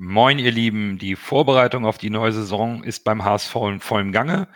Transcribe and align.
Moin, 0.00 0.38
ihr 0.38 0.52
Lieben. 0.52 0.96
Die 0.98 1.16
Vorbereitung 1.16 1.84
auf 1.84 1.98
die 1.98 2.08
neue 2.08 2.30
Saison 2.30 2.84
ist 2.84 3.02
beim 3.02 3.24
HSV 3.24 3.56
in 3.56 3.80
vollem 3.80 4.12
Gange. 4.12 4.46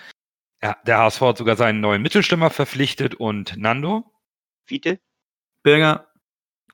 Der 0.62 0.98
HSV 0.98 1.20
hat 1.20 1.38
sogar 1.38 1.56
seinen 1.56 1.80
neuen 1.80 2.00
Mittelstürmer 2.00 2.48
verpflichtet 2.48 3.16
und 3.16 3.56
Nando 3.56 4.04
Fiete? 4.66 5.00
Birger, 5.64 6.06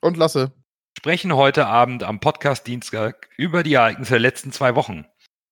Und 0.01 0.17
Lasse. 0.17 0.53
sprechen 0.95 1.35
heute 1.35 1.65
Abend 1.65 2.03
am 2.03 2.19
Podcast 2.19 2.67
Dienstag 2.67 3.31
über 3.37 3.63
die 3.63 3.73
Ereignisse 3.73 4.11
der 4.11 4.19
letzten 4.19 4.51
zwei 4.51 4.75
Wochen. 4.75 5.07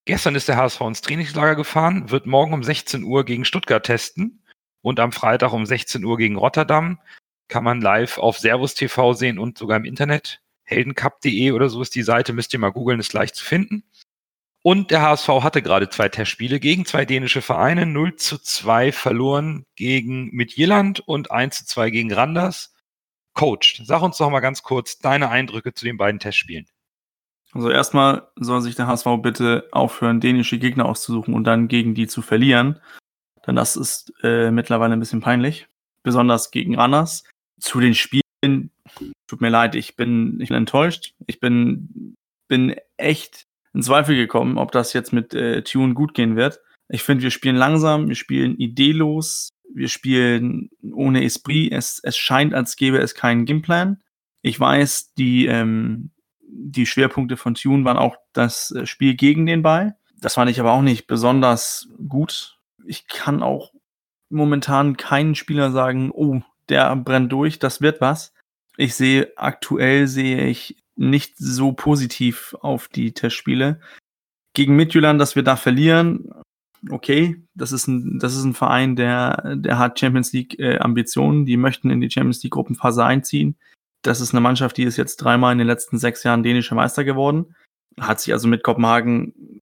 Gestern 0.06 0.36
ist 0.36 0.48
der 0.48 0.58
HSV 0.58 0.80
ins 0.82 1.02
Trainingslager 1.02 1.56
gefahren, 1.56 2.12
wird 2.12 2.28
morgen 2.28 2.54
um 2.54 2.64
16 2.64 3.04
Uhr 3.04 3.26
gegen 3.26 3.46
Stuttgart 3.46 3.84
testen 3.84 4.44
und 4.84 5.00
am 5.00 5.12
Freitag 5.12 5.54
um 5.54 5.66
16 5.66 6.04
Uhr 6.04 6.18
gegen 6.18 6.36
Rotterdam. 6.36 7.02
Kann 7.48 7.64
man 7.64 7.82
live 7.82 8.20
auf 8.20 8.38
Servus 8.38 8.76
TV 8.76 9.14
sehen 9.14 9.40
und 9.40 9.58
sogar 9.58 9.78
im 9.78 9.86
Internet. 9.86 10.40
Heldencup.de 10.68 11.52
oder 11.52 11.70
so 11.70 11.82
ist 11.82 11.96
die 11.96 12.04
Seite, 12.04 12.34
müsst 12.34 12.54
ihr 12.54 12.60
mal 12.60 12.72
googeln, 12.72 13.00
ist 13.00 13.14
leicht 13.14 13.36
zu 13.36 13.46
finden. 13.46 13.84
Und 14.62 14.92
der 14.92 15.02
HSV 15.02 15.30
hatte 15.30 15.62
gerade 15.62 15.88
zwei 15.90 16.10
Testspiele 16.10 16.60
gegen 16.60 16.86
zwei 16.86 17.06
dänische 17.06 17.42
Vereine, 17.42 17.86
0 17.86 18.18
zu 18.18 18.38
2 18.38 18.92
verloren 18.92 19.66
gegen 19.76 20.30
Midtjylland 20.32 21.00
und 21.00 21.32
1 21.32 21.60
zu 21.60 21.66
2 21.68 21.90
gegen 21.90 22.12
Randers. 22.12 22.74
Coach, 23.34 23.82
sag 23.86 24.02
uns 24.02 24.18
doch 24.18 24.30
mal 24.30 24.42
ganz 24.42 24.64
kurz 24.64 24.98
deine 24.98 25.30
Eindrücke 25.30 25.74
zu 25.74 25.86
den 25.86 25.96
beiden 25.96 26.20
Testspielen. 26.20 26.66
also 27.54 27.70
erstmal 27.70 28.28
soll 28.36 28.62
sich 28.62 28.76
der 28.76 28.88
HSV 28.88 29.08
bitte 29.22 29.70
aufhören, 29.72 30.20
dänische 30.20 30.60
Gegner 30.60 30.86
auszusuchen 30.86 31.34
und 31.34 31.46
dann 31.46 31.70
gegen 31.70 31.96
die 31.96 32.08
zu 32.08 32.22
verlieren. 32.22 32.82
Denn 33.46 33.56
das 33.56 33.78
ist 33.78 34.12
äh, 34.22 34.52
mittlerweile 34.52 34.94
ein 34.94 35.00
bisschen 35.00 35.22
peinlich. 35.22 35.68
Besonders 36.04 36.52
gegen 36.52 36.76
Randers. 36.76 37.24
Zu 37.58 37.80
den 37.80 37.96
Spielen, 37.96 38.72
tut 39.28 39.42
mir 39.42 39.50
leid, 39.50 39.76
ich 39.76 39.96
bin, 39.96 40.40
ich 40.42 40.50
bin 40.50 40.58
enttäuscht. 40.58 41.14
Ich 41.26 41.40
bin, 41.40 42.16
bin 42.48 42.76
echt 42.98 43.46
in 43.74 43.82
Zweifel 43.84 44.16
gekommen, 44.16 44.58
ob 44.58 44.72
das 44.72 44.94
jetzt 44.94 45.14
mit 45.14 45.34
äh, 45.34 45.62
Tune 45.64 45.94
gut 45.94 46.14
gehen 46.14 46.36
wird. 46.36 46.60
Ich 46.90 47.04
finde, 47.04 47.24
wir 47.24 47.32
spielen 47.32 47.56
langsam, 47.56 48.08
wir 48.08 48.16
spielen 48.16 48.58
ideelos, 48.58 49.50
wir 49.74 49.90
spielen 49.90 50.70
ohne 50.94 51.24
Esprit. 51.24 51.72
Es, 51.74 52.00
es 52.02 52.18
scheint, 52.18 52.54
als 52.54 52.76
gäbe 52.78 52.98
es 52.98 53.14
keinen 53.14 53.46
Gameplan. 53.46 54.02
Ich 54.42 54.60
weiß, 54.60 55.14
die, 55.16 55.46
ähm, 55.48 56.12
die 56.40 56.86
Schwerpunkte 56.86 57.36
von 57.36 57.56
Tune 57.56 57.84
waren 57.84 57.98
auch 57.98 58.16
das 58.34 58.72
äh, 58.72 58.86
Spiel 58.86 59.16
gegen 59.16 59.46
den 59.46 59.62
Ball. 59.62 59.98
Das 60.20 60.36
fand 60.36 60.50
ich 60.50 60.60
aber 60.60 60.72
auch 60.72 60.82
nicht 60.82 61.08
besonders 61.08 61.90
gut. 62.08 62.58
Ich 62.86 63.08
kann 63.08 63.44
auch 63.44 63.74
momentan 64.30 64.98
keinen 64.98 65.36
Spieler 65.36 65.72
sagen, 65.72 66.12
oh, 66.12 66.42
der 66.70 66.96
brennt 66.96 67.32
durch, 67.32 67.60
das 67.60 67.82
wird 67.82 68.02
was. 68.02 68.34
Ich 68.78 68.96
sehe, 68.96 69.34
aktuell 69.36 70.08
sehe 70.08 70.46
ich 70.48 70.78
nicht 70.96 71.38
so 71.38 71.74
positiv 71.74 72.56
auf 72.62 72.88
die 72.88 73.14
Testspiele. 73.14 73.80
Gegen 74.54 74.76
Midtjylland, 74.76 75.20
dass 75.20 75.36
wir 75.36 75.44
da 75.44 75.56
verlieren, 75.56 76.30
okay, 76.90 77.42
das 77.56 77.72
ist 77.72 77.88
ein, 77.88 78.20
das 78.20 78.36
ist 78.36 78.44
ein 78.44 78.54
Verein, 78.54 78.96
der, 78.96 79.56
der 79.56 79.80
hat 79.80 80.00
Champions 80.00 80.32
League 80.32 80.60
äh, 80.60 80.78
Ambitionen, 80.78 81.46
die 81.46 81.58
möchten 81.58 81.90
in 81.90 82.02
die 82.02 82.10
Champions 82.10 82.42
League 82.44 82.54
Gruppenphase 82.54 83.04
einziehen. 83.04 83.56
Das 84.04 84.22
ist 84.22 84.34
eine 84.34 84.42
Mannschaft, 84.42 84.78
die 84.78 84.84
ist 84.84 84.98
jetzt 84.98 85.18
dreimal 85.18 85.52
in 85.52 85.58
den 85.58 85.68
letzten 85.68 85.98
sechs 85.98 86.24
Jahren 86.24 86.44
dänischer 86.44 86.76
Meister 86.76 87.04
geworden, 87.04 87.56
hat 88.00 88.22
sich 88.22 88.34
also 88.34 88.48
mit 88.48 88.64
Kopenhagen 88.64 89.62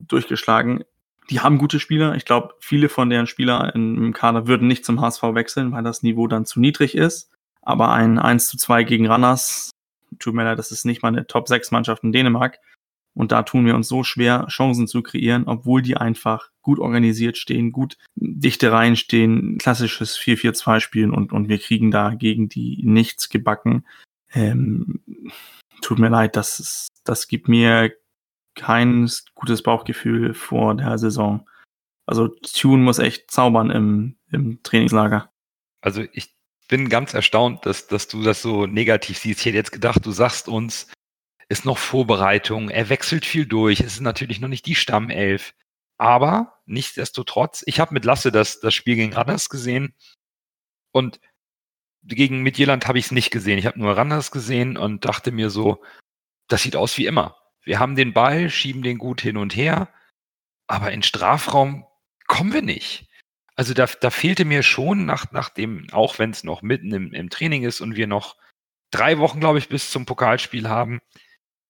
durchgeschlagen. 0.00 0.84
Die 1.30 1.40
haben 1.40 1.58
gute 1.58 1.80
Spieler. 1.80 2.14
Ich 2.14 2.24
glaube, 2.24 2.54
viele 2.60 2.88
von 2.88 3.10
deren 3.10 3.26
Spieler 3.26 3.74
im 3.74 4.12
Kader 4.12 4.46
würden 4.46 4.68
nicht 4.68 4.84
zum 4.84 5.00
HSV 5.00 5.22
wechseln, 5.34 5.72
weil 5.72 5.82
das 5.82 6.02
Niveau 6.02 6.28
dann 6.28 6.46
zu 6.46 6.60
niedrig 6.60 6.94
ist. 6.96 7.30
Aber 7.66 7.92
ein 7.92 8.18
1 8.18 8.46
zu 8.46 8.56
2 8.56 8.84
gegen 8.84 9.08
Ranners, 9.08 9.72
tut 10.20 10.34
mir 10.34 10.44
leid, 10.44 10.58
das 10.58 10.70
ist 10.70 10.84
nicht 10.84 11.02
mal 11.02 11.08
eine 11.08 11.26
Top 11.26 11.48
6 11.48 11.72
Mannschaft 11.72 12.04
in 12.04 12.12
Dänemark. 12.12 12.60
Und 13.12 13.32
da 13.32 13.42
tun 13.42 13.66
wir 13.66 13.74
uns 13.74 13.88
so 13.88 14.04
schwer, 14.04 14.46
Chancen 14.48 14.86
zu 14.86 15.02
kreieren, 15.02 15.44
obwohl 15.46 15.82
die 15.82 15.96
einfach 15.96 16.50
gut 16.62 16.78
organisiert 16.78 17.38
stehen, 17.38 17.72
gut 17.72 17.96
dichte 18.14 18.70
Reihen 18.70 18.94
stehen, 18.94 19.58
klassisches 19.58 20.16
4-4-2 20.18 20.80
spielen 20.80 21.10
und, 21.10 21.32
und 21.32 21.48
wir 21.48 21.58
kriegen 21.58 21.90
da 21.90 22.14
gegen 22.14 22.48
die 22.48 22.82
nichts 22.84 23.30
gebacken. 23.30 23.84
Ähm, 24.32 25.00
tut 25.80 25.98
mir 25.98 26.10
leid, 26.10 26.36
das, 26.36 26.60
ist, 26.60 26.88
das 27.04 27.26
gibt 27.26 27.48
mir 27.48 27.92
kein 28.54 29.10
gutes 29.34 29.62
Bauchgefühl 29.62 30.34
vor 30.34 30.74
der 30.74 30.98
Saison. 30.98 31.48
Also 32.04 32.28
Tune 32.28 32.82
muss 32.82 33.00
echt 33.00 33.30
zaubern 33.30 33.70
im, 33.70 34.16
im 34.30 34.62
Trainingslager. 34.62 35.30
Also 35.80 36.04
ich 36.12 36.35
bin 36.68 36.88
ganz 36.88 37.14
erstaunt, 37.14 37.66
dass, 37.66 37.86
dass 37.86 38.08
du 38.08 38.22
das 38.22 38.42
so 38.42 38.66
negativ 38.66 39.18
siehst. 39.18 39.40
Ich 39.40 39.46
hätte 39.46 39.56
jetzt 39.56 39.72
gedacht, 39.72 40.04
du 40.04 40.10
sagst 40.10 40.48
uns, 40.48 40.88
ist 41.48 41.64
noch 41.64 41.78
Vorbereitung, 41.78 42.70
er 42.70 42.88
wechselt 42.88 43.24
viel 43.24 43.46
durch, 43.46 43.80
es 43.80 43.94
ist 43.94 44.00
natürlich 44.00 44.40
noch 44.40 44.48
nicht 44.48 44.66
die 44.66 44.74
Stammelf. 44.74 45.54
Aber 45.96 46.60
nichtsdestotrotz, 46.66 47.62
ich 47.66 47.80
habe 47.80 47.94
mit 47.94 48.04
Lasse 48.04 48.32
das, 48.32 48.60
das 48.60 48.74
Spiel 48.74 48.96
gegen 48.96 49.14
Randers 49.14 49.48
gesehen 49.48 49.94
und 50.92 51.20
gegen 52.02 52.42
Midtjylland 52.42 52.86
habe 52.86 52.98
ich 52.98 53.06
es 53.06 53.12
nicht 53.12 53.30
gesehen. 53.30 53.58
Ich 53.58 53.66
habe 53.66 53.78
nur 53.78 53.96
Randers 53.96 54.30
gesehen 54.30 54.76
und 54.76 55.04
dachte 55.04 55.32
mir 55.32 55.50
so, 55.50 55.82
das 56.48 56.62
sieht 56.62 56.76
aus 56.76 56.98
wie 56.98 57.06
immer. 57.06 57.36
Wir 57.62 57.78
haben 57.78 57.96
den 57.96 58.12
Ball, 58.12 58.50
schieben 58.50 58.82
den 58.82 58.98
gut 58.98 59.20
hin 59.20 59.36
und 59.36 59.56
her, 59.56 59.88
aber 60.66 60.92
in 60.92 61.02
Strafraum 61.02 61.86
kommen 62.26 62.52
wir 62.52 62.62
nicht. 62.62 63.05
Also 63.56 63.72
da, 63.72 63.86
da 63.86 64.10
fehlte 64.10 64.44
mir 64.44 64.62
schon 64.62 65.06
nach, 65.06 65.32
nach 65.32 65.48
dem, 65.48 65.86
auch 65.92 66.18
wenn 66.18 66.30
es 66.30 66.44
noch 66.44 66.62
mitten 66.62 66.92
im, 66.92 67.12
im 67.12 67.30
Training 67.30 67.64
ist 67.64 67.80
und 67.80 67.96
wir 67.96 68.06
noch 68.06 68.36
drei 68.90 69.18
Wochen, 69.18 69.40
glaube 69.40 69.58
ich, 69.58 69.68
bis 69.68 69.90
zum 69.90 70.04
Pokalspiel 70.04 70.68
haben, 70.68 71.00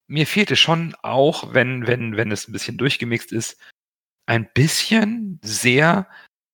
mir 0.09 0.27
fehlte 0.27 0.57
schon 0.57 0.95
auch, 1.03 1.55
wenn, 1.55 1.87
wenn, 1.87 2.17
wenn 2.17 2.31
es 2.31 2.49
ein 2.49 2.53
bisschen 2.53 2.77
durchgemixt 2.77 3.33
ist, 3.33 3.61
ein 4.27 4.51
bisschen 4.53 5.41
sehr 5.43 6.09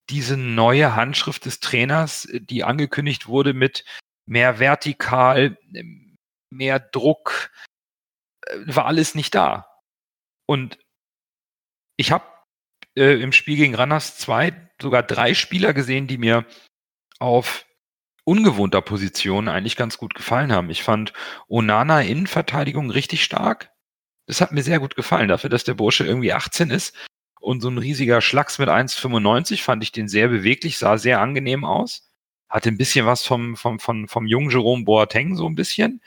diese 0.09 0.37
neue 0.37 0.95
Handschrift 0.95 1.45
des 1.45 1.59
Trainers, 1.59 2.27
die 2.31 2.63
angekündigt 2.63 3.27
wurde 3.27 3.53
mit 3.53 3.85
mehr 4.25 4.59
vertikal, 4.59 5.57
mehr 6.49 6.79
Druck, 6.79 7.51
äh, 8.45 8.57
war 8.65 8.85
alles 8.85 9.15
nicht 9.15 9.33
da. 9.33 9.81
Und 10.45 10.77
ich 11.97 12.11
habe 12.11 12.25
äh, 12.95 13.21
im 13.21 13.31
Spiel 13.31 13.57
gegen 13.57 13.75
Ranners 13.75 14.17
zwei, 14.17 14.51
sogar 14.83 15.01
drei 15.01 15.33
Spieler 15.33 15.73
gesehen, 15.73 16.05
die 16.05 16.19
mir 16.19 16.45
auf 17.19 17.65
ungewohnter 18.25 18.81
Position 18.81 19.47
eigentlich 19.47 19.75
ganz 19.75 19.97
gut 19.97 20.13
gefallen 20.13 20.51
haben. 20.51 20.69
Ich 20.69 20.83
fand 20.83 21.13
Onana 21.49 22.01
Innenverteidigung 22.01 22.91
richtig 22.91 23.23
stark. 23.23 23.71
Das 24.27 24.39
hat 24.39 24.51
mir 24.51 24.63
sehr 24.63 24.79
gut 24.79 24.95
gefallen. 24.95 25.27
Dafür, 25.27 25.49
dass 25.49 25.63
der 25.63 25.73
Bursche 25.73 26.05
irgendwie 26.05 26.33
18 26.33 26.69
ist 26.69 26.95
und 27.41 27.61
so 27.61 27.69
ein 27.69 27.77
riesiger 27.77 28.21
Schlacks 28.21 28.59
mit 28.59 28.69
1,95 28.69 29.61
fand 29.61 29.83
ich 29.83 29.91
den 29.91 30.07
sehr 30.07 30.29
beweglich, 30.29 30.77
sah 30.77 30.97
sehr 30.97 31.19
angenehm 31.19 31.65
aus. 31.65 32.09
Hatte 32.47 32.69
ein 32.69 32.77
bisschen 32.77 33.05
was 33.05 33.25
vom, 33.25 33.57
vom, 33.57 33.79
vom, 33.79 34.07
vom 34.07 34.27
jungen 34.27 34.49
Jerome 34.49 34.85
Boateng, 34.85 35.35
so 35.35 35.47
ein 35.47 35.55
bisschen. 35.55 36.01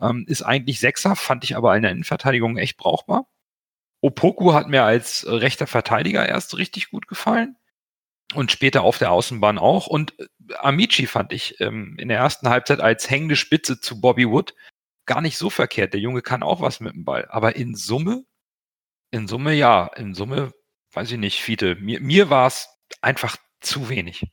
Ähm, 0.00 0.24
ist 0.26 0.42
eigentlich 0.42 0.80
Sechser, 0.80 1.14
fand 1.14 1.44
ich 1.44 1.56
aber 1.56 1.76
in 1.76 1.82
der 1.82 1.92
Innenverteidigung 1.92 2.56
echt 2.56 2.76
brauchbar. 2.76 3.26
Opoku 4.00 4.54
hat 4.54 4.68
mir 4.68 4.82
als 4.82 5.26
rechter 5.28 5.66
Verteidiger 5.66 6.26
erst 6.26 6.56
richtig 6.56 6.90
gut 6.90 7.06
gefallen 7.06 7.56
und 8.34 8.52
später 8.52 8.82
auf 8.82 8.98
der 8.98 9.12
Außenbahn 9.12 9.58
auch. 9.58 9.86
Und 9.86 10.14
Amici 10.58 11.06
fand 11.06 11.32
ich 11.32 11.60
ähm, 11.60 11.96
in 11.98 12.08
der 12.08 12.18
ersten 12.18 12.48
Halbzeit 12.48 12.80
als 12.80 13.10
hängende 13.10 13.36
Spitze 13.36 13.80
zu 13.80 14.00
Bobby 14.00 14.28
Wood 14.28 14.54
gar 15.06 15.20
nicht 15.20 15.38
so 15.38 15.50
verkehrt. 15.50 15.92
Der 15.92 16.00
Junge 16.00 16.22
kann 16.22 16.42
auch 16.42 16.60
was 16.60 16.80
mit 16.80 16.94
dem 16.94 17.04
Ball. 17.04 17.26
Aber 17.30 17.56
in 17.56 17.74
Summe, 17.74 18.24
in 19.10 19.26
Summe 19.26 19.54
ja, 19.54 19.90
in 19.96 20.14
Summe, 20.14 20.52
weiß 20.92 21.12
ich 21.12 21.18
nicht, 21.18 21.42
Fiete, 21.42 21.74
mir, 21.76 22.00
mir 22.00 22.30
war 22.30 22.46
es 22.46 22.68
einfach 23.00 23.36
zu 23.60 23.88
wenig. 23.88 24.24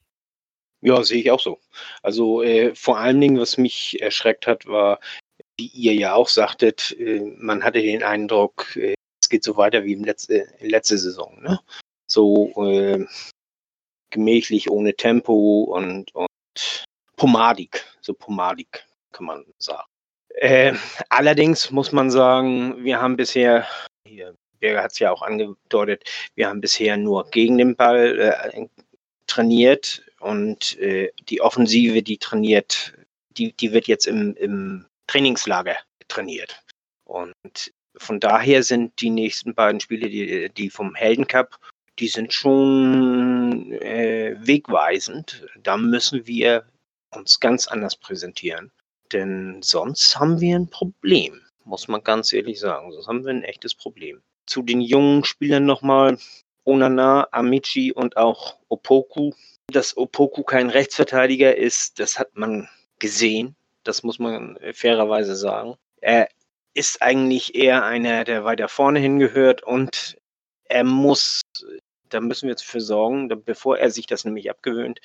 Ja, 0.81 1.03
sehe 1.03 1.21
ich 1.21 1.31
auch 1.31 1.39
so. 1.39 1.59
Also 2.03 2.43
äh, 2.43 2.75
vor 2.75 2.99
allen 2.99 3.19
Dingen, 3.19 3.39
was 3.39 3.57
mich 3.57 3.99
erschreckt 4.01 4.45
hat, 4.45 4.67
war, 4.67 4.99
wie 5.57 5.67
ihr 5.67 5.95
ja 5.95 6.13
auch 6.13 6.29
sagtet, 6.29 6.95
äh, 6.99 7.21
man 7.37 7.63
hatte 7.63 7.81
den 7.81 8.03
Eindruck, 8.03 8.75
äh, 8.75 8.93
es 9.21 9.29
geht 9.29 9.43
so 9.43 9.57
weiter 9.57 9.83
wie 9.83 9.93
im 9.93 10.03
letzte, 10.03 10.47
letzte 10.59 10.99
Saison. 10.99 11.41
Ne? 11.41 11.59
So 12.05 12.53
äh, 12.63 13.05
gemächlich, 14.09 14.69
ohne 14.69 14.95
Tempo 14.95 15.63
und, 15.63 16.13
und 16.15 16.85
pomadig, 17.15 17.85
so 18.01 18.13
pomadig 18.13 18.85
kann 19.11 19.25
man 19.25 19.45
sagen. 19.57 19.87
Äh, 20.35 20.73
allerdings 21.09 21.71
muss 21.71 21.91
man 21.91 22.11
sagen, 22.11 22.83
wir 22.83 23.01
haben 23.01 23.17
bisher 23.17 23.67
hier 24.05 24.35
Berger 24.59 24.83
hat 24.83 24.91
es 24.91 24.99
ja 24.99 25.11
auch 25.11 25.21
angedeutet, 25.21 26.03
wir 26.35 26.47
haben 26.47 26.61
bisher 26.61 26.97
nur 26.97 27.29
gegen 27.29 27.57
den 27.57 27.75
Ball 27.75 28.19
äh, 28.19 28.67
trainiert 29.27 30.03
und 30.19 30.77
äh, 30.79 31.11
die 31.29 31.41
Offensive, 31.41 32.01
die 32.01 32.17
trainiert, 32.17 32.93
die, 33.31 33.53
die 33.53 33.71
wird 33.71 33.87
jetzt 33.87 34.07
im, 34.07 34.35
im 34.35 34.85
Trainingslager 35.07 35.77
trainiert. 36.07 36.61
Und 37.05 37.33
von 37.97 38.19
daher 38.19 38.63
sind 38.63 38.99
die 39.01 39.09
nächsten 39.09 39.53
beiden 39.53 39.79
Spiele, 39.79 40.09
die, 40.09 40.49
die 40.49 40.69
vom 40.69 40.95
Heldencup, 40.95 41.57
die 41.99 42.07
sind 42.07 42.33
schon 42.33 43.71
äh, 43.71 44.35
wegweisend. 44.39 45.45
Da 45.63 45.77
müssen 45.77 46.27
wir 46.27 46.65
uns 47.15 47.39
ganz 47.39 47.67
anders 47.67 47.95
präsentieren. 47.95 48.71
Denn 49.13 49.61
sonst 49.61 50.19
haben 50.19 50.41
wir 50.41 50.55
ein 50.55 50.69
Problem, 50.69 51.41
muss 51.63 51.87
man 51.87 52.03
ganz 52.03 52.33
ehrlich 52.33 52.59
sagen. 52.59 52.91
Sonst 52.91 53.07
haben 53.07 53.25
wir 53.25 53.31
ein 53.31 53.43
echtes 53.43 53.73
Problem. 53.73 54.21
Zu 54.45 54.61
den 54.61 54.81
jungen 54.81 55.23
Spielern 55.23 55.65
nochmal. 55.65 56.17
Onana, 56.65 57.27
Amici 57.31 57.93
und 57.93 58.17
auch 58.17 58.57
Opoku. 58.67 59.31
Dass 59.71 59.95
Opoku 59.95 60.43
kein 60.43 60.69
Rechtsverteidiger 60.69 61.55
ist, 61.55 61.99
das 61.99 62.19
hat 62.19 62.35
man 62.35 62.67
gesehen. 62.99 63.55
Das 63.83 64.03
muss 64.03 64.19
man 64.19 64.57
fairerweise 64.73 65.35
sagen. 65.35 65.75
Er 66.01 66.27
ist 66.73 67.01
eigentlich 67.01 67.55
eher 67.55 67.83
einer, 67.83 68.23
der 68.23 68.43
weiter 68.43 68.67
vorne 68.67 68.99
hingehört 68.99 69.63
und 69.63 70.17
er 70.65 70.83
muss, 70.83 71.41
da 72.09 72.19
müssen 72.19 72.43
wir 72.43 72.51
jetzt 72.51 72.65
für 72.65 72.81
sorgen, 72.81 73.29
bevor 73.43 73.77
er 73.77 73.91
sich 73.91 74.05
das 74.05 74.25
nämlich 74.25 74.49
abgewöhnt, 74.49 74.99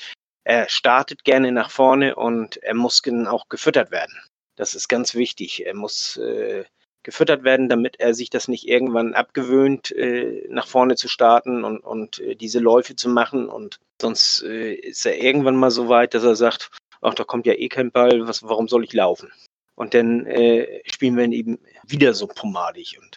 er 0.44 0.68
startet 0.68 1.24
gerne 1.24 1.52
nach 1.52 1.70
vorne 1.70 2.16
und 2.16 2.56
er 2.62 2.74
muss 2.74 3.02
auch 3.26 3.48
gefüttert 3.48 3.90
werden. 3.90 4.18
Das 4.56 4.74
ist 4.74 4.88
ganz 4.88 5.14
wichtig. 5.14 5.64
Er 5.64 5.74
muss 5.74 6.16
äh, 6.16 6.64
gefüttert 7.02 7.44
werden, 7.44 7.68
damit 7.68 8.00
er 8.00 8.14
sich 8.14 8.30
das 8.30 8.48
nicht 8.48 8.68
irgendwann 8.68 9.14
abgewöhnt, 9.14 9.92
äh, 9.92 10.46
nach 10.48 10.66
vorne 10.66 10.96
zu 10.96 11.08
starten 11.08 11.64
und, 11.64 11.80
und 11.80 12.18
äh, 12.20 12.34
diese 12.34 12.58
Läufe 12.58 12.96
zu 12.96 13.08
machen. 13.08 13.48
Und 13.48 13.78
sonst 14.00 14.42
äh, 14.42 14.74
ist 14.74 15.06
er 15.06 15.20
irgendwann 15.20 15.56
mal 15.56 15.70
so 15.70 15.88
weit, 15.88 16.14
dass 16.14 16.24
er 16.24 16.36
sagt, 16.36 16.70
ach, 17.00 17.14
da 17.14 17.24
kommt 17.24 17.46
ja 17.46 17.54
eh 17.54 17.68
kein 17.68 17.90
Ball, 17.90 18.26
was, 18.26 18.42
warum 18.42 18.68
soll 18.68 18.84
ich 18.84 18.92
laufen? 18.92 19.32
Und 19.74 19.94
dann 19.94 20.26
äh, 20.26 20.82
spielen 20.84 21.16
wir 21.16 21.24
ihn 21.24 21.32
eben 21.32 21.58
wieder 21.86 22.14
so 22.14 22.26
pomadig. 22.26 22.98
Und 23.00 23.16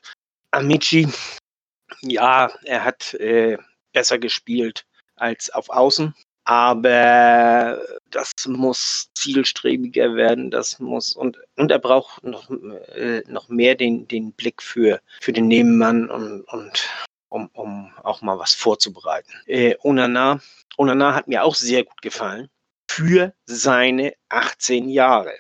Amici, 0.52 1.08
ja, 2.02 2.52
er 2.64 2.84
hat 2.84 3.14
äh, 3.16 3.58
besser 3.96 4.20
gespielt 4.20 4.86
als 5.16 5.50
auf 5.50 5.70
Außen 5.70 6.14
aber 6.46 7.82
das 8.12 8.32
muss 8.48 9.10
zielstrebiger 9.16 10.16
werden, 10.16 10.52
das 10.52 10.80
muss 10.80 11.14
und, 11.14 11.40
und 11.56 11.72
er 11.72 11.80
braucht 11.80 12.24
noch, 12.24 12.50
äh, 12.96 13.24
noch 13.28 13.50
mehr 13.50 13.74
den, 13.76 14.08
den 14.08 14.32
Blick 14.32 14.62
für, 14.62 15.02
für 15.20 15.34
den 15.34 15.48
Nebenmann 15.48 16.10
und, 16.10 16.42
und 16.44 16.90
um, 17.30 17.50
um 17.54 17.92
auch 18.04 18.22
mal 18.22 18.38
was 18.38 18.54
vorzubereiten. 18.54 19.34
Äh, 19.48 19.76
Onana, 19.84 20.40
Onana 20.78 21.16
hat 21.16 21.28
mir 21.28 21.44
auch 21.44 21.56
sehr 21.56 21.84
gut 21.84 22.02
gefallen 22.04 22.48
für 22.90 23.34
seine 23.48 24.14
18 24.30 24.88
Jahre. 24.88 25.34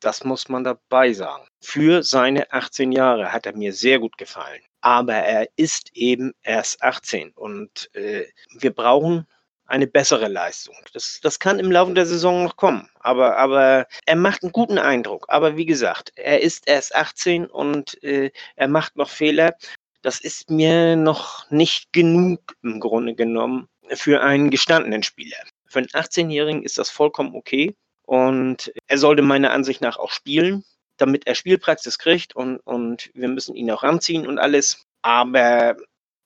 Das 0.00 0.22
muss 0.22 0.48
man 0.48 0.62
dabei 0.62 1.12
sagen. 1.12 1.46
Für 1.62 2.04
seine 2.04 2.52
18 2.52 2.92
Jahre 2.92 3.32
hat 3.32 3.46
er 3.46 3.56
mir 3.56 3.72
sehr 3.72 3.98
gut 3.98 4.16
gefallen. 4.18 4.62
Aber 4.84 5.14
er 5.14 5.48
ist 5.56 5.92
eben 5.94 6.34
erst 6.42 6.82
18 6.82 7.30
und 7.30 7.88
äh, 7.94 8.26
wir 8.58 8.70
brauchen 8.70 9.26
eine 9.64 9.86
bessere 9.86 10.28
Leistung. 10.28 10.74
Das, 10.92 11.20
das 11.22 11.38
kann 11.38 11.58
im 11.58 11.72
Laufe 11.72 11.94
der 11.94 12.04
Saison 12.04 12.44
noch 12.44 12.58
kommen. 12.58 12.90
Aber, 13.00 13.38
aber 13.38 13.86
er 14.04 14.16
macht 14.16 14.42
einen 14.42 14.52
guten 14.52 14.76
Eindruck. 14.76 15.24
Aber 15.28 15.56
wie 15.56 15.64
gesagt, 15.64 16.12
er 16.16 16.42
ist 16.42 16.68
erst 16.68 16.94
18 16.94 17.46
und 17.46 18.02
äh, 18.04 18.30
er 18.56 18.68
macht 18.68 18.96
noch 18.96 19.08
Fehler. 19.08 19.54
Das 20.02 20.20
ist 20.20 20.50
mir 20.50 20.96
noch 20.96 21.50
nicht 21.50 21.90
genug 21.94 22.54
im 22.62 22.78
Grunde 22.78 23.14
genommen 23.14 23.68
für 23.88 24.20
einen 24.20 24.50
gestandenen 24.50 25.02
Spieler. 25.02 25.38
Für 25.66 25.78
einen 25.78 25.88
18-Jährigen 25.88 26.62
ist 26.62 26.76
das 26.76 26.90
vollkommen 26.90 27.34
okay. 27.34 27.74
Und 28.02 28.70
er 28.86 28.98
sollte 28.98 29.22
meiner 29.22 29.52
Ansicht 29.52 29.80
nach 29.80 29.96
auch 29.96 30.10
spielen, 30.10 30.62
damit 30.96 31.26
er 31.26 31.34
Spielpraxis 31.34 31.98
kriegt 31.98 32.36
und, 32.36 32.58
und 32.58 33.10
wir 33.14 33.28
müssen 33.28 33.54
ihn 33.54 33.70
auch 33.70 33.82
ranziehen 33.82 34.26
und 34.26 34.38
alles. 34.38 34.84
Aber 35.02 35.76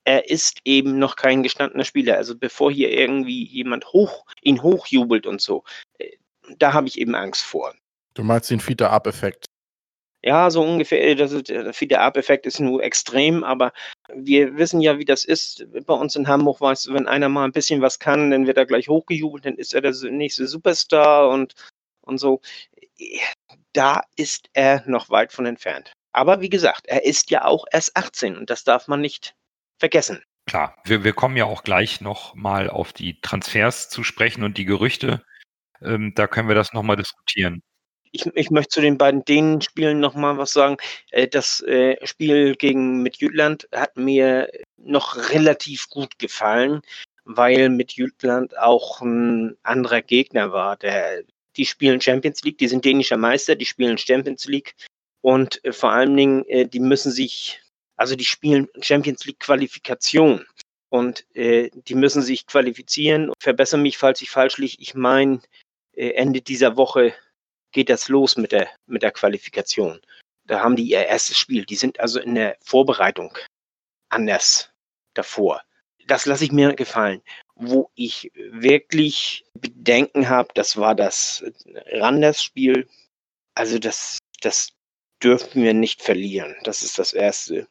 er 0.04 0.30
ist 0.30 0.60
eben 0.64 0.98
noch 0.98 1.16
kein 1.16 1.42
gestandener 1.42 1.84
Spieler. 1.84 2.16
Also 2.16 2.36
bevor 2.36 2.72
hier 2.72 2.90
irgendwie 2.90 3.44
jemand 3.44 3.92
hoch, 3.92 4.24
ihn 4.42 4.62
hochjubelt 4.62 5.26
und 5.26 5.40
so, 5.40 5.64
äh, 5.98 6.16
da 6.58 6.72
habe 6.72 6.88
ich 6.88 6.98
eben 6.98 7.14
Angst 7.14 7.42
vor. 7.42 7.74
Du 8.14 8.24
meinst 8.24 8.50
den 8.50 8.60
Feeder-Up-Effekt? 8.60 9.46
Ja, 10.22 10.50
so 10.50 10.62
ungefähr. 10.62 11.06
Äh, 11.06 11.14
das 11.14 11.32
ist, 11.32 11.48
der 11.48 11.72
Feeder-Up-Effekt 11.72 12.46
ist 12.46 12.58
nur 12.58 12.82
extrem, 12.82 13.44
aber 13.44 13.72
wir 14.12 14.56
wissen 14.56 14.80
ja, 14.80 14.98
wie 14.98 15.04
das 15.04 15.24
ist. 15.24 15.66
Bei 15.86 15.94
uns 15.94 16.16
in 16.16 16.26
Hamburg 16.26 16.60
weißt 16.60 16.86
du, 16.86 16.94
wenn 16.94 17.06
einer 17.06 17.28
mal 17.28 17.44
ein 17.44 17.52
bisschen 17.52 17.82
was 17.82 17.98
kann, 17.98 18.30
dann 18.30 18.46
wird 18.46 18.56
er 18.56 18.66
gleich 18.66 18.88
hochgejubelt, 18.88 19.44
dann 19.44 19.56
ist 19.56 19.74
er 19.74 19.82
der 19.82 19.92
nächste 20.10 20.46
Superstar 20.48 21.28
und, 21.28 21.54
und 22.00 22.18
so. 22.18 22.40
Da 23.72 24.02
ist 24.16 24.48
er 24.52 24.82
noch 24.86 25.10
weit 25.10 25.32
von 25.32 25.46
entfernt. 25.46 25.92
Aber 26.12 26.40
wie 26.40 26.48
gesagt, 26.48 26.86
er 26.86 27.04
ist 27.04 27.30
ja 27.30 27.44
auch 27.44 27.64
erst 27.70 27.96
18 27.96 28.36
und 28.36 28.50
das 28.50 28.64
darf 28.64 28.88
man 28.88 29.00
nicht 29.00 29.34
vergessen. 29.78 30.22
Klar, 30.46 30.74
wir, 30.84 31.04
wir 31.04 31.12
kommen 31.12 31.36
ja 31.36 31.44
auch 31.44 31.62
gleich 31.62 32.00
noch 32.00 32.34
mal 32.34 32.70
auf 32.70 32.92
die 32.92 33.20
Transfers 33.20 33.90
zu 33.90 34.02
sprechen 34.02 34.42
und 34.42 34.56
die 34.56 34.64
Gerüchte. 34.64 35.22
Ähm, 35.82 36.12
da 36.14 36.26
können 36.26 36.48
wir 36.48 36.54
das 36.54 36.72
noch 36.72 36.82
mal 36.82 36.96
diskutieren. 36.96 37.62
Ich, 38.10 38.24
ich, 38.34 38.50
möchte 38.50 38.70
zu 38.70 38.80
den 38.80 38.96
beiden 38.96 39.24
Dänen-Spielen 39.24 40.00
noch 40.00 40.14
mal 40.14 40.38
was 40.38 40.52
sagen. 40.52 40.78
Äh, 41.10 41.28
das 41.28 41.60
äh, 41.60 42.04
Spiel 42.06 42.56
gegen 42.56 43.02
mit 43.02 43.18
Jütland 43.18 43.68
hat 43.74 43.96
mir 43.96 44.50
noch 44.78 45.30
relativ 45.30 45.88
gut 45.90 46.18
gefallen, 46.18 46.80
weil 47.24 47.68
mit 47.68 47.92
Jütland 47.92 48.58
auch 48.58 49.02
ein 49.02 49.58
anderer 49.62 50.00
Gegner 50.00 50.52
war. 50.52 50.76
Der, 50.76 51.22
die 51.58 51.66
spielen 51.66 52.00
Champions 52.00 52.42
League, 52.42 52.58
die 52.58 52.68
sind 52.68 52.84
dänischer 52.84 53.16
Meister, 53.16 53.56
die 53.56 53.66
spielen 53.66 53.98
Champions 53.98 54.46
League 54.46 54.74
und 55.20 55.62
äh, 55.64 55.72
vor 55.72 55.92
allen 55.92 56.16
Dingen, 56.16 56.70
die 56.70 56.80
müssen 56.80 57.12
sich 57.12 57.60
also 57.98 58.14
die 58.14 58.24
spielen 58.24 58.68
Champions 58.80 59.26
League 59.26 59.40
Qualifikation 59.40 60.46
und 60.88 61.26
äh, 61.34 61.68
die 61.74 61.96
müssen 61.96 62.22
sich 62.22 62.46
qualifizieren. 62.46 63.32
Verbessere 63.40 63.80
mich, 63.80 63.98
falls 63.98 64.22
ich 64.22 64.30
falsch 64.30 64.56
liege. 64.56 64.76
Ich 64.78 64.94
meine, 64.94 65.42
äh, 65.94 66.10
Ende 66.10 66.40
dieser 66.40 66.76
Woche 66.76 67.12
geht 67.72 67.90
das 67.90 68.08
los 68.08 68.36
mit 68.36 68.52
der, 68.52 68.70
mit 68.86 69.02
der 69.02 69.10
Qualifikation. 69.10 70.00
Da 70.46 70.60
haben 70.60 70.76
die 70.76 70.88
ihr 70.88 71.04
erstes 71.04 71.36
Spiel. 71.36 71.66
Die 71.66 71.74
sind 71.74 72.00
also 72.00 72.20
in 72.20 72.36
der 72.36 72.56
Vorbereitung 72.64 73.36
anders 74.08 74.70
davor. 75.14 75.60
Das 76.06 76.24
lasse 76.24 76.44
ich 76.44 76.52
mir 76.52 76.74
gefallen. 76.74 77.20
Wo 77.60 77.90
ich 77.94 78.30
wirklich 78.34 79.44
Bedenken 79.54 80.28
habe, 80.28 80.50
das 80.54 80.76
war 80.76 80.94
das 80.94 81.44
Randers-Spiel. 81.92 82.88
Also 83.54 83.78
das, 83.78 84.18
das 84.40 84.72
dürfen 85.22 85.62
wir 85.62 85.74
nicht 85.74 86.02
verlieren. 86.02 86.54
Das 86.62 86.82
ist 86.82 86.98
das 86.98 87.12
Erste. 87.12 87.68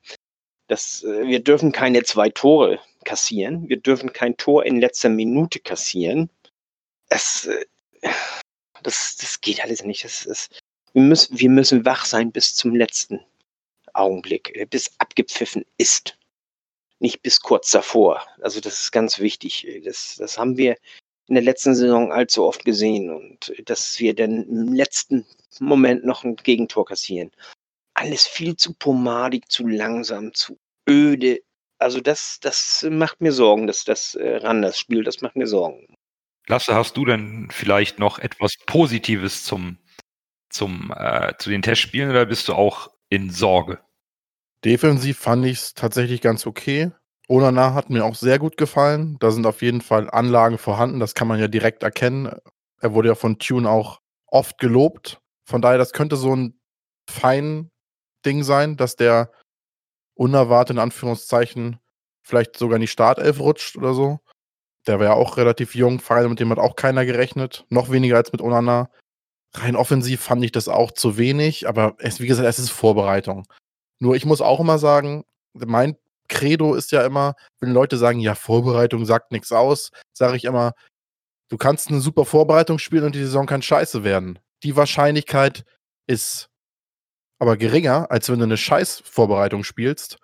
Das, 0.68 1.04
äh, 1.04 1.26
wir 1.26 1.40
dürfen 1.40 1.72
keine 1.72 2.04
zwei 2.04 2.30
Tore 2.30 2.80
kassieren. 3.06 3.70
Wir 3.70 3.78
dürfen 3.78 4.12
kein 4.12 4.36
Tor 4.38 4.66
in 4.66 4.80
letzter 4.80 5.10
Minute 5.10 5.60
kassieren. 5.60 6.30
Es, 7.10 7.46
äh, 7.46 7.66
das, 8.84 9.16
das 9.18 9.42
geht 9.42 9.64
alles 9.64 9.84
nicht. 9.84 10.04
Das 10.04 10.26
ist, 10.26 10.60
wir, 10.94 11.02
müssen, 11.02 11.40
wir 11.40 11.50
müssen 11.50 11.86
wach 11.86 12.06
sein 12.06 12.32
bis 12.32 12.56
zum 12.56 12.76
letzten 12.76 13.22
Augenblick, 13.94 14.56
äh, 14.56 14.66
bis 14.66 14.92
abgepfiffen 15.00 15.66
ist. 15.78 16.18
Nicht 17.00 17.22
bis 17.22 17.42
kurz 17.42 17.72
davor. 17.72 18.26
Also 18.42 18.60
das 18.60 18.82
ist 18.82 18.92
ganz 18.92 19.20
wichtig. 19.20 19.82
Das, 19.84 20.16
das 20.18 20.38
haben 20.38 20.58
wir 20.58 20.76
in 21.28 21.36
der 21.36 21.44
letzten 21.44 21.76
Saison 21.76 22.12
allzu 22.12 22.46
oft 22.46 22.66
gesehen 22.66 23.10
und 23.10 23.54
dass 23.66 24.00
wir 24.00 24.16
dann 24.16 24.44
im 24.44 24.74
letzten 24.74 25.26
Moment 25.60 26.06
noch 26.06 26.24
ein 26.24 26.36
Gegentor 26.38 26.86
kassieren. 26.86 27.32
Alles 27.94 28.26
viel 28.28 28.56
zu 28.56 28.74
pomadig, 28.74 29.52
zu 29.52 29.68
langsam, 29.68 30.34
zu 30.34 30.58
öde. 30.90 31.42
Also 31.80 32.00
das, 32.02 32.40
das 32.42 32.86
macht 32.90 33.22
mir 33.22 33.32
Sorgen, 33.32 33.68
dass 33.68 33.84
das 33.84 34.16
äh, 34.16 34.38
Randers-Spiel, 34.38 35.04
das 35.04 35.22
macht 35.22 35.36
mir 35.36 35.48
Sorgen. 35.48 35.96
Lasse, 36.48 36.74
hast 36.74 36.96
du 36.96 37.06
denn 37.06 37.50
vielleicht 37.52 38.00
noch 38.00 38.20
etwas 38.20 38.56
Positives 38.66 39.44
zum, 39.44 39.78
zum, 40.50 40.94
äh, 40.96 41.34
zu 41.38 41.50
den 41.50 41.62
Testspielen 41.62 42.10
oder 42.10 42.26
bist 42.26 42.48
du 42.48 42.54
auch 42.54 42.90
in 43.10 43.30
Sorge? 43.30 43.80
Defensiv 44.66 45.20
fand 45.20 45.46
ich 45.46 45.60
es 45.60 45.74
tatsächlich 45.74 46.22
ganz 46.22 46.46
okay. 46.46 46.92
Onana 47.30 47.74
hat 47.74 47.90
mir 47.90 48.06
auch 48.06 48.16
sehr 48.16 48.40
gut 48.40 48.58
gefallen. 48.58 49.18
Da 49.20 49.32
sind 49.32 49.46
auf 49.46 49.62
jeden 49.62 49.82
Fall 49.82 50.10
Anlagen 50.10 50.58
vorhanden, 50.58 51.00
das 51.00 51.14
kann 51.14 51.28
man 51.28 51.40
ja 51.40 51.48
direkt 51.48 51.84
erkennen. 51.84 52.34
Er 52.80 52.94
wurde 52.94 53.10
ja 53.10 53.16
von 53.16 53.40
Tune 53.40 53.70
auch 53.70 54.00
oft 54.28 54.58
gelobt. 54.60 55.20
Von 55.46 55.62
daher, 55.62 55.78
das 55.78 55.94
könnte 55.94 56.16
so 56.16 56.36
ein 56.36 56.60
fein 57.10 57.72
Ding 58.26 58.44
sein, 58.44 58.78
dass 58.78 58.96
der 58.96 59.32
unerwartet 60.16 60.76
in 60.76 60.82
Anführungszeichen 60.82 61.80
vielleicht 62.24 62.58
sogar 62.58 62.76
in 62.76 62.82
die 62.82 62.88
Startelf 62.88 63.40
rutscht 63.40 63.78
oder 63.78 63.94
so. 63.94 64.20
Der 64.86 65.00
war 65.00 65.06
ja 65.08 65.14
auch 65.14 65.38
relativ 65.38 65.76
jung, 65.76 66.00
Pfeil, 66.00 66.28
mit 66.28 66.40
dem 66.40 66.50
hat 66.50 66.60
auch 66.60 66.76
keiner 66.76 67.06
gerechnet. 67.06 67.66
Noch 67.70 67.90
weniger 67.90 68.18
als 68.18 68.32
mit 68.32 68.42
Onana. 68.42 68.90
Rein 69.54 69.76
offensiv 69.76 70.22
fand 70.22 70.44
ich 70.44 70.52
das 70.52 70.68
auch 70.68 70.92
zu 70.92 71.18
wenig, 71.18 71.68
aber 71.68 71.96
es, 72.00 72.20
wie 72.20 72.28
gesagt, 72.28 72.48
es 72.48 72.60
ist 72.60 72.70
Vorbereitung. 72.70 73.48
Nur 74.00 74.16
ich 74.16 74.26
muss 74.26 74.42
auch 74.42 74.60
immer 74.60 74.80
sagen, 74.80 75.24
mein 75.54 75.98
Credo 76.30 76.76
ist 76.76 76.92
ja 76.92 77.06
immer, 77.06 77.36
wenn 77.60 77.72
Leute 77.72 77.98
sagen, 77.98 78.20
ja, 78.20 78.36
Vorbereitung 78.36 79.06
sagt 79.06 79.32
nichts 79.32 79.52
aus, 79.52 79.92
sage 80.14 80.38
ich 80.38 80.46
immer, 80.46 80.74
du 81.50 81.58
kannst 81.58 81.90
eine 81.90 82.02
super 82.02 82.26
Vorbereitung 82.26 82.80
spielen 82.80 83.06
und 83.06 83.16
die 83.16 83.24
Saison 83.24 83.46
kann 83.46 83.62
scheiße 83.62 84.04
werden. 84.04 84.40
Die 84.64 84.76
Wahrscheinlichkeit 84.76 85.64
ist 86.08 86.50
aber 87.40 87.58
geringer, 87.58 88.10
als 88.12 88.30
wenn 88.30 88.40
du 88.40 88.46
eine 88.46 88.58
scheiß 88.58 89.04
Vorbereitung 89.06 89.64
spielst 89.64 90.18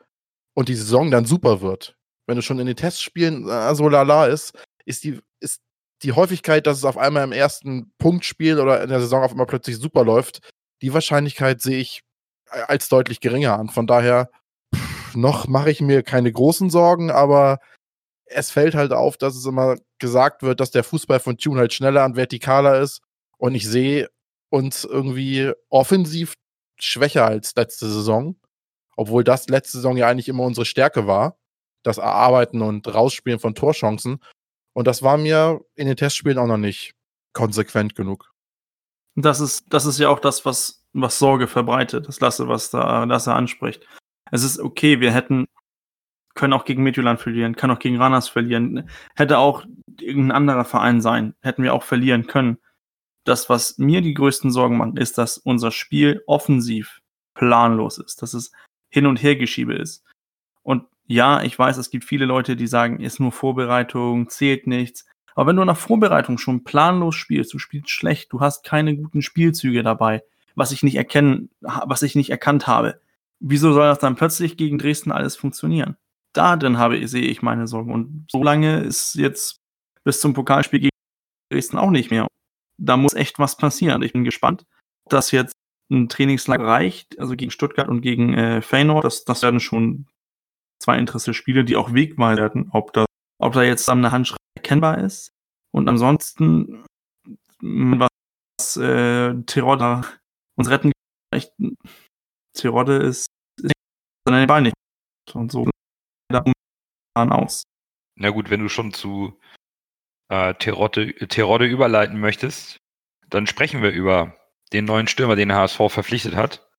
und 0.56 0.70
die 0.70 0.76
Saison 0.76 1.12
dann 1.12 1.26
super 1.26 1.62
wird. 1.62 1.96
Wenn 2.28 2.36
du 2.36 2.42
schon 2.42 2.60
in 2.60 2.68
den 2.68 2.76
Testspielen 2.76 3.48
äh, 3.48 3.76
so 3.76 3.88
lala 3.90 4.28
ist, 4.28 4.54
ist 4.86 5.04
die, 5.04 5.20
ist 5.40 5.62
die 6.02 6.14
Häufigkeit, 6.14 6.66
dass 6.68 6.78
es 6.78 6.86
auf 6.86 6.98
einmal 6.98 7.24
im 7.24 7.32
ersten 7.32 7.94
Punktspiel 7.98 8.60
oder 8.60 8.82
in 8.82 8.90
der 8.90 9.00
Saison 9.00 9.24
auf 9.24 9.32
einmal 9.32 9.46
plötzlich 9.46 9.78
super 9.78 10.04
läuft, 10.04 10.40
die 10.82 10.94
Wahrscheinlichkeit 10.94 11.62
sehe 11.62 11.80
ich 11.80 12.02
als 12.68 12.90
deutlich 12.90 13.20
geringer 13.20 13.58
an. 13.58 13.70
Von 13.70 13.88
daher, 13.88 14.30
pff, 14.76 15.16
noch 15.16 15.48
mache 15.48 15.72
ich 15.72 15.82
mir 15.82 16.04
keine 16.04 16.32
großen 16.32 16.70
Sorgen, 16.70 17.12
aber 17.12 17.60
es 18.26 18.52
fällt 18.52 18.76
halt 18.76 18.94
auf, 18.94 19.18
dass 19.18 19.36
es 19.36 19.46
immer 19.46 19.78
gesagt 20.00 20.44
wird, 20.44 20.60
dass 20.60 20.72
der 20.72 20.84
Fußball 20.84 21.20
von 21.20 21.38
Tune 21.38 21.60
halt 21.60 21.74
schneller 21.74 22.06
und 22.06 22.16
vertikaler 22.16 22.80
ist. 22.80 23.02
Und 23.38 23.56
ich 23.56 23.68
sehe 23.68 24.10
uns 24.50 24.84
irgendwie 24.84 25.52
offensiv 25.70 26.34
schwächer 26.80 27.26
als 27.26 27.56
letzte 27.56 27.90
Saison. 27.90 28.36
Obwohl 28.96 29.24
das 29.24 29.48
letzte 29.48 29.78
Saison 29.78 29.98
ja 29.98 30.08
eigentlich 30.08 30.30
immer 30.30 30.44
unsere 30.44 30.66
Stärke 30.66 31.08
war. 31.08 31.38
Das 31.84 31.98
Erarbeiten 31.98 32.62
und 32.62 32.88
Rausspielen 32.88 33.40
von 33.40 33.56
Torchancen. 33.56 34.20
Und 34.74 34.88
das 34.88 35.04
war 35.04 35.18
mir 35.18 35.62
in 35.76 35.88
den 35.88 35.98
Testspielen 35.98 36.38
auch 36.38 36.48
noch 36.48 36.58
nicht 36.58 36.94
konsequent 37.34 37.96
genug. 37.96 38.32
Das 39.16 39.40
ist, 39.40 39.66
das 39.70 39.86
ist 39.86 40.00
ja 40.00 40.10
auch 40.10 40.20
das, 40.20 40.46
was, 40.46 40.83
was 40.94 41.20
Sorge 41.20 41.48
verbreitet. 41.48 42.08
Das 42.08 42.20
Lasse, 42.20 42.48
was 42.48 42.70
da 42.70 43.04
Lasse 43.04 43.34
anspricht. 43.34 43.86
Es 44.32 44.44
ist 44.44 44.60
okay, 44.60 45.00
wir 45.00 45.12
hätten, 45.12 45.48
können 46.36 46.54
auch 46.54 46.66
gegen 46.66 46.84
Midtjylland 46.84 47.20
verlieren, 47.20 47.56
kann 47.56 47.72
auch 47.72 47.80
gegen 47.80 47.98
Ranas 47.98 48.30
verlieren, 48.30 48.90
hätte 49.16 49.38
auch 49.38 49.66
irgendein 50.00 50.32
anderer 50.38 50.66
Verein 50.66 51.02
sein, 51.02 51.36
hätten 51.42 51.64
wir 51.64 51.74
auch 51.74 51.84
verlieren 51.84 52.28
können. 52.28 52.58
Das, 53.26 53.50
was 53.50 53.78
mir 53.78 54.02
die 54.02 54.14
größten 54.14 54.52
Sorgen 54.52 54.78
macht, 54.78 54.98
ist, 54.98 55.18
dass 55.18 55.38
unser 55.38 55.72
Spiel 55.72 56.24
offensiv 56.28 57.00
planlos 57.36 57.98
ist, 57.98 58.22
dass 58.22 58.34
es 58.34 58.52
hin 58.90 59.06
und 59.06 59.22
her 59.22 59.36
geschiebe 59.36 59.74
ist. 59.74 60.04
Und 60.62 60.86
ja, 61.06 61.44
ich 61.44 61.58
weiß, 61.58 61.78
es 61.78 61.90
gibt 61.90 62.06
viele 62.06 62.26
Leute, 62.26 62.56
die 62.56 62.68
sagen, 62.68 63.00
ist 63.00 63.20
nur 63.20 63.32
Vorbereitung, 63.32 64.30
zählt 64.30 64.68
nichts. 64.68 65.06
Aber 65.36 65.48
wenn 65.48 65.56
du 65.56 65.66
nach 65.66 65.78
Vorbereitung 65.78 66.38
schon 66.38 66.64
planlos 66.64 67.16
spielst, 67.16 67.54
du 67.54 67.60
spielst 67.60 67.90
schlecht, 67.90 68.32
du 68.32 68.40
hast 68.40 68.64
keine 68.64 68.96
guten 68.96 69.22
Spielzüge 69.22 69.84
dabei, 69.84 70.24
was 70.56 70.72
ich 70.72 70.84
nicht 70.84 70.96
erkennen, 70.96 71.50
was 71.62 72.02
ich 72.02 72.16
nicht 72.16 72.30
erkannt 72.30 72.68
habe, 72.68 73.00
wieso 73.40 73.74
soll 73.74 73.88
das 73.88 74.00
dann 74.00 74.16
plötzlich 74.16 74.58
gegen 74.58 74.78
Dresden 74.78 75.12
alles 75.12 75.36
funktionieren? 75.36 75.98
Da 76.34 76.56
drin 76.56 76.78
habe, 76.78 77.08
sehe 77.08 77.24
ich 77.24 77.42
meine 77.42 77.68
Sorgen. 77.68 77.94
Und 77.94 78.26
so 78.32 78.44
lange 78.44 78.80
ist 78.80 79.16
jetzt 79.16 79.62
bis 80.04 80.20
zum 80.20 80.34
Pokalspiel 80.34 80.80
gegen 80.80 80.90
Dresden 81.52 81.78
auch 81.78 81.92
nicht 81.92 82.10
mehr. 82.10 82.28
Da 82.80 82.98
muss 82.98 83.14
echt 83.14 83.38
was 83.40 83.58
passieren. 83.58 84.02
Ich 84.02 84.14
bin 84.14 84.24
gespannt, 84.24 84.66
ob 85.06 85.12
das 85.12 85.32
jetzt 85.32 85.54
ein 85.92 86.10
Trainingslager 86.10 86.66
reicht, 86.66 87.20
also 87.20 87.36
gegen 87.36 87.52
Stuttgart 87.52 87.88
und 87.88 88.02
gegen 88.02 88.34
äh, 88.34 88.62
Feyenoord. 88.62 89.06
Das, 89.06 89.26
das 89.26 89.44
werden 89.44 89.60
schon 89.60 90.08
zwei 90.82 90.98
interessante 90.98 91.36
Spiele, 91.36 91.64
die 91.64 91.76
auch 91.76 91.94
wegweisend 91.94 92.40
werden, 92.40 92.70
ob 92.72 92.94
da, 92.94 93.06
ob 93.40 93.54
da 93.54 93.64
jetzt 93.64 93.88
eine 93.90 94.12
Handschrift 94.12 94.40
erkennbar 94.56 94.98
ist. 94.98 95.32
Und 95.72 95.88
ansonsten, 95.88 96.86
was 97.62 98.78
äh, 98.78 99.36
Terodde 99.46 100.04
uns 100.56 100.70
retten 100.70 100.92
echt, 101.34 101.52
Terodde 102.54 102.98
ist, 102.98 103.28
ist 103.62 103.74
den 104.28 104.48
Beinen 104.48 104.64
nicht. 104.64 104.76
Und 105.34 105.52
so 105.52 105.70
aus. 107.14 107.64
Na 108.16 108.30
gut, 108.30 108.50
wenn 108.50 108.60
du 108.60 108.70
schon 108.70 108.94
zu 108.94 109.40
äh, 110.30 110.54
Terodde, 110.56 111.14
Terodde 111.28 111.66
überleiten 111.66 112.20
möchtest, 112.20 112.78
dann 113.30 113.48
sprechen 113.48 113.82
wir 113.82 113.92
über 113.92 114.38
den 114.74 114.86
neuen 114.86 115.08
Stürmer, 115.08 115.36
den 115.36 115.54
HSV 115.54 115.78
verpflichtet 115.90 116.36
hat. 116.36 116.70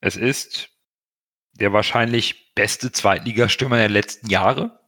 Es 0.00 0.16
ist 0.16 0.70
der 1.52 1.72
wahrscheinlich 1.72 2.54
beste 2.54 2.92
Zweitligastürmer 2.92 3.76
der 3.76 3.88
letzten 3.88 4.28
Jahre. 4.28 4.80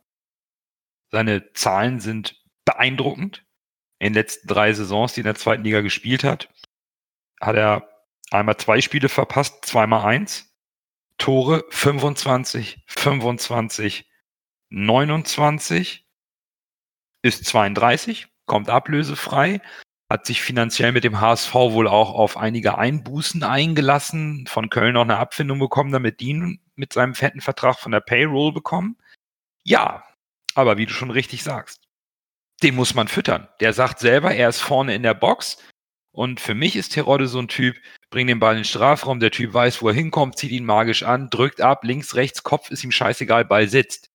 Seine 1.11 1.53
Zahlen 1.53 2.01
sind 2.01 2.43
beeindruckend. 2.65 3.45
In 3.99 4.13
den 4.13 4.15
letzten 4.15 4.49
drei 4.49 4.73
Saisons, 4.73 5.13
die 5.13 5.21
in 5.21 5.27
der 5.27 5.35
zweiten 5.35 5.65
Liga 5.65 5.81
gespielt 5.83 6.25
hat, 6.25 6.49
hat 7.41 7.57
er 7.57 7.90
einmal 8.31 8.57
zwei 8.57 8.81
Spiele 8.81 9.09
verpasst, 9.09 9.65
zweimal 9.65 10.07
eins. 10.07 10.47
Tore 11.19 11.65
25, 11.71 12.83
25, 12.87 14.11
29, 14.71 16.07
ist 17.23 17.45
32, 17.45 18.29
kommt 18.47 18.71
ablösefrei, 18.71 19.61
hat 20.09 20.27
sich 20.27 20.41
finanziell 20.41 20.93
mit 20.93 21.05
dem 21.05 21.21
HSV 21.21 21.55
wohl 21.55 21.87
auch 21.87 22.15
auf 22.15 22.37
einige 22.37 22.79
Einbußen 22.79 23.43
eingelassen, 23.43 24.47
von 24.47 24.71
Köln 24.71 24.97
auch 24.97 25.03
eine 25.03 25.19
Abfindung 25.19 25.59
bekommen, 25.59 25.93
damit 25.93 26.21
die 26.21 26.59
mit 26.75 26.93
seinem 26.93 27.15
fetten 27.15 27.41
Vertrag 27.41 27.79
von 27.79 27.93
der 27.93 28.01
Payroll 28.01 28.53
bekommen. 28.53 28.97
Ja, 29.63 30.05
aber 30.55 30.79
wie 30.79 30.87
du 30.87 30.93
schon 30.93 31.11
richtig 31.11 31.43
sagst, 31.43 31.83
den 32.63 32.75
muss 32.75 32.95
man 32.95 33.09
füttern. 33.09 33.49
Der 33.61 33.73
sagt 33.73 33.99
selber, 33.99 34.35
er 34.35 34.49
ist 34.49 34.61
vorne 34.61 34.95
in 34.95 35.03
der 35.03 35.15
Box. 35.15 35.59
Und 36.13 36.41
für 36.41 36.55
mich 36.55 36.77
ist 36.77 36.91
Terodde 36.91 37.29
so 37.29 37.39
ein 37.39 37.49
Typ, 37.49 37.77
bring 38.11 38.27
den 38.27 38.41
Ball 38.41 38.55
in 38.55 38.61
den 38.61 38.65
Strafraum, 38.65 39.21
der 39.21 39.31
Typ 39.31 39.55
weiß, 39.55 39.81
wo 39.81 39.89
er 39.89 39.95
hinkommt, 39.95 40.37
zieht 40.37 40.51
ihn 40.51 40.65
magisch 40.65 41.05
an, 41.05 41.31
drückt 41.31 41.61
ab, 41.61 41.85
links, 41.85 42.15
rechts, 42.17 42.43
Kopf 42.43 42.71
ist 42.71 42.83
ihm 42.83 42.91
scheißegal, 42.91 43.45
Ball 43.45 43.69
sitzt. 43.69 44.11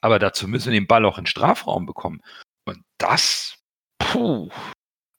Aber 0.00 0.18
dazu 0.18 0.48
müssen 0.48 0.72
wir 0.72 0.80
den 0.80 0.86
Ball 0.86 1.04
auch 1.04 1.18
in 1.18 1.24
den 1.24 1.30
Strafraum 1.30 1.86
bekommen. 1.86 2.20
Und 2.64 2.82
das, 2.98 3.58
puh, 3.98 4.50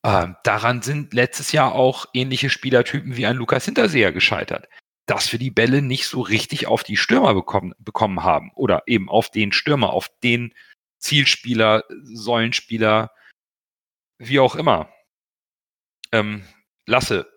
ähm, 0.05 0.35
daran 0.43 0.81
sind 0.81 1.13
letztes 1.13 1.51
Jahr 1.51 1.73
auch 1.73 2.05
ähnliche 2.13 2.49
Spielertypen 2.49 3.17
wie 3.17 3.25
ein 3.25 3.35
Lukas 3.35 3.65
Hinterseher 3.65 4.11
gescheitert, 4.11 4.69
dass 5.05 5.31
wir 5.31 5.39
die 5.39 5.51
Bälle 5.51 5.81
nicht 5.81 6.07
so 6.07 6.21
richtig 6.21 6.67
auf 6.67 6.83
die 6.83 6.97
Stürmer 6.97 7.33
bekommen, 7.33 7.73
bekommen 7.79 8.23
haben 8.23 8.51
oder 8.55 8.83
eben 8.85 9.09
auf 9.09 9.29
den 9.29 9.51
Stürmer, 9.51 9.91
auf 9.91 10.09
den 10.23 10.53
Zielspieler, 10.99 11.83
Säulenspieler, 12.03 13.11
wie 14.17 14.39
auch 14.39 14.55
immer. 14.55 14.89
Ähm, 16.11 16.43
Lasse, 16.85 17.27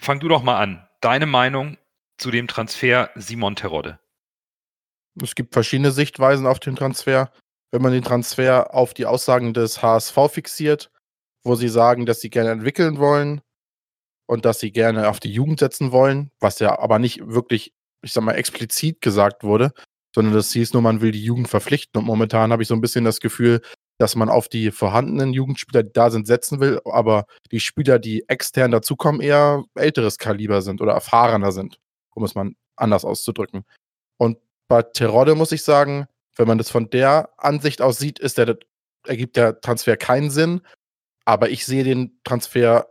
fang 0.00 0.20
du 0.20 0.28
doch 0.28 0.42
mal 0.42 0.60
an. 0.60 0.86
Deine 1.00 1.26
Meinung 1.26 1.78
zu 2.18 2.30
dem 2.30 2.46
Transfer 2.46 3.10
Simon 3.16 3.56
Terodde? 3.56 3.98
Es 5.20 5.34
gibt 5.34 5.52
verschiedene 5.52 5.90
Sichtweisen 5.90 6.46
auf 6.46 6.60
den 6.60 6.76
Transfer. 6.76 7.32
Wenn 7.72 7.82
man 7.82 7.92
den 7.92 8.04
Transfer 8.04 8.74
auf 8.74 8.94
die 8.94 9.06
Aussagen 9.06 9.54
des 9.54 9.82
HSV 9.82 10.16
fixiert, 10.30 10.90
wo 11.44 11.54
sie 11.54 11.68
sagen, 11.68 12.06
dass 12.06 12.20
sie 12.20 12.30
gerne 12.30 12.50
entwickeln 12.50 12.98
wollen 12.98 13.40
und 14.26 14.44
dass 14.44 14.60
sie 14.60 14.72
gerne 14.72 15.08
auf 15.08 15.20
die 15.20 15.32
Jugend 15.32 15.60
setzen 15.60 15.92
wollen, 15.92 16.30
was 16.40 16.58
ja 16.58 16.78
aber 16.78 16.98
nicht 16.98 17.26
wirklich, 17.26 17.72
ich 18.02 18.12
sag 18.12 18.22
mal, 18.22 18.34
explizit 18.34 19.00
gesagt 19.00 19.42
wurde, 19.42 19.72
sondern 20.14 20.34
das 20.34 20.52
hieß 20.52 20.72
nur, 20.72 20.82
man 20.82 21.00
will 21.00 21.12
die 21.12 21.24
Jugend 21.24 21.48
verpflichten. 21.48 22.00
Und 22.00 22.06
momentan 22.06 22.52
habe 22.52 22.62
ich 22.62 22.68
so 22.68 22.74
ein 22.74 22.80
bisschen 22.80 23.04
das 23.04 23.20
Gefühl, 23.20 23.60
dass 24.00 24.16
man 24.16 24.30
auf 24.30 24.48
die 24.48 24.70
vorhandenen 24.70 25.34
Jugendspieler, 25.34 25.82
die 25.82 25.92
da 25.92 26.10
sind, 26.10 26.26
setzen 26.26 26.58
will, 26.58 26.80
aber 26.86 27.26
die 27.52 27.60
Spieler, 27.60 27.98
die 27.98 28.26
extern 28.30 28.70
dazukommen, 28.70 29.20
eher 29.20 29.64
älteres 29.74 30.16
Kaliber 30.16 30.62
sind 30.62 30.80
oder 30.80 30.94
erfahrener 30.94 31.52
sind, 31.52 31.78
um 32.14 32.24
es 32.24 32.34
mal 32.34 32.50
anders 32.76 33.04
auszudrücken. 33.04 33.66
Und 34.16 34.38
bei 34.68 34.80
Terodde 34.80 35.34
muss 35.34 35.52
ich 35.52 35.62
sagen, 35.64 36.06
wenn 36.36 36.48
man 36.48 36.56
das 36.56 36.70
von 36.70 36.88
der 36.88 37.28
Ansicht 37.36 37.82
aus 37.82 37.98
sieht, 37.98 38.18
ist 38.18 38.38
der, 38.38 38.56
ergibt 39.06 39.36
der 39.36 39.60
Transfer 39.60 39.98
keinen 39.98 40.30
Sinn, 40.30 40.62
aber 41.26 41.50
ich 41.50 41.66
sehe 41.66 41.84
den 41.84 42.18
Transfer 42.24 42.88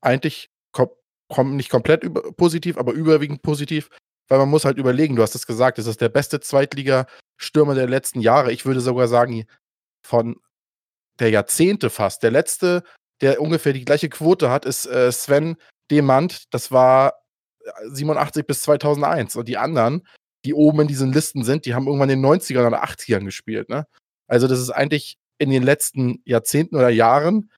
eigentlich 0.00 0.50
kom 0.70 0.90
kom 1.28 1.56
nicht 1.56 1.68
komplett 1.68 2.04
positiv, 2.36 2.78
aber 2.78 2.92
überwiegend 2.92 3.42
positiv, 3.42 3.90
weil 4.28 4.38
man 4.38 4.50
muss 4.50 4.64
halt 4.64 4.78
überlegen, 4.78 5.16
du 5.16 5.22
hast 5.22 5.34
es 5.34 5.48
gesagt, 5.48 5.80
es 5.80 5.88
ist 5.88 6.00
der 6.00 6.10
beste 6.10 6.38
Zweitliga-Stürmer 6.38 7.74
der 7.74 7.88
letzten 7.88 8.20
Jahre. 8.20 8.52
Ich 8.52 8.66
würde 8.66 8.80
sogar 8.80 9.08
sagen, 9.08 9.44
von 10.02 10.36
der 11.18 11.30
Jahrzehnte 11.30 11.90
fast. 11.90 12.22
Der 12.22 12.30
letzte, 12.30 12.82
der 13.20 13.40
ungefähr 13.40 13.72
die 13.72 13.84
gleiche 13.84 14.08
Quote 14.08 14.50
hat, 14.50 14.64
ist 14.64 14.86
äh, 14.86 15.10
Sven 15.12 15.56
Demand. 15.90 16.52
Das 16.52 16.70
war 16.70 17.14
87 17.92 18.40
äh, 18.40 18.44
bis 18.46 18.62
2001. 18.62 19.36
Und 19.36 19.48
die 19.48 19.56
anderen, 19.56 20.06
die 20.44 20.54
oben 20.54 20.80
in 20.80 20.88
diesen 20.88 21.12
Listen 21.12 21.44
sind, 21.44 21.66
die 21.66 21.74
haben 21.74 21.86
irgendwann 21.86 22.10
in 22.10 22.22
den 22.22 22.30
90ern 22.30 22.66
oder 22.66 22.84
80ern 22.84 23.24
gespielt. 23.24 23.68
Ne? 23.68 23.86
Also 24.28 24.46
das 24.46 24.60
ist 24.60 24.70
eigentlich 24.70 25.18
in 25.38 25.50
den 25.50 25.62
letzten 25.62 26.22
Jahrzehnten 26.24 26.76
oder 26.76 26.90
Jahren 26.90 27.50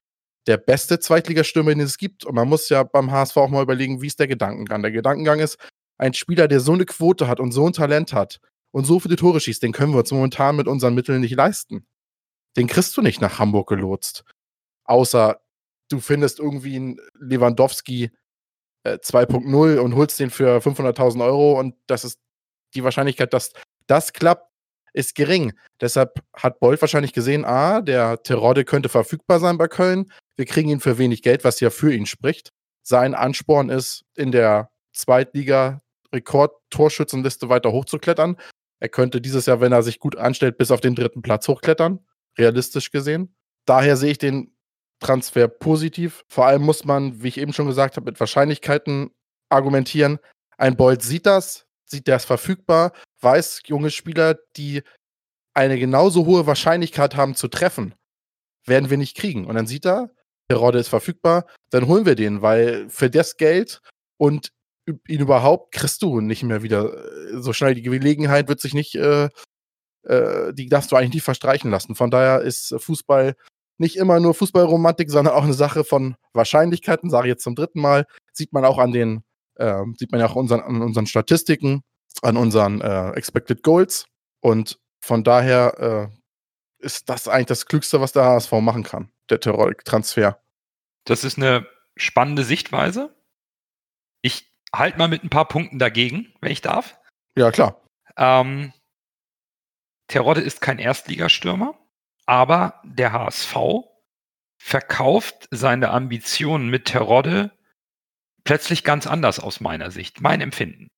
der 0.47 0.57
beste 0.57 0.99
Zweitligastürmer, 0.99 1.71
den 1.71 1.81
es 1.81 1.97
gibt. 1.97 2.25
Und 2.25 2.35
man 2.35 2.47
muss 2.47 2.69
ja 2.69 2.83
beim 2.83 3.11
HSV 3.11 3.37
auch 3.37 3.49
mal 3.49 3.63
überlegen, 3.63 4.01
wie 4.01 4.07
ist 4.07 4.19
der 4.19 4.27
Gedankengang. 4.27 4.81
Der 4.81 4.91
Gedankengang 4.91 5.39
ist, 5.39 5.57
ein 5.97 6.15
Spieler, 6.15 6.47
der 6.47 6.59
so 6.59 6.73
eine 6.73 6.85
Quote 6.85 7.27
hat 7.27 7.39
und 7.39 7.51
so 7.51 7.67
ein 7.67 7.73
Talent 7.73 8.11
hat 8.11 8.39
und 8.71 8.85
so 8.85 8.99
viele 8.99 9.17
Tore 9.17 9.39
schießt, 9.39 9.61
den 9.61 9.71
können 9.71 9.93
wir 9.93 9.99
uns 9.99 10.11
momentan 10.11 10.55
mit 10.55 10.67
unseren 10.67 10.95
Mitteln 10.95 11.21
nicht 11.21 11.35
leisten. 11.35 11.85
Den 12.57 12.67
kriegst 12.67 12.95
du 12.97 13.01
nicht 13.01 13.21
nach 13.21 13.39
Hamburg 13.39 13.69
gelotst. 13.69 14.23
Außer 14.83 15.41
du 15.89 15.99
findest 15.99 16.39
irgendwie 16.39 16.75
einen 16.75 16.99
Lewandowski 17.19 18.11
äh, 18.83 18.97
2.0 18.97 19.77
und 19.77 19.95
holst 19.95 20.19
den 20.19 20.29
für 20.29 20.57
500.000 20.59 21.23
Euro 21.23 21.59
und 21.59 21.75
das 21.87 22.03
ist 22.03 22.19
die 22.73 22.83
Wahrscheinlichkeit, 22.83 23.33
dass 23.33 23.53
das 23.87 24.13
klappt, 24.13 24.49
ist 24.93 25.15
gering. 25.15 25.53
Deshalb 25.79 26.21
hat 26.33 26.59
Bolt 26.59 26.81
wahrscheinlich 26.81 27.13
gesehen, 27.13 27.45
ah, 27.45 27.81
der 27.81 28.23
Terodde 28.23 28.65
könnte 28.65 28.89
verfügbar 28.89 29.39
sein 29.39 29.57
bei 29.57 29.67
Köln. 29.67 30.11
Wir 30.35 30.45
kriegen 30.45 30.69
ihn 30.69 30.79
für 30.79 30.97
wenig 30.97 31.21
Geld, 31.21 31.43
was 31.43 31.59
ja 31.59 31.69
für 31.69 31.93
ihn 31.93 32.05
spricht. 32.05 32.51
Sein 32.83 33.13
Ansporn 33.13 33.69
ist, 33.69 34.03
in 34.15 34.31
der 34.31 34.69
Zweitliga 34.93 35.81
Rekord-Torschützenliste 36.13 37.47
weiter 37.47 37.71
hochzuklettern. 37.71 38.37
Er 38.79 38.89
könnte 38.89 39.21
dieses 39.21 39.45
Jahr, 39.45 39.61
wenn 39.61 39.71
er 39.71 39.83
sich 39.83 39.99
gut 39.99 40.17
anstellt, 40.17 40.57
bis 40.57 40.71
auf 40.71 40.81
den 40.81 40.95
dritten 40.95 41.21
Platz 41.21 41.47
hochklettern, 41.47 41.99
realistisch 42.37 42.91
gesehen. 42.91 43.35
Daher 43.65 43.97
sehe 43.97 44.11
ich 44.11 44.17
den 44.17 44.55
Transfer 44.99 45.47
positiv. 45.47 46.23
Vor 46.27 46.45
allem 46.45 46.61
muss 46.61 46.85
man, 46.85 47.21
wie 47.23 47.27
ich 47.27 47.37
eben 47.37 47.53
schon 47.53 47.67
gesagt 47.67 47.97
habe, 47.97 48.05
mit 48.05 48.19
Wahrscheinlichkeiten 48.19 49.11
argumentieren. 49.49 50.19
Ein 50.57 50.77
Bolt 50.77 51.01
sieht 51.01 51.25
das, 51.25 51.65
sieht 51.85 52.07
das 52.07 52.25
verfügbar, 52.25 52.93
weiß 53.21 53.61
junge 53.65 53.91
Spieler, 53.91 54.37
die 54.55 54.83
eine 55.53 55.77
genauso 55.77 56.25
hohe 56.25 56.47
Wahrscheinlichkeit 56.47 57.15
haben 57.15 57.35
zu 57.35 57.47
treffen, 57.47 57.93
werden 58.65 58.89
wir 58.89 58.97
nicht 58.97 59.17
kriegen. 59.17 59.45
Und 59.45 59.55
dann 59.55 59.67
sieht 59.67 59.85
er, 59.85 60.11
der 60.49 60.57
Rodde 60.57 60.79
ist 60.79 60.87
verfügbar, 60.87 61.45
dann 61.71 61.87
holen 61.87 62.05
wir 62.05 62.15
den, 62.15 62.41
weil 62.41 62.89
für 62.89 63.09
das 63.09 63.37
Geld 63.37 63.81
und 64.17 64.51
ihn 65.07 65.19
überhaupt 65.19 65.73
kriegst 65.73 66.01
du 66.01 66.21
nicht 66.21 66.43
mehr 66.43 66.63
wieder 66.63 66.93
äh, 66.93 67.41
so 67.41 67.53
schnell. 67.53 67.75
Die 67.75 67.81
Gelegenheit 67.81 68.47
wird 68.47 68.59
sich 68.59 68.73
nicht, 68.73 68.95
äh, 68.95 69.29
äh, 70.03 70.53
die 70.53 70.67
darfst 70.67 70.91
du 70.91 70.95
eigentlich 70.95 71.13
nicht 71.15 71.23
verstreichen 71.23 71.71
lassen. 71.71 71.95
Von 71.95 72.11
daher 72.11 72.41
ist 72.41 72.75
Fußball 72.77 73.35
nicht 73.77 73.97
immer 73.97 74.19
nur 74.19 74.33
Fußballromantik, 74.33 75.09
sondern 75.09 75.33
auch 75.33 75.43
eine 75.43 75.53
Sache 75.53 75.83
von 75.83 76.15
Wahrscheinlichkeiten, 76.33 77.09
sage 77.09 77.27
ich 77.27 77.31
jetzt 77.31 77.43
zum 77.43 77.55
dritten 77.55 77.81
Mal. 77.81 78.05
Sieht 78.31 78.53
man 78.53 78.63
auch 78.63 78.77
an 78.77 78.91
den, 78.91 79.23
äh, 79.55 79.83
sieht 79.97 80.11
man 80.11 80.21
ja 80.21 80.27
auch 80.27 80.35
unseren, 80.35 80.61
an 80.61 80.81
unseren 80.81 81.07
Statistiken, 81.07 81.83
an 82.21 82.37
unseren 82.37 82.81
äh, 82.81 83.09
Expected 83.11 83.63
Goals. 83.63 84.05
Und 84.39 84.79
von 85.03 85.23
daher 85.23 86.11
äh, 86.11 86.85
ist 86.85 87.09
das 87.09 87.27
eigentlich 87.27 87.47
das 87.47 87.65
Klügste, 87.65 88.01
was 88.01 88.11
der 88.11 88.23
HSV 88.23 88.51
machen 88.53 88.83
kann, 88.83 89.11
der 89.29 89.39
Terror-Transfer. 89.39 90.39
Das 91.05 91.23
ist 91.23 91.37
eine 91.37 91.65
spannende 91.97 92.43
Sichtweise. 92.43 93.15
Ich 94.21 94.53
halt 94.73 94.97
mal 94.97 95.07
mit 95.07 95.23
ein 95.23 95.29
paar 95.29 95.47
Punkten 95.47 95.79
dagegen, 95.79 96.33
wenn 96.39 96.51
ich 96.51 96.61
darf. 96.61 96.99
Ja, 97.35 97.51
klar. 97.51 97.81
Ähm, 98.17 98.73
Terodde 100.11 100.41
ist 100.41 100.59
kein 100.59 100.77
Erstligastürmer, 100.77 101.73
aber 102.25 102.81
der 102.83 103.13
HSV 103.13 103.55
verkauft 104.61 105.47
seine 105.51 105.89
Ambitionen 105.89 106.67
mit 106.67 106.85
Terodde 106.85 107.51
plötzlich 108.43 108.83
ganz 108.83 109.07
anders 109.07 109.39
aus 109.39 109.61
meiner 109.61 109.89
Sicht, 109.89 110.19
mein 110.19 110.41
Empfinden. 110.41 110.89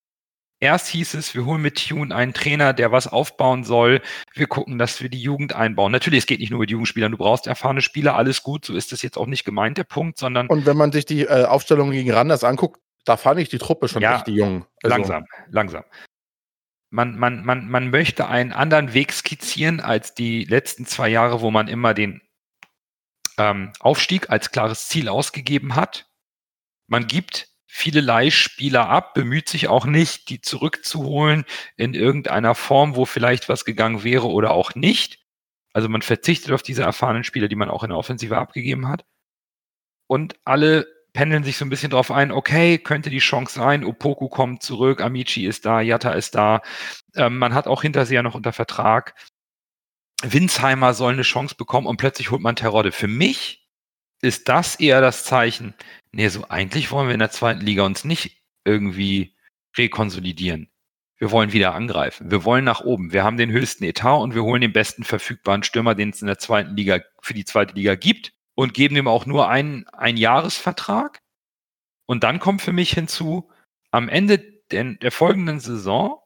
Erst 0.59 0.87
hieß 0.87 1.13
es, 1.13 1.35
wir 1.35 1.45
holen 1.45 1.61
mit 1.61 1.87
Tune 1.87 2.15
einen 2.15 2.33
Trainer, 2.33 2.73
der 2.73 2.91
was 2.91 3.05
aufbauen 3.05 3.63
soll. 3.63 4.01
Wir 4.33 4.47
gucken, 4.47 4.79
dass 4.79 4.99
wir 5.01 5.09
die 5.09 5.21
Jugend 5.21 5.53
einbauen. 5.53 5.91
Natürlich, 5.91 6.19
es 6.19 6.25
geht 6.25 6.39
nicht 6.39 6.49
nur 6.49 6.61
mit 6.61 6.71
Jugendspielern. 6.71 7.11
Du 7.11 7.17
brauchst 7.17 7.45
erfahrene 7.45 7.81
Spieler, 7.81 8.15
alles 8.15 8.41
gut. 8.41 8.65
So 8.65 8.73
ist 8.73 8.93
das 8.93 9.03
jetzt 9.03 9.17
auch 9.17 9.27
nicht 9.27 9.43
gemeint, 9.43 9.77
der 9.77 9.83
Punkt, 9.83 10.17
sondern. 10.17 10.47
Und 10.47 10.65
wenn 10.65 10.77
man 10.77 10.91
sich 10.91 11.05
die 11.05 11.23
äh, 11.23 11.45
Aufstellung 11.45 11.91
gegen 11.91 12.11
Randers 12.11 12.43
anguckt, 12.43 12.79
da 13.05 13.17
fand 13.17 13.41
ich 13.41 13.49
die 13.49 13.57
Truppe 13.57 13.89
schon 13.89 14.01
ja, 14.01 14.15
richtig 14.15 14.37
jung. 14.37 14.65
Also 14.81 14.95
langsam, 14.95 15.25
langsam. 15.49 15.83
Man, 16.93 17.17
man, 17.17 17.43
man, 17.43 17.69
man 17.69 17.89
möchte 17.89 18.27
einen 18.27 18.53
anderen 18.53 18.93
Weg 18.93 19.13
skizzieren 19.13 19.79
als 19.79 20.13
die 20.13 20.45
letzten 20.45 20.85
zwei 20.85 21.09
Jahre, 21.09 21.41
wo 21.41 21.49
man 21.49 21.67
immer 21.67 21.95
den 21.95 22.21
ähm, 23.39 23.73
Aufstieg 23.79 24.29
als 24.29 24.51
klares 24.51 24.89
Ziel 24.89 25.09
ausgegeben 25.09 25.73
hat. 25.75 26.05
Man 26.85 27.07
gibt 27.07 27.47
viele 27.65 27.99
Leihspieler 27.99 28.87
ab, 28.89 29.15
bemüht 29.15 29.49
sich 29.49 29.69
auch 29.69 29.87
nicht, 29.87 30.29
die 30.29 30.41
zurückzuholen 30.41 31.45
in 31.77 31.95
irgendeiner 31.95 32.53
Form, 32.53 32.95
wo 32.95 33.05
vielleicht 33.05 33.49
was 33.49 33.65
gegangen 33.65 34.03
wäre 34.03 34.27
oder 34.27 34.51
auch 34.51 34.75
nicht. 34.75 35.25
Also 35.73 35.89
man 35.89 36.03
verzichtet 36.03 36.51
auf 36.51 36.61
diese 36.61 36.83
erfahrenen 36.83 37.23
Spieler, 37.23 37.47
die 37.47 37.55
man 37.55 37.71
auch 37.71 37.83
in 37.83 37.89
der 37.89 37.97
Offensive 37.97 38.37
abgegeben 38.37 38.87
hat. 38.87 39.03
Und 40.05 40.35
alle 40.45 40.85
pendeln 41.13 41.43
sich 41.43 41.57
so 41.57 41.65
ein 41.65 41.69
bisschen 41.69 41.91
drauf 41.91 42.11
ein, 42.11 42.31
okay, 42.31 42.79
könnte 42.79 43.09
die 43.09 43.19
Chance 43.19 43.53
sein, 43.55 43.85
Opoku 43.85 44.27
kommt 44.27 44.63
zurück, 44.63 44.99
Amici 44.99 45.45
ist 45.45 45.65
da, 45.65 45.79
Jatta 45.79 46.11
ist 46.11 46.35
da. 46.35 46.61
Ähm, 47.15 47.37
man 47.37 47.53
hat 47.53 47.67
auch 47.67 47.83
Hinterseher 47.83 48.23
noch 48.23 48.35
unter 48.35 48.51
Vertrag. 48.51 49.15
Winsheimer 50.23 50.93
soll 50.93 51.13
eine 51.13 51.21
Chance 51.21 51.55
bekommen 51.55 51.87
und 51.87 51.97
plötzlich 51.97 52.31
holt 52.31 52.41
man 52.41 52.55
Terodde. 52.55 52.91
Für 52.91 53.07
mich 53.07 53.67
ist 54.21 54.49
das 54.49 54.75
eher 54.75 55.01
das 55.01 55.23
Zeichen, 55.23 55.75
nee, 56.11 56.27
so 56.29 56.45
eigentlich 56.49 56.91
wollen 56.91 57.07
wir 57.07 57.13
in 57.13 57.19
der 57.19 57.31
zweiten 57.31 57.61
Liga 57.61 57.83
uns 57.83 58.05
nicht 58.05 58.41
irgendwie 58.65 59.35
rekonsolidieren. 59.77 60.69
Wir 61.17 61.31
wollen 61.31 61.53
wieder 61.53 61.75
angreifen. 61.75 62.31
Wir 62.31 62.43
wollen 62.43 62.65
nach 62.65 62.81
oben. 62.81 63.13
Wir 63.13 63.23
haben 63.23 63.37
den 63.37 63.51
höchsten 63.51 63.83
Etat 63.83 64.17
und 64.17 64.33
wir 64.33 64.43
holen 64.43 64.61
den 64.61 64.73
besten 64.73 65.03
verfügbaren 65.03 65.63
Stürmer, 65.63 65.95
den 65.95 66.09
es 66.09 66.21
in 66.21 66.27
der 66.27 66.39
zweiten 66.39 66.75
Liga 66.75 67.01
für 67.21 67.33
die 67.33 67.45
zweite 67.45 67.75
Liga 67.75 67.95
gibt 67.95 68.33
und 68.55 68.73
geben 68.73 68.95
ihm 68.95 69.07
auch 69.07 69.25
nur 69.25 69.49
einen, 69.49 69.87
einen 69.89 70.17
Jahresvertrag. 70.17 71.19
Und 72.05 72.23
dann 72.23 72.39
kommt 72.39 72.61
für 72.61 72.73
mich 72.73 72.91
hinzu, 72.93 73.49
am 73.91 74.09
Ende 74.09 74.39
der, 74.71 74.95
der 74.95 75.11
folgenden 75.11 75.59
Saison 75.59 76.19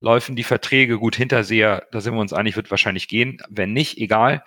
laufen 0.00 0.36
die 0.36 0.44
Verträge 0.44 0.98
gut 0.98 1.14
Hinterseher, 1.16 1.86
da 1.92 2.00
sind 2.00 2.14
wir 2.14 2.20
uns 2.20 2.32
einig, 2.32 2.56
wird 2.56 2.70
wahrscheinlich 2.70 3.08
gehen. 3.08 3.42
Wenn 3.48 3.72
nicht, 3.72 3.98
egal. 3.98 4.44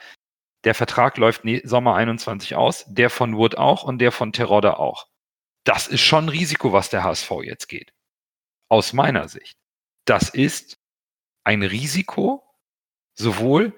Der 0.64 0.74
Vertrag 0.74 1.18
läuft 1.18 1.44
Sommer 1.64 1.96
21 1.96 2.56
aus, 2.56 2.86
der 2.88 3.10
von 3.10 3.38
Wood 3.38 3.58
auch 3.58 3.84
und 3.84 4.00
der 4.00 4.12
von 4.12 4.34
Terodde 4.34 4.80
auch. 4.80 5.08
Das 5.66 5.88
ist 5.88 6.02
schon 6.02 6.26
ein 6.26 6.30
Risiko, 6.30 6.74
was 6.74 6.90
der 6.90 7.04
HSV 7.04 7.32
jetzt 7.44 7.68
geht. 7.68 7.94
Aus 8.70 8.94
meiner 8.94 9.28
Sicht. 9.28 9.58
Das 10.06 10.30
ist 10.30 10.78
ein 11.44 11.64
Risiko, 11.64 12.44
sowohl 13.14 13.78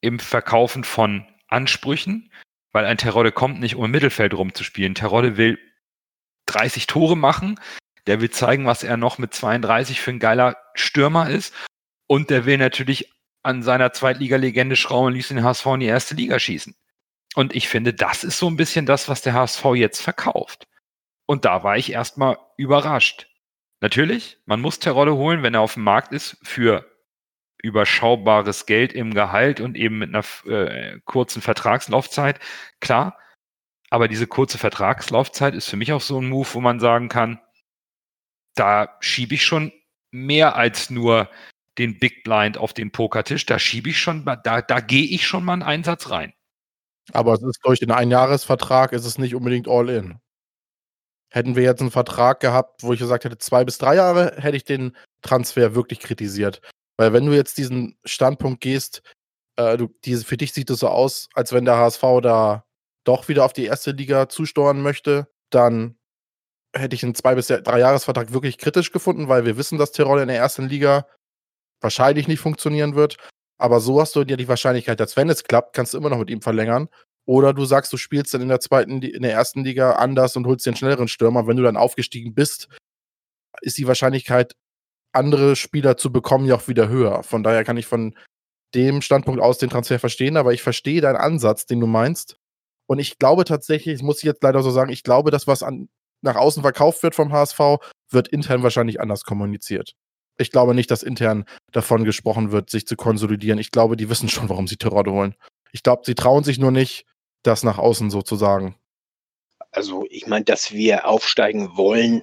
im 0.00 0.18
Verkaufen 0.18 0.84
von 0.84 1.26
Ansprüchen, 1.48 2.32
weil 2.72 2.86
ein 2.86 2.98
Terodde 2.98 3.32
kommt 3.32 3.60
nicht, 3.60 3.76
um 3.76 3.84
im 3.84 3.90
Mittelfeld 3.90 4.34
rumzuspielen. 4.34 4.94
Terodde 4.94 5.36
will 5.36 5.58
30 6.46 6.86
Tore 6.86 7.16
machen, 7.16 7.58
der 8.06 8.20
will 8.20 8.30
zeigen, 8.30 8.66
was 8.66 8.82
er 8.82 8.96
noch 8.96 9.18
mit 9.18 9.34
32 9.34 10.00
für 10.00 10.10
ein 10.10 10.18
geiler 10.18 10.56
Stürmer 10.74 11.30
ist 11.30 11.54
und 12.06 12.30
der 12.30 12.44
will 12.44 12.58
natürlich 12.58 13.12
an 13.42 13.62
seiner 13.62 13.92
Zweitliga-Legende 13.92 14.76
schrauben 14.76 15.08
und 15.08 15.12
ließ 15.14 15.28
den 15.28 15.44
HSV 15.44 15.66
in 15.66 15.80
die 15.80 15.86
erste 15.86 16.14
Liga 16.14 16.38
schießen. 16.38 16.74
Und 17.34 17.54
ich 17.54 17.68
finde, 17.68 17.94
das 17.94 18.24
ist 18.24 18.38
so 18.38 18.48
ein 18.48 18.56
bisschen 18.56 18.86
das, 18.86 19.08
was 19.08 19.22
der 19.22 19.34
HSV 19.34 19.64
jetzt 19.74 20.00
verkauft. 20.00 20.66
Und 21.26 21.44
da 21.44 21.62
war 21.62 21.76
ich 21.76 21.92
erstmal 21.92 22.38
überrascht. 22.56 23.28
Natürlich, 23.80 24.38
man 24.44 24.60
muss 24.60 24.80
Terodde 24.80 25.14
holen, 25.14 25.42
wenn 25.42 25.54
er 25.54 25.60
auf 25.60 25.74
dem 25.74 25.84
Markt 25.84 26.12
ist, 26.12 26.36
für 26.42 26.89
überschaubares 27.62 28.66
Geld 28.66 28.92
im 28.92 29.14
Gehalt 29.14 29.60
und 29.60 29.76
eben 29.76 29.98
mit 29.98 30.14
einer 30.14 30.24
äh, 30.46 31.00
kurzen 31.04 31.42
Vertragslaufzeit. 31.42 32.40
Klar, 32.80 33.18
aber 33.90 34.08
diese 34.08 34.26
kurze 34.26 34.58
Vertragslaufzeit 34.58 35.54
ist 35.54 35.68
für 35.68 35.76
mich 35.76 35.92
auch 35.92 36.00
so 36.00 36.20
ein 36.20 36.28
Move, 36.28 36.48
wo 36.52 36.60
man 36.60 36.80
sagen 36.80 37.08
kann, 37.08 37.40
da 38.54 38.96
schiebe 39.00 39.34
ich 39.34 39.44
schon 39.44 39.72
mehr 40.12 40.56
als 40.56 40.90
nur 40.90 41.28
den 41.78 41.98
Big 41.98 42.24
Blind 42.24 42.58
auf 42.58 42.72
den 42.72 42.92
Pokertisch. 42.92 43.46
Da 43.46 43.58
schiebe 43.58 43.90
ich 43.90 44.00
schon, 44.00 44.24
da, 44.24 44.62
da 44.62 44.80
gehe 44.80 45.04
ich 45.04 45.26
schon 45.26 45.44
mal 45.44 45.54
einen 45.54 45.62
Einsatz 45.62 46.10
rein. 46.10 46.32
Aber 47.12 47.34
es 47.34 47.42
ist 47.42 47.60
durch 47.64 47.80
den 47.80 47.90
Einjahresvertrag 47.90 48.92
ist 48.92 49.04
es 49.04 49.18
nicht 49.18 49.34
unbedingt 49.34 49.68
all 49.68 49.88
in. 49.88 50.20
Hätten 51.32 51.56
wir 51.56 51.62
jetzt 51.62 51.80
einen 51.80 51.90
Vertrag 51.90 52.40
gehabt, 52.40 52.82
wo 52.82 52.92
ich 52.92 52.98
gesagt 53.00 53.24
hätte, 53.24 53.38
zwei 53.38 53.64
bis 53.64 53.78
drei 53.78 53.96
Jahre, 53.96 54.36
hätte 54.36 54.56
ich 54.56 54.64
den 54.64 54.96
Transfer 55.22 55.74
wirklich 55.74 56.00
kritisiert. 56.00 56.60
Weil 57.00 57.14
wenn 57.14 57.24
du 57.24 57.32
jetzt 57.32 57.56
diesen 57.56 57.96
Standpunkt 58.04 58.60
gehst, 58.60 59.00
äh, 59.56 59.78
du, 59.78 59.88
diese, 60.04 60.22
für 60.22 60.36
dich 60.36 60.52
sieht 60.52 60.68
es 60.68 60.80
so 60.80 60.88
aus, 60.88 61.30
als 61.32 61.50
wenn 61.50 61.64
der 61.64 61.78
HSV 61.78 62.02
da 62.22 62.66
doch 63.04 63.28
wieder 63.28 63.46
auf 63.46 63.54
die 63.54 63.64
erste 63.64 63.92
Liga 63.92 64.28
zusteuern 64.28 64.82
möchte, 64.82 65.26
dann 65.48 65.96
hätte 66.76 66.94
ich 66.94 67.02
einen 67.02 67.14
zwei 67.14 67.34
bis 67.34 67.46
drei 67.46 67.78
Jahresvertrag 67.78 68.34
wirklich 68.34 68.58
kritisch 68.58 68.92
gefunden, 68.92 69.28
weil 69.28 69.46
wir 69.46 69.56
wissen, 69.56 69.78
dass 69.78 69.92
Tirol 69.92 70.20
in 70.20 70.28
der 70.28 70.36
ersten 70.36 70.68
Liga 70.68 71.06
wahrscheinlich 71.80 72.28
nicht 72.28 72.40
funktionieren 72.40 72.94
wird. 72.94 73.16
Aber 73.56 73.80
so 73.80 73.98
hast 73.98 74.14
du 74.14 74.20
ja 74.20 74.36
die 74.36 74.48
Wahrscheinlichkeit, 74.48 75.00
dass 75.00 75.16
wenn 75.16 75.30
es 75.30 75.44
klappt, 75.44 75.74
kannst 75.74 75.94
du 75.94 75.98
immer 75.98 76.10
noch 76.10 76.18
mit 76.18 76.28
ihm 76.28 76.42
verlängern. 76.42 76.90
Oder 77.24 77.54
du 77.54 77.64
sagst, 77.64 77.94
du 77.94 77.96
spielst 77.96 78.34
dann 78.34 78.42
in 78.42 78.48
der 78.48 78.60
zweiten, 78.60 79.00
in 79.00 79.22
der 79.22 79.32
ersten 79.32 79.64
Liga 79.64 79.92
anders 79.92 80.36
und 80.36 80.46
holst 80.46 80.66
den 80.66 80.76
schnelleren 80.76 81.08
Stürmer. 81.08 81.46
Wenn 81.46 81.56
du 81.56 81.62
dann 81.62 81.78
aufgestiegen 81.78 82.34
bist, 82.34 82.68
ist 83.62 83.78
die 83.78 83.86
Wahrscheinlichkeit 83.86 84.54
andere 85.12 85.56
Spieler 85.56 85.96
zu 85.96 86.12
bekommen, 86.12 86.46
ja 86.46 86.56
auch 86.56 86.68
wieder 86.68 86.88
höher. 86.88 87.22
Von 87.22 87.42
daher 87.42 87.64
kann 87.64 87.76
ich 87.76 87.86
von 87.86 88.14
dem 88.74 89.02
Standpunkt 89.02 89.40
aus 89.40 89.58
den 89.58 89.70
Transfer 89.70 89.98
verstehen, 89.98 90.36
aber 90.36 90.52
ich 90.52 90.62
verstehe 90.62 91.00
deinen 91.00 91.16
Ansatz, 91.16 91.66
den 91.66 91.80
du 91.80 91.86
meinst. 91.86 92.36
Und 92.86 92.98
ich 92.98 93.18
glaube 93.18 93.44
tatsächlich, 93.44 94.02
muss 94.02 94.18
ich 94.18 94.24
jetzt 94.24 94.42
leider 94.42 94.62
so 94.62 94.70
sagen, 94.70 94.92
ich 94.92 95.02
glaube, 95.02 95.30
das, 95.30 95.46
was 95.46 95.62
an, 95.62 95.88
nach 96.22 96.36
außen 96.36 96.62
verkauft 96.62 97.02
wird 97.02 97.14
vom 97.14 97.32
HSV, 97.32 97.58
wird 98.10 98.28
intern 98.28 98.62
wahrscheinlich 98.62 99.00
anders 99.00 99.24
kommuniziert. 99.24 99.94
Ich 100.38 100.50
glaube 100.50 100.74
nicht, 100.74 100.90
dass 100.90 101.02
intern 101.02 101.44
davon 101.72 102.04
gesprochen 102.04 102.50
wird, 102.50 102.70
sich 102.70 102.86
zu 102.86 102.96
konsolidieren. 102.96 103.58
Ich 103.58 103.72
glaube, 103.72 103.96
die 103.96 104.08
wissen 104.08 104.28
schon, 104.28 104.48
warum 104.48 104.66
sie 104.66 104.76
Terodde 104.76 105.12
holen. 105.12 105.34
Ich 105.72 105.82
glaube, 105.82 106.02
sie 106.04 106.14
trauen 106.14 106.44
sich 106.44 106.58
nur 106.58 106.70
nicht, 106.70 107.04
das 107.42 107.62
nach 107.62 107.78
außen 107.78 108.10
so 108.10 108.22
zu 108.22 108.36
sagen. 108.36 108.76
Also, 109.70 110.04
ich 110.10 110.26
meine, 110.26 110.44
dass 110.44 110.72
wir 110.72 111.06
aufsteigen 111.06 111.76
wollen, 111.76 112.22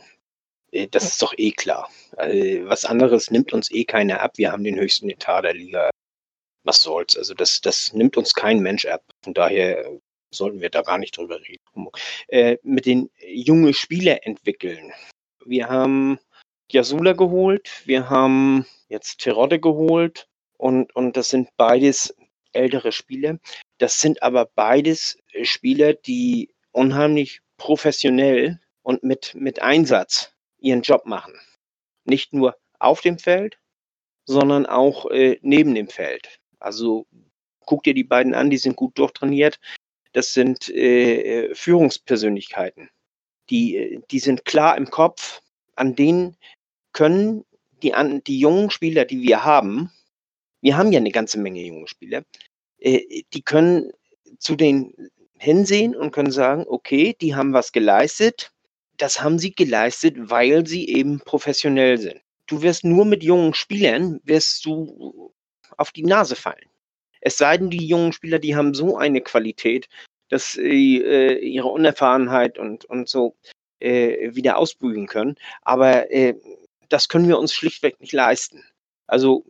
das 0.92 1.06
ist 1.06 1.22
doch 1.22 1.34
eh 1.38 1.52
klar. 1.52 1.90
Also, 2.16 2.38
was 2.70 2.86
anderes 2.86 3.32
nimmt 3.32 3.54
uns 3.54 3.72
eh 3.72 3.86
keiner 3.86 4.22
ab. 4.22 4.38
Wir 4.38 4.52
haben 4.52 4.64
den 4.64 4.80
höchsten 4.80 5.10
Etat 5.10 5.44
der 5.44 5.54
Liga. 5.54 5.90
Was 6.64 6.82
soll's? 6.82 7.16
Also 7.18 7.34
das, 7.34 7.62
das 7.62 7.94
nimmt 7.94 8.18
uns 8.18 8.34
kein 8.34 8.60
Mensch 8.60 8.86
ab. 8.86 9.02
Von 9.24 9.34
daher 9.34 10.00
sollten 10.32 10.62
wir 10.62 10.70
da 10.70 10.82
gar 10.82 10.98
nicht 10.98 11.16
drüber 11.16 11.40
reden. 11.40 11.90
Äh, 12.28 12.58
mit 12.64 12.86
den 12.86 13.10
jungen 13.26 13.74
Spieler 13.74 14.26
entwickeln. 14.26 14.92
Wir 15.46 15.70
haben 15.70 16.20
Jasula 16.70 17.14
geholt, 17.14 17.84
wir 17.86 18.10
haben 18.10 18.66
jetzt 18.90 19.20
Terodde 19.20 19.60
geholt 19.60 20.28
und, 20.58 20.94
und 20.96 21.16
das 21.16 21.30
sind 21.30 21.50
beides 21.56 22.14
ältere 22.52 22.92
Spieler. 22.92 23.40
Das 23.78 24.02
sind 24.02 24.22
aber 24.22 24.46
beides 24.54 25.18
Spieler, 25.44 25.94
die 25.94 26.54
unheimlich 26.72 27.40
professionell 27.56 28.60
und 28.84 29.04
mit, 29.04 29.34
mit 29.36 29.62
Einsatz 29.62 30.34
ihren 30.60 30.82
Job 30.82 31.06
machen. 31.06 31.34
Nicht 32.06 32.34
nur 32.34 32.58
auf 32.80 33.02
dem 33.02 33.20
Feld, 33.20 33.58
sondern 34.26 34.66
auch 34.66 35.10
äh, 35.10 35.40
neben 35.42 35.76
dem 35.76 35.88
Feld. 35.88 36.40
Also 36.60 37.06
guck 37.66 37.84
dir 37.84 37.94
die 37.94 38.04
beiden 38.04 38.34
an, 38.34 38.50
die 38.50 38.58
sind 38.58 38.76
gut 38.76 38.98
durchtrainiert. 38.98 39.60
Das 40.14 40.34
sind 40.34 40.70
äh, 40.70 41.54
Führungspersönlichkeiten. 41.54 42.90
Die, 43.50 43.78
äh, 43.78 44.02
die 44.12 44.20
sind 44.20 44.46
klar 44.46 44.78
im 44.78 44.90
Kopf. 44.90 45.42
An 45.76 45.96
denen 45.96 46.38
können 46.94 47.46
die, 47.84 47.94
an, 47.94 48.24
die 48.24 48.40
jungen 48.40 48.72
Spieler, 48.72 49.06
die 49.06 49.22
wir 49.22 49.44
haben, 49.44 49.92
wir 50.62 50.78
haben 50.78 50.92
ja 50.92 51.00
eine 51.00 51.12
ganze 51.12 51.40
Menge 51.40 51.62
junge 51.62 51.88
Spieler, 51.88 52.24
äh, 52.80 53.24
die 53.34 53.42
können 53.42 53.92
zu 54.40 54.56
den 54.56 54.94
hinsehen 55.40 55.96
und 55.96 56.12
können 56.12 56.32
sagen, 56.32 56.66
okay, 56.68 57.16
die 57.20 57.36
haben 57.36 57.54
was 57.54 57.72
geleistet. 57.72 58.52
Das 58.98 59.22
haben 59.22 59.40
sie 59.40 59.54
geleistet, 59.54 60.16
weil 60.18 60.66
sie 60.66 60.90
eben 60.90 61.20
professionell 61.20 61.98
sind. 61.98 62.22
Du 62.48 62.62
wirst 62.62 62.84
nur 62.84 63.06
mit 63.06 63.24
jungen 63.24 63.54
Spielern, 63.54 64.20
wirst 64.24 64.66
du 64.66 65.34
auf 65.78 65.92
die 65.92 66.04
Nase 66.04 66.36
fallen. 66.36 66.70
Es 67.22 67.38
sei 67.38 67.58
denn, 67.58 67.70
die 67.70 67.86
jungen 67.86 68.14
Spieler, 68.14 68.40
die 68.40 68.56
haben 68.56 68.74
so 68.74 68.98
eine 68.98 69.22
Qualität, 69.22 69.88
dass 70.30 70.54
sie 70.54 71.02
äh, 71.02 71.38
ihre 71.40 71.68
Unerfahrenheit 71.68 72.58
und, 72.58 72.86
und 72.86 73.10
so 73.10 73.36
äh, 73.80 74.34
wieder 74.36 74.58
ausbügeln 74.58 75.08
können. 75.08 75.36
Aber 75.62 76.12
äh, 76.12 76.36
das 76.90 77.10
können 77.10 77.28
wir 77.28 77.38
uns 77.38 77.54
schlichtweg 77.54 78.00
nicht 78.00 78.14
leisten. 78.14 78.64
Also 79.08 79.46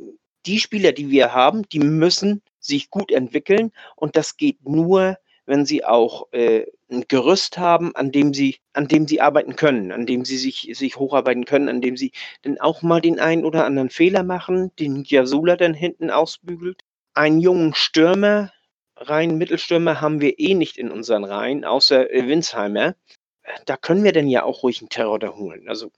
die 0.46 0.60
Spieler, 0.60 0.92
die 0.92 1.10
wir 1.10 1.34
haben, 1.34 1.68
die 1.70 1.80
müssen 1.80 2.42
sich 2.60 2.90
gut 2.90 3.12
entwickeln 3.12 3.72
und 3.96 4.16
das 4.16 4.38
geht 4.38 4.66
nur, 4.68 5.18
wenn 5.48 5.66
sie 5.66 5.84
auch 5.84 6.32
äh, 6.34 6.66
ein 6.92 7.06
Gerüst 7.08 7.58
haben, 7.58 7.96
an 7.96 8.12
dem 8.12 8.34
sie, 8.34 8.58
an 8.74 8.88
dem 8.88 9.08
sie 9.08 9.22
arbeiten 9.22 9.56
können, 9.56 9.92
an 9.92 10.06
dem 10.06 10.26
sie 10.26 10.38
sich, 10.38 10.70
sich 10.74 10.98
hocharbeiten 10.98 11.46
können, 11.46 11.70
an 11.70 11.82
dem 11.82 11.98
sie 11.98 12.12
dann 12.44 12.60
auch 12.60 12.82
mal 12.82 13.02
den 13.02 13.20
einen 13.20 13.46
oder 13.46 13.66
anderen 13.66 13.90
Fehler 13.90 14.24
machen, 14.24 14.72
den 14.78 15.04
Jasula 15.04 15.56
dann 15.56 15.74
hinten 15.74 16.12
ausbügelt. 16.12 16.82
Einen 17.14 17.40
jungen 17.40 17.74
Stürmer, 17.74 18.52
rein 18.96 19.38
Mittelstürmer 19.38 20.02
haben 20.02 20.22
wir 20.22 20.38
eh 20.38 20.54
nicht 20.54 20.78
in 20.78 20.92
unseren 20.92 21.24
Reihen, 21.24 21.66
außer 21.66 22.12
äh, 22.12 22.28
Winsheimer. 22.28 22.96
Da 23.66 23.78
können 23.78 24.04
wir 24.04 24.12
dann 24.12 24.28
ja 24.28 24.44
auch 24.44 24.64
ruhig 24.64 24.82
einen 24.82 24.90
Terror 24.90 25.18
da 25.18 25.36
holen. 25.36 25.68
Also 25.70 25.92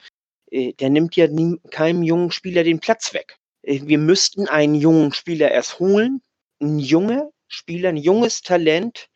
äh, 0.50 0.72
der 0.74 0.90
nimmt 0.90 1.16
ja 1.16 1.26
nie, 1.26 1.58
keinem 1.70 2.02
jungen 2.02 2.30
Spieler 2.30 2.62
den 2.64 2.80
Platz 2.80 3.12
weg. 3.14 3.36
Äh, 3.62 3.80
wir 3.84 3.98
müssten 3.98 4.48
einen 4.48 4.76
jungen 4.76 5.12
Spieler 5.12 5.50
erst 5.50 5.80
holen, 5.80 6.22
ein 6.60 6.78
junger 6.78 7.30
Spieler, 7.48 7.88
ein 7.88 7.96
junges 7.96 8.42
Talent, 8.42 9.09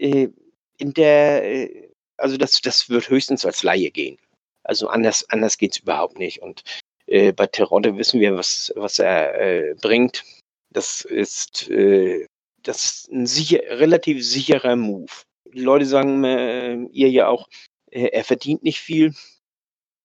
in 0.00 0.94
der, 0.94 1.44
äh, 1.44 1.90
also 2.16 2.36
das, 2.36 2.60
das 2.60 2.88
wird 2.88 3.08
höchstens 3.08 3.44
als 3.44 3.62
Laie 3.62 3.90
gehen. 3.90 4.18
Also 4.62 4.88
anders, 4.88 5.28
anders 5.30 5.58
geht 5.58 5.72
es 5.72 5.80
überhaupt 5.80 6.18
nicht. 6.18 6.42
Und 6.42 6.62
äh, 7.06 7.32
bei 7.32 7.46
Terodde 7.46 7.96
wissen 7.96 8.20
wir, 8.20 8.36
was, 8.36 8.72
was 8.76 8.98
er 8.98 9.40
äh, 9.40 9.74
bringt. 9.80 10.24
Das 10.70 11.02
ist, 11.02 11.68
äh, 11.70 12.26
das 12.62 12.84
ist 12.84 13.12
ein 13.12 13.26
sicher, 13.26 13.60
relativ 13.70 14.24
sicherer 14.24 14.76
Move. 14.76 15.12
Die 15.52 15.60
Leute 15.60 15.86
sagen 15.86 16.24
äh, 16.24 16.76
ihr 16.92 17.10
ja 17.10 17.28
auch, 17.28 17.48
äh, 17.90 18.08
er 18.08 18.24
verdient 18.24 18.62
nicht 18.62 18.80
viel. 18.80 19.14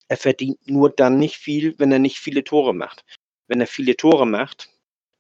Er 0.07 0.17
verdient 0.17 0.67
nur 0.67 0.89
dann 0.89 1.17
nicht 1.17 1.37
viel, 1.37 1.77
wenn 1.79 1.91
er 1.91 1.99
nicht 1.99 2.19
viele 2.19 2.43
Tore 2.43 2.73
macht. 2.73 3.03
Wenn 3.47 3.61
er 3.61 3.67
viele 3.67 3.95
Tore 3.95 4.25
macht, 4.25 4.69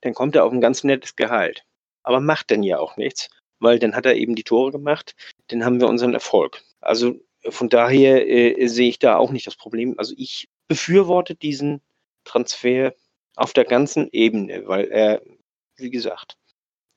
dann 0.01 0.13
kommt 0.13 0.35
er 0.35 0.45
auf 0.45 0.51
ein 0.51 0.61
ganz 0.61 0.83
nettes 0.83 1.15
Gehalt. 1.15 1.63
Aber 2.03 2.19
macht 2.19 2.51
dann 2.51 2.63
ja 2.63 2.79
auch 2.79 2.97
nichts, 2.97 3.29
weil 3.59 3.79
dann 3.79 3.95
hat 3.95 4.05
er 4.05 4.15
eben 4.15 4.35
die 4.35 4.43
Tore 4.43 4.71
gemacht, 4.71 5.15
dann 5.47 5.63
haben 5.63 5.79
wir 5.79 5.87
unseren 5.87 6.13
Erfolg. 6.13 6.61
Also 6.81 7.15
von 7.47 7.69
daher 7.69 8.27
äh, 8.27 8.67
sehe 8.67 8.89
ich 8.89 8.99
da 8.99 9.17
auch 9.17 9.31
nicht 9.31 9.47
das 9.47 9.55
Problem. 9.55 9.95
Also 9.97 10.13
ich 10.17 10.49
befürworte 10.67 11.35
diesen 11.35 11.81
Transfer 12.23 12.93
auf 13.35 13.53
der 13.53 13.65
ganzen 13.65 14.09
Ebene, 14.11 14.67
weil 14.67 14.85
er, 14.85 15.21
wie 15.77 15.89
gesagt, 15.89 16.37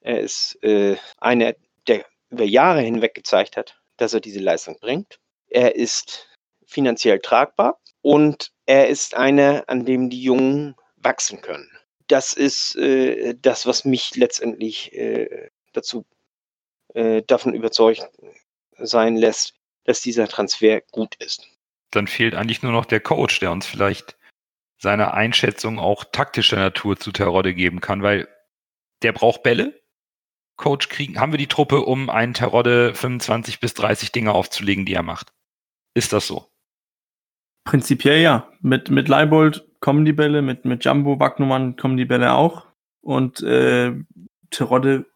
er 0.00 0.20
ist 0.20 0.58
äh, 0.62 0.96
einer, 1.18 1.54
der 1.86 2.06
über 2.30 2.44
Jahre 2.44 2.80
hinweg 2.80 3.14
gezeigt 3.14 3.56
hat, 3.56 3.80
dass 3.96 4.14
er 4.14 4.20
diese 4.20 4.40
Leistung 4.40 4.78
bringt. 4.80 5.18
Er 5.48 5.74
ist 5.76 6.28
finanziell 6.66 7.18
tragbar 7.18 7.80
und 8.00 8.52
er 8.66 8.88
ist 8.88 9.16
einer, 9.16 9.64
an 9.66 9.84
dem 9.84 10.10
die 10.10 10.22
Jungen 10.22 10.76
wachsen 10.96 11.40
können 11.40 11.70
das 12.08 12.32
ist 12.32 12.74
äh, 12.76 13.34
das, 13.40 13.66
was 13.66 13.84
mich 13.84 14.16
letztendlich 14.16 14.92
äh, 14.94 15.50
dazu 15.72 16.04
äh, 16.94 17.22
davon 17.22 17.55
überzeugt 17.55 18.09
sein 18.79 19.16
lässt, 19.16 19.55
dass 19.85 20.01
dieser 20.01 20.29
Transfer 20.29 20.83
gut 20.92 21.14
ist. 21.16 21.48
Dann 21.90 22.07
fehlt 22.07 22.35
eigentlich 22.35 22.62
nur 22.62 22.72
noch 22.72 22.85
der 22.85 23.01
Coach, 23.01 23.40
der 23.40 23.51
uns 23.51 23.66
vielleicht 23.66 24.16
seine 24.79 25.14
Einschätzung 25.14 25.79
auch 25.79 26.05
taktischer 26.05 26.57
Natur 26.57 26.98
zu 26.98 27.11
Terodde 27.11 27.55
geben 27.55 27.81
kann, 27.81 28.03
weil 28.03 28.29
der 29.03 29.12
braucht 29.12 29.42
Bälle. 29.42 29.81
Coach 30.57 30.88
kriegen, 30.88 31.20
haben 31.20 31.33
wir 31.33 31.38
die 31.38 31.46
Truppe, 31.46 31.83
um 31.83 32.11
einen 32.11 32.35
Terodde 32.35 32.94
25 32.94 33.61
bis 33.61 33.74
30 33.74 34.11
Dinge 34.12 34.33
aufzulegen, 34.33 34.85
die 34.85 34.94
er 34.94 35.03
macht. 35.03 35.33
Ist 35.94 36.12
das 36.12 36.27
so? 36.27 36.48
Prinzipiell 37.64 38.20
ja. 38.20 38.51
Mit, 38.61 38.90
mit 38.90 39.09
Leibold 39.09 39.68
kommen 39.81 40.05
die 40.05 40.12
Bälle, 40.12 40.42
mit, 40.42 40.64
mit 40.64 40.85
Jumbo, 40.85 41.20
Wagnumann 41.20 41.77
kommen 41.77 41.96
die 41.96 42.05
Bälle 42.05 42.33
auch. 42.33 42.66
Und 43.01 43.40
äh, 43.42 43.94
Terodde 44.51 45.07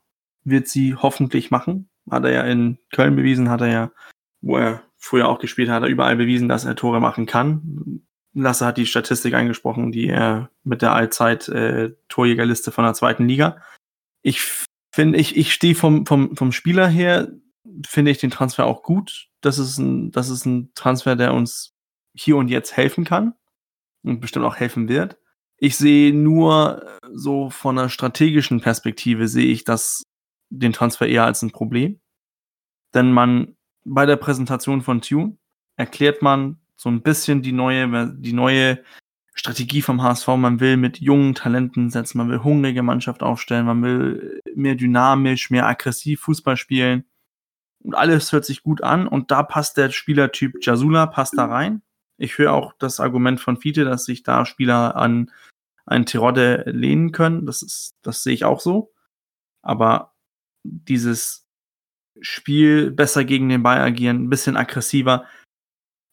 wird 0.44 0.68
sie 0.68 0.94
hoffentlich 0.94 1.50
machen. 1.50 1.88
Hat 2.10 2.24
er 2.24 2.32
ja 2.32 2.42
in 2.42 2.78
Köln 2.92 3.16
bewiesen, 3.16 3.48
hat 3.48 3.60
er 3.60 3.68
ja, 3.68 3.92
wo 4.40 4.56
er 4.56 4.82
früher 4.96 5.28
auch 5.28 5.38
gespielt 5.38 5.68
hat, 5.68 5.82
er 5.82 5.88
überall 5.88 6.16
bewiesen, 6.16 6.48
dass 6.48 6.64
er 6.64 6.76
Tore 6.76 7.00
machen 7.00 7.26
kann. 7.26 8.02
Lasse 8.34 8.64
hat 8.64 8.78
die 8.78 8.86
Statistik 8.86 9.34
eingesprochen, 9.34 9.92
die 9.92 10.08
er 10.08 10.50
mit 10.64 10.80
der 10.80 10.92
Allzeit 10.92 11.48
äh, 11.48 11.92
Torjägerliste 12.08 12.72
von 12.72 12.84
der 12.84 12.94
zweiten 12.94 13.28
Liga. 13.28 13.60
Ich 14.22 14.40
finde, 14.94 15.18
ich, 15.18 15.36
ich 15.36 15.52
stehe 15.52 15.74
vom, 15.74 16.06
vom, 16.06 16.36
vom 16.36 16.52
Spieler 16.52 16.88
her, 16.88 17.28
finde 17.86 18.10
ich 18.10 18.18
den 18.18 18.30
Transfer 18.30 18.64
auch 18.64 18.82
gut. 18.82 19.28
Das 19.40 19.58
ist 19.58 19.78
ein, 19.78 20.12
das 20.12 20.28
ist 20.28 20.46
ein 20.46 20.72
Transfer, 20.74 21.16
der 21.16 21.34
uns 21.34 21.74
hier 22.14 22.36
und 22.36 22.48
jetzt 22.48 22.76
helfen 22.76 23.04
kann 23.04 23.34
und 24.02 24.20
bestimmt 24.20 24.44
auch 24.44 24.56
helfen 24.56 24.88
wird. 24.88 25.18
Ich 25.58 25.76
sehe 25.76 26.12
nur 26.14 26.86
so 27.12 27.50
von 27.50 27.78
einer 27.78 27.88
strategischen 27.88 28.60
Perspektive 28.60 29.28
sehe 29.28 29.52
ich 29.52 29.64
das 29.64 30.02
den 30.58 30.72
Transfer 30.72 31.06
eher 31.06 31.24
als 31.24 31.42
ein 31.42 31.50
Problem. 31.50 32.00
Denn 32.94 33.12
man 33.12 33.56
bei 33.84 34.06
der 34.06 34.16
Präsentation 34.16 34.82
von 34.82 35.00
Tune 35.00 35.36
erklärt 35.76 36.22
man 36.22 36.60
so 36.76 36.88
ein 36.88 37.02
bisschen 37.02 37.42
die 37.42 37.52
neue, 37.52 38.14
die 38.16 38.32
neue 38.32 38.82
Strategie 39.34 39.82
vom 39.82 40.02
HSV. 40.02 40.28
Man 40.28 40.60
will 40.60 40.76
mit 40.76 41.00
jungen 41.00 41.34
Talenten 41.34 41.90
setzen, 41.90 42.18
man 42.18 42.28
will 42.28 42.42
hungrige 42.42 42.82
Mannschaft 42.82 43.22
aufstellen, 43.22 43.66
man 43.66 43.82
will 43.82 44.40
mehr 44.54 44.74
dynamisch, 44.74 45.50
mehr 45.50 45.66
aggressiv 45.66 46.20
Fußball 46.20 46.56
spielen. 46.56 47.04
Und 47.80 47.94
alles 47.94 48.32
hört 48.32 48.44
sich 48.44 48.62
gut 48.62 48.82
an 48.82 49.08
und 49.08 49.30
da 49.30 49.42
passt 49.42 49.76
der 49.76 49.90
Spielertyp 49.90 50.64
Jasula, 50.64 51.06
passt 51.06 51.36
da 51.36 51.46
rein. 51.46 51.82
Ich 52.18 52.38
höre 52.38 52.52
auch 52.52 52.74
das 52.78 53.00
Argument 53.00 53.40
von 53.40 53.56
Fiete, 53.56 53.84
dass 53.84 54.04
sich 54.04 54.22
da 54.22 54.44
Spieler 54.44 54.94
an 54.96 55.30
einen 55.86 56.06
Terodde 56.06 56.62
lehnen 56.66 57.10
können. 57.10 57.46
Das 57.46 57.62
ist, 57.62 57.96
das 58.02 58.22
sehe 58.22 58.34
ich 58.34 58.44
auch 58.44 58.60
so. 58.60 58.92
Aber 59.62 60.11
dieses 60.64 61.46
Spiel 62.20 62.90
besser 62.90 63.24
gegen 63.24 63.48
den 63.48 63.62
Ball 63.62 63.80
agieren, 63.80 64.24
ein 64.24 64.30
bisschen 64.30 64.56
aggressiver, 64.56 65.26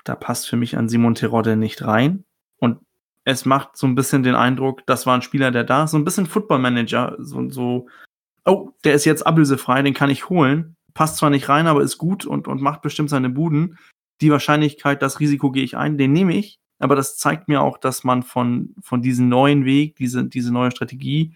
da 0.04 0.16
passt 0.16 0.48
für 0.48 0.58
mich 0.58 0.78
an 0.78 0.90
Simon 0.90 1.16
Terodde 1.16 1.56
nicht 1.56 1.84
rein. 1.84 2.24
Und 2.58 2.80
es 3.26 3.46
macht 3.46 3.78
so 3.78 3.86
ein 3.86 3.96
bisschen 3.96 4.24
den 4.24 4.36
Eindruck, 4.36 4.86
das 4.86 5.06
war 5.06 5.16
ein 5.16 5.22
Spieler, 5.22 5.52
der 5.52 5.64
da, 5.64 5.88
so 5.88 5.98
ein 5.98 6.06
bisschen 6.06 6.26
Football 6.26 6.60
Manager, 6.60 7.16
so, 7.20 7.50
so, 7.50 7.88
oh, 8.46 8.72
der 8.84 8.94
ist 8.94 9.06
jetzt 9.06 9.28
ablösefrei, 9.28 9.82
den 9.82 9.94
kann 9.94 10.10
ich 10.10 10.30
holen. 10.30 10.76
Passt 10.94 11.18
zwar 11.18 11.30
nicht 11.30 11.50
rein, 11.50 11.68
aber 11.68 11.82
ist 11.82 11.98
gut 11.98 12.26
und, 12.26 12.48
und 12.48 12.62
macht 12.62 12.82
bestimmt 12.82 13.10
seine 13.10 13.30
Buden 13.30 13.78
die 14.22 14.32
Wahrscheinlichkeit, 14.32 15.02
das 15.02 15.20
Risiko 15.20 15.52
gehe 15.52 15.64
ich 15.64 15.78
ein, 15.78 15.98
den 15.98 16.12
nehme 16.12 16.36
ich. 16.36 16.60
Aber 16.80 16.96
das 16.96 17.18
zeigt 17.18 17.48
mir 17.48 17.62
auch, 17.62 17.78
dass 17.78 18.04
man 18.04 18.24
von, 18.24 18.74
von 18.82 19.02
diesem 19.02 19.30
neuen 19.30 19.66
Weg, 19.66 19.96
diese, 19.98 20.26
diese 20.26 20.52
neue 20.52 20.72
Strategie, 20.72 21.36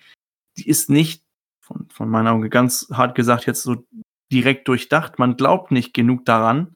die 0.58 0.68
ist 0.68 0.90
nicht, 0.90 1.23
von, 1.64 1.88
von 1.90 2.10
meiner 2.10 2.34
Augen 2.34 2.50
ganz 2.50 2.90
hart 2.92 3.16
gesagt, 3.16 3.46
jetzt 3.46 3.64
so 3.64 3.88
direkt 4.32 4.68
durchdacht. 4.68 5.18
Man 5.18 5.38
glaubt 5.38 5.72
nicht 5.72 5.94
genug 5.94 6.26
daran, 6.26 6.76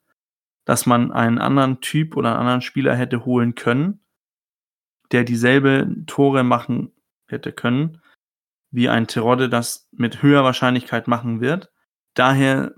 dass 0.65 0.85
man 0.85 1.11
einen 1.11 1.39
anderen 1.39 1.81
Typ 1.81 2.15
oder 2.15 2.29
einen 2.29 2.39
anderen 2.39 2.61
Spieler 2.61 2.95
hätte 2.95 3.25
holen 3.25 3.55
können, 3.55 3.99
der 5.11 5.23
dieselbe 5.23 6.03
Tore 6.07 6.43
machen 6.43 6.91
hätte 7.27 7.51
können, 7.51 8.01
wie 8.71 8.89
ein 8.89 9.07
Terodde 9.07 9.49
das 9.49 9.89
mit 9.91 10.21
höherer 10.21 10.45
Wahrscheinlichkeit 10.45 11.07
machen 11.07 11.41
wird. 11.41 11.71
Daher 12.13 12.73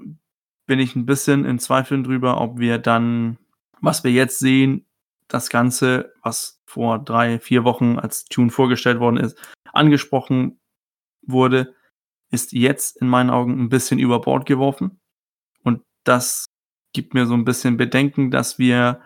bin 0.65 0.79
ich 0.79 0.95
ein 0.95 1.05
bisschen 1.05 1.45
in 1.45 1.59
Zweifeln 1.59 2.03
drüber, 2.03 2.41
ob 2.41 2.59
wir 2.59 2.77
dann, 2.77 3.37
was 3.81 4.03
wir 4.03 4.11
jetzt 4.11 4.39
sehen, 4.39 4.85
das 5.27 5.49
Ganze, 5.49 6.13
was 6.23 6.61
vor 6.65 6.99
drei, 6.99 7.39
vier 7.39 7.63
Wochen 7.63 7.99
als 7.99 8.25
Tune 8.25 8.49
vorgestellt 8.49 8.99
worden 8.99 9.17
ist, 9.17 9.37
angesprochen 9.73 10.59
wurde, 11.21 11.75
ist 12.31 12.53
jetzt 12.53 12.97
in 12.97 13.07
meinen 13.07 13.29
Augen 13.29 13.59
ein 13.59 13.69
bisschen 13.69 13.99
über 13.99 14.21
Bord 14.21 14.45
geworfen. 14.45 14.99
Und 15.63 15.81
das 16.03 16.45
gibt 16.93 17.13
mir 17.13 17.25
so 17.25 17.33
ein 17.33 17.45
bisschen 17.45 17.77
Bedenken, 17.77 18.31
dass 18.31 18.59
wir 18.59 19.01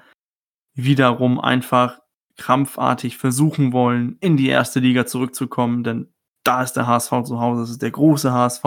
wiederum 0.76 1.40
einfach 1.40 2.00
krampfartig 2.38 3.18
versuchen 3.18 3.74
wollen, 3.74 4.18
in 4.20 4.38
die 4.38 4.48
erste 4.48 4.80
Liga 4.80 5.06
zurückzukommen, 5.06 5.84
denn 5.84 6.14
da 6.44 6.64
ist 6.64 6.74
der 6.74 6.88
HSV 6.88 7.24
zu 7.24 7.40
Hause, 7.40 7.62
das 7.62 7.70
ist 7.70 7.82
der 7.82 7.92
große 7.92 8.32
HSV. 8.32 8.64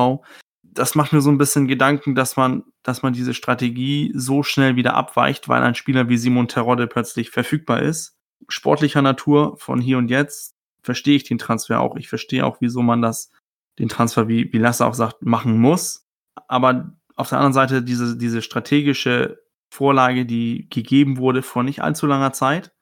Das 0.62 0.94
macht 0.94 1.12
mir 1.12 1.20
so 1.20 1.30
ein 1.30 1.38
bisschen 1.38 1.66
Gedanken, 1.66 2.14
dass 2.14 2.36
man, 2.36 2.64
dass 2.82 3.02
man 3.02 3.12
diese 3.12 3.34
Strategie 3.34 4.12
so 4.14 4.42
schnell 4.42 4.76
wieder 4.76 4.94
abweicht, 4.94 5.48
weil 5.48 5.62
ein 5.62 5.74
Spieler 5.74 6.08
wie 6.08 6.16
Simon 6.16 6.48
Terodde 6.48 6.86
plötzlich 6.86 7.30
verfügbar 7.30 7.82
ist. 7.82 8.16
Sportlicher 8.48 9.02
Natur 9.02 9.56
von 9.58 9.80
hier 9.80 9.98
und 9.98 10.10
jetzt 10.10 10.54
verstehe 10.82 11.16
ich 11.16 11.24
den 11.24 11.38
Transfer 11.38 11.80
auch. 11.80 11.96
Ich 11.96 12.08
verstehe 12.08 12.46
auch, 12.46 12.58
wieso 12.60 12.82
man 12.82 13.02
das, 13.02 13.30
den 13.78 13.88
Transfer, 13.88 14.28
wie, 14.28 14.52
wie 14.52 14.58
Lasse 14.58 14.86
auch 14.86 14.94
sagt, 14.94 15.22
machen 15.22 15.58
muss. 15.58 16.06
Aber 16.48 16.92
auf 17.16 17.28
der 17.28 17.38
anderen 17.38 17.52
Seite 17.52 17.82
diese, 17.82 18.16
diese 18.16 18.42
strategische 18.42 19.38
Vorlage, 19.70 20.26
die 20.26 20.68
gegeben 20.70 21.18
wurde 21.18 21.42
vor 21.42 21.62
nicht 21.62 21.82
allzu 21.82 22.06
langer 22.06 22.32
Zeit. 22.32 22.72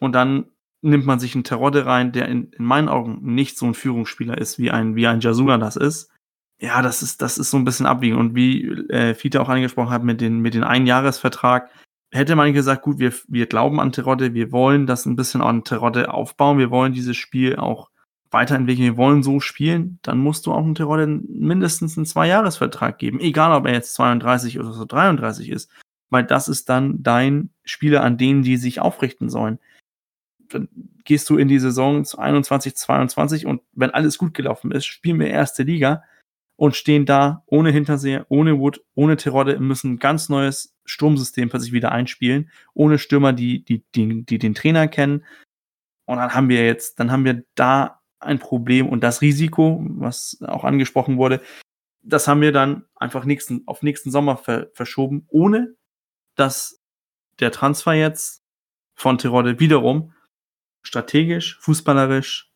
Und 0.00 0.12
dann 0.12 0.46
nimmt 0.82 1.06
man 1.06 1.20
sich 1.20 1.34
einen 1.34 1.44
Terodde 1.44 1.86
rein, 1.86 2.12
der 2.12 2.28
in, 2.28 2.50
in 2.50 2.64
meinen 2.64 2.88
Augen 2.88 3.34
nicht 3.34 3.56
so 3.56 3.66
ein 3.66 3.74
Führungsspieler 3.74 4.36
ist, 4.36 4.58
wie 4.58 4.70
ein, 4.70 4.96
wie 4.96 5.06
ein 5.06 5.20
Jasula 5.20 5.58
das 5.58 5.76
ist. 5.76 6.10
Ja, 6.60 6.82
das 6.82 7.02
ist, 7.02 7.22
das 7.22 7.38
ist 7.38 7.50
so 7.50 7.56
ein 7.56 7.64
bisschen 7.64 7.86
abwiegend. 7.86 8.18
Und 8.18 8.34
wie 8.34 8.68
äh, 8.90 9.14
Fiete 9.14 9.40
auch 9.40 9.48
angesprochen 9.48 9.90
hat 9.90 10.02
mit 10.02 10.20
den, 10.20 10.40
mit 10.40 10.54
den 10.54 10.64
Einjahresvertrag, 10.64 11.70
hätte 12.10 12.36
man 12.36 12.52
gesagt, 12.52 12.82
gut, 12.82 12.98
wir, 12.98 13.12
wir 13.28 13.46
glauben 13.46 13.80
an 13.80 13.92
Terodde, 13.92 14.34
wir 14.34 14.52
wollen 14.52 14.86
das 14.86 15.06
ein 15.06 15.16
bisschen 15.16 15.40
an 15.40 15.64
Terodde 15.64 16.12
aufbauen, 16.12 16.58
wir 16.58 16.70
wollen 16.70 16.92
dieses 16.92 17.16
Spiel 17.16 17.56
auch 17.56 17.90
weiterentwickeln, 18.32 18.84
wir 18.84 18.96
wollen 18.96 19.22
so 19.22 19.40
spielen, 19.40 19.98
dann 20.02 20.18
musst 20.18 20.46
du 20.46 20.52
auch 20.52 20.64
einem 20.64 20.74
Terodde 20.74 21.06
mindestens 21.06 21.96
einen 21.96 22.06
Zweijahresvertrag 22.06 22.98
geben, 22.98 23.20
egal 23.20 23.52
ob 23.52 23.66
er 23.66 23.74
jetzt 23.74 23.94
32 23.94 24.58
oder 24.58 24.72
so 24.72 24.84
33 24.84 25.50
ist, 25.50 25.70
weil 26.10 26.24
das 26.24 26.48
ist 26.48 26.68
dann 26.68 27.02
dein 27.02 27.50
Spieler, 27.64 28.02
an 28.02 28.18
denen 28.18 28.42
die 28.42 28.56
sich 28.56 28.80
aufrichten 28.80 29.30
sollen. 29.30 29.58
Dann 30.48 30.68
gehst 31.04 31.28
du 31.30 31.36
in 31.36 31.48
die 31.48 31.58
Saison 31.58 32.06
21, 32.06 32.76
22 32.76 33.46
und 33.46 33.62
wenn 33.72 33.90
alles 33.90 34.18
gut 34.18 34.34
gelaufen 34.34 34.72
ist, 34.72 34.86
spielen 34.86 35.20
wir 35.20 35.28
erste 35.28 35.62
Liga 35.62 36.02
und 36.56 36.76
stehen 36.76 37.06
da 37.06 37.42
ohne 37.46 37.70
Hinterseher, 37.70 38.26
ohne 38.28 38.58
Wood, 38.58 38.84
ohne 38.94 39.16
Terodde, 39.16 39.58
müssen 39.58 39.94
ein 39.94 39.98
ganz 39.98 40.28
neues 40.28 40.74
Sturmsystem 40.84 41.48
plötzlich 41.48 41.72
wieder 41.72 41.92
einspielen, 41.92 42.50
ohne 42.74 42.98
Stürmer, 42.98 43.32
die, 43.32 43.64
die, 43.64 43.82
die, 43.94 44.24
die 44.24 44.38
den 44.38 44.54
Trainer 44.54 44.88
kennen. 44.88 45.24
Und 46.04 46.18
dann 46.18 46.34
haben 46.34 46.48
wir 46.48 46.64
jetzt, 46.64 47.00
dann 47.00 47.10
haben 47.10 47.24
wir 47.24 47.44
da 47.54 48.01
ein 48.22 48.38
Problem 48.38 48.88
und 48.88 49.02
das 49.02 49.20
Risiko, 49.20 49.84
was 49.84 50.38
auch 50.46 50.64
angesprochen 50.64 51.16
wurde, 51.16 51.40
das 52.02 52.26
haben 52.26 52.40
wir 52.40 52.52
dann 52.52 52.84
einfach 52.96 53.24
nächsten, 53.24 53.62
auf 53.66 53.82
nächsten 53.82 54.10
Sommer 54.10 54.36
ver, 54.36 54.68
verschoben, 54.74 55.24
ohne 55.28 55.76
dass 56.34 56.80
der 57.38 57.52
Transfer 57.52 57.92
jetzt 57.92 58.42
von 58.94 59.18
Terodde 59.18 59.60
wiederum 59.60 60.12
strategisch, 60.82 61.58
fußballerisch 61.60 62.50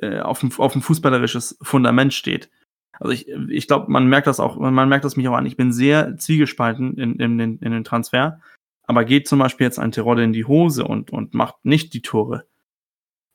äh, 0.00 0.20
auf, 0.20 0.42
ein, 0.42 0.52
auf 0.58 0.74
ein 0.74 0.82
fußballerisches 0.82 1.58
Fundament 1.62 2.12
steht. 2.12 2.50
Also 2.92 3.12
ich, 3.12 3.28
ich 3.28 3.66
glaube, 3.66 3.90
man 3.90 4.06
merkt 4.06 4.26
das 4.26 4.40
auch, 4.40 4.58
man 4.58 4.88
merkt 4.88 5.04
das 5.04 5.16
mich 5.16 5.28
auch 5.28 5.36
an. 5.36 5.46
Ich 5.46 5.56
bin 5.56 5.72
sehr 5.72 6.16
zwiegespalten 6.16 6.98
in, 6.98 7.16
in, 7.16 7.38
in, 7.38 7.58
in 7.58 7.72
den 7.72 7.84
Transfer. 7.84 8.40
Aber 8.82 9.04
geht 9.04 9.28
zum 9.28 9.38
Beispiel 9.38 9.66
jetzt 9.66 9.78
ein 9.78 9.92
Terodde 9.92 10.24
in 10.24 10.32
die 10.32 10.44
Hose 10.44 10.84
und, 10.84 11.12
und 11.12 11.32
macht 11.32 11.64
nicht 11.64 11.94
die 11.94 12.02
Tore, 12.02 12.46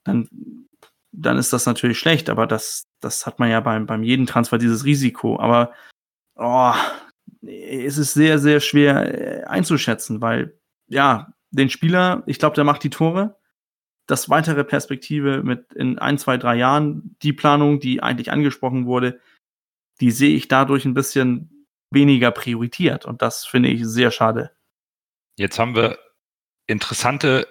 dann, 0.04 0.28
dann 1.16 1.38
ist 1.38 1.52
das 1.52 1.66
natürlich 1.66 1.98
schlecht. 1.98 2.30
Aber 2.30 2.46
das, 2.46 2.86
das 3.00 3.26
hat 3.26 3.38
man 3.38 3.50
ja 3.50 3.60
beim, 3.60 3.86
beim 3.86 4.02
jeden 4.02 4.26
Transfer 4.26 4.58
dieses 4.58 4.84
Risiko. 4.84 5.40
Aber 5.40 5.72
oh, 6.36 6.74
es 7.42 7.98
ist 7.98 8.14
sehr, 8.14 8.38
sehr 8.38 8.60
schwer 8.60 9.42
äh, 9.42 9.44
einzuschätzen, 9.44 10.20
weil 10.20 10.58
ja, 10.88 11.32
den 11.50 11.70
Spieler, 11.70 12.22
ich 12.26 12.38
glaube, 12.38 12.54
der 12.54 12.64
macht 12.64 12.82
die 12.84 12.90
Tore. 12.90 13.38
Das 14.06 14.28
weitere 14.28 14.62
Perspektive 14.62 15.42
mit 15.42 15.72
in 15.72 15.98
ein, 15.98 16.18
zwei, 16.18 16.36
drei 16.36 16.56
Jahren, 16.56 17.16
die 17.22 17.32
Planung, 17.32 17.80
die 17.80 18.02
eigentlich 18.02 18.30
angesprochen 18.30 18.86
wurde, 18.86 19.20
die 20.00 20.12
sehe 20.12 20.36
ich 20.36 20.46
dadurch 20.46 20.84
ein 20.84 20.94
bisschen 20.94 21.66
weniger 21.90 22.30
prioritiert. 22.30 23.04
Und 23.04 23.22
das 23.22 23.46
finde 23.46 23.70
ich 23.70 23.84
sehr 23.84 24.10
schade. 24.10 24.52
Jetzt 25.36 25.58
haben 25.58 25.74
wir 25.74 25.98
interessante 26.66 27.48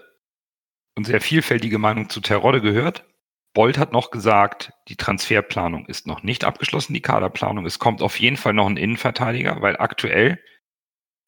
und 0.95 1.05
sehr 1.05 1.19
vielfältige 1.19 1.77
Meinung 1.77 2.09
zu 2.09 2.21
Terodde 2.21 2.61
gehört. 2.61 3.03
Bold 3.55 3.77
hat 3.77 3.93
noch 3.93 4.11
gesagt, 4.11 4.73
die 4.89 4.97
Transferplanung 4.97 5.85
ist 5.85 6.07
noch 6.07 6.23
nicht 6.23 6.43
abgeschlossen, 6.43 6.93
die 6.93 7.01
Kaderplanung. 7.01 7.65
Es 7.65 7.79
kommt 7.79 8.01
auf 8.01 8.19
jeden 8.19 8.35
Fall 8.35 8.53
noch 8.53 8.67
ein 8.67 8.75
Innenverteidiger, 8.75 9.61
weil 9.61 9.77
aktuell 9.77 10.39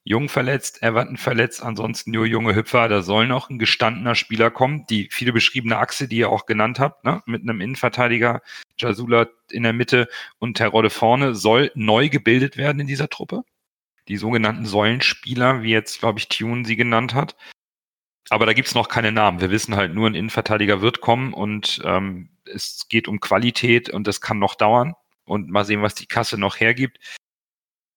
Jung 0.04 0.28
verletzt, 0.28 0.84
Everton 0.84 1.16
verletzt, 1.16 1.64
ansonsten 1.64 2.12
nur 2.12 2.26
junge 2.26 2.54
Hüpfer. 2.54 2.90
Da 2.90 3.02
soll 3.02 3.28
noch 3.28 3.50
ein 3.50 3.60
gestandener 3.60 4.14
Spieler 4.14 4.52
kommen. 4.52 4.86
Die 4.90 5.08
viele 5.10 5.32
beschriebene 5.32 5.78
Achse, 5.78 6.10
die 6.10 6.18
ihr 6.18 6.30
auch 6.30 6.46
genannt 6.46 6.80
habt, 6.80 7.06
ne? 7.06 7.24
mit 7.26 7.44
einem 7.44 7.62
Innenverteidiger, 7.62 8.42
Jasula 8.78 9.28
in 9.50 9.64
der 9.64 9.74
Mitte 9.74 10.10
und 10.38 10.58
Terodde 10.58 10.90
vorne, 10.90 11.34
soll 11.34 11.72
neu 11.76 12.10
gebildet 12.10 12.58
werden 12.58 12.82
in 12.82 12.88
dieser 12.88 13.08
Truppe. 13.08 13.44
Die 14.10 14.18
sogenannten 14.18 14.66
Säulenspieler, 14.66 15.64
wie 15.64 15.72
jetzt, 15.72 16.00
glaube 16.00 16.20
ich, 16.20 16.28
Tune 16.28 16.66
sie 16.66 16.76
genannt 16.76 17.14
hat. 17.14 17.38
Aber 18.30 18.46
da 18.46 18.54
gibt's 18.54 18.76
noch 18.76 18.90
keine 18.90 19.12
Namen. 19.12 19.42
Wir 19.42 19.52
wissen 19.52 19.76
halt 19.76 19.94
nur, 19.94 20.10
ein 20.10 20.16
Innenverteidiger 20.16 20.82
wird 20.82 21.02
kommen 21.02 21.34
und 21.34 21.82
ähm, 21.86 22.30
es 22.46 22.88
geht 22.90 23.08
um 23.08 23.20
Qualität 23.20 23.90
und 23.90 24.08
das 24.08 24.22
kann 24.22 24.40
noch 24.40 24.56
dauern. 24.56 24.96
Und 25.26 25.50
mal 25.50 25.66
sehen, 25.66 25.82
was 25.82 25.96
die 25.96 26.08
Kasse 26.08 26.38
noch 26.38 26.60
hergibt. 26.60 27.00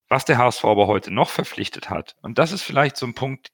Was 0.08 0.24
der 0.24 0.38
HSV 0.38 0.64
aber 0.64 0.88
heute 0.88 1.12
noch 1.12 1.30
verpflichtet 1.30 1.88
hat, 1.88 2.16
und 2.22 2.38
das 2.38 2.50
ist 2.50 2.62
vielleicht 2.62 2.96
so 2.96 3.06
ein 3.06 3.14
Punkt, 3.14 3.52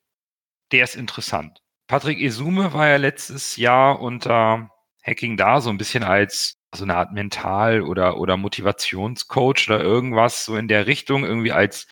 der 0.72 0.84
ist 0.84 0.96
interessant. 0.96 1.60
Patrick 1.86 2.20
Esume 2.20 2.72
war 2.72 2.88
ja 2.88 2.96
letztes 2.96 3.56
Jahr 3.56 4.00
unter 4.00 4.70
Hacking 5.02 5.36
da, 5.36 5.60
so 5.60 5.70
ein 5.70 5.78
bisschen 5.78 6.02
als 6.02 6.56
so 6.74 6.84
eine 6.84 6.96
Art 6.96 7.12
Mental- 7.12 7.82
oder, 7.82 8.18
oder 8.18 8.36
Motivationscoach 8.36 9.68
oder 9.68 9.80
irgendwas 9.80 10.44
so 10.44 10.56
in 10.56 10.68
der 10.68 10.86
Richtung, 10.86 11.24
irgendwie 11.24 11.52
als 11.52 11.86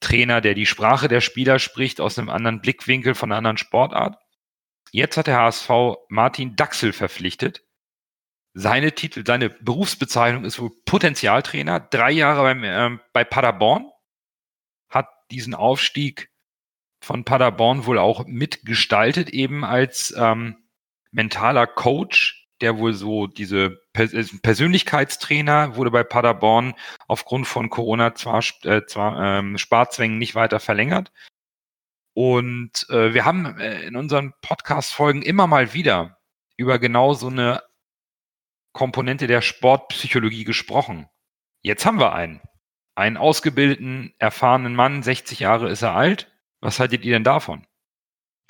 Trainer, 0.00 0.40
der 0.40 0.54
die 0.54 0.66
Sprache 0.66 1.08
der 1.08 1.20
Spieler 1.20 1.58
spricht, 1.58 2.00
aus 2.00 2.18
einem 2.18 2.30
anderen 2.30 2.60
Blickwinkel, 2.60 3.14
von 3.14 3.30
einer 3.30 3.38
anderen 3.38 3.58
Sportart. 3.58 4.16
Jetzt 4.94 5.16
hat 5.16 5.26
der 5.26 5.38
HSV 5.38 5.70
Martin 6.08 6.54
Daxel 6.54 6.92
verpflichtet. 6.92 7.64
Seine 8.52 8.92
Titel, 8.92 9.24
seine 9.26 9.50
Berufsbezeichnung 9.50 10.44
ist 10.44 10.60
wohl 10.60 10.70
Potenzialtrainer, 10.84 11.80
drei 11.80 12.12
Jahre 12.12 12.42
beim, 12.42 12.62
äh, 12.62 12.98
bei 13.12 13.24
Paderborn 13.24 13.90
diesen 15.30 15.54
Aufstieg 15.54 16.30
von 17.02 17.24
Paderborn 17.24 17.86
wohl 17.86 17.98
auch 17.98 18.26
mitgestaltet, 18.26 19.30
eben 19.30 19.64
als 19.64 20.14
ähm, 20.16 20.56
mentaler 21.10 21.66
Coach, 21.66 22.48
der 22.60 22.78
wohl 22.78 22.94
so 22.94 23.26
diese 23.26 23.78
Persönlichkeitstrainer 23.92 25.76
wurde 25.76 25.90
bei 25.90 26.02
Paderborn 26.02 26.74
aufgrund 27.08 27.46
von 27.46 27.68
Corona 27.68 28.14
zwar, 28.14 28.42
äh, 28.62 28.86
zwar 28.86 29.38
ähm, 29.38 29.58
Sparzwängen 29.58 30.18
nicht 30.18 30.34
weiter 30.34 30.60
verlängert. 30.60 31.12
Und 32.14 32.86
äh, 32.90 33.12
wir 33.12 33.24
haben 33.24 33.58
äh, 33.58 33.82
in 33.82 33.96
unseren 33.96 34.32
Podcast-Folgen 34.40 35.22
immer 35.22 35.46
mal 35.46 35.74
wieder 35.74 36.18
über 36.56 36.78
genau 36.78 37.14
so 37.14 37.26
eine 37.26 37.62
Komponente 38.72 39.26
der 39.26 39.42
Sportpsychologie 39.42 40.44
gesprochen. 40.44 41.08
Jetzt 41.62 41.86
haben 41.86 41.98
wir 41.98 42.12
einen 42.12 42.40
einen 42.94 43.16
ausgebildeten, 43.16 44.14
erfahrenen 44.18 44.74
Mann, 44.74 45.02
60 45.02 45.40
Jahre 45.40 45.68
ist 45.68 45.82
er 45.82 45.94
alt. 45.94 46.32
Was 46.60 46.78
haltet 46.78 47.04
ihr 47.04 47.12
denn 47.12 47.24
davon? 47.24 47.66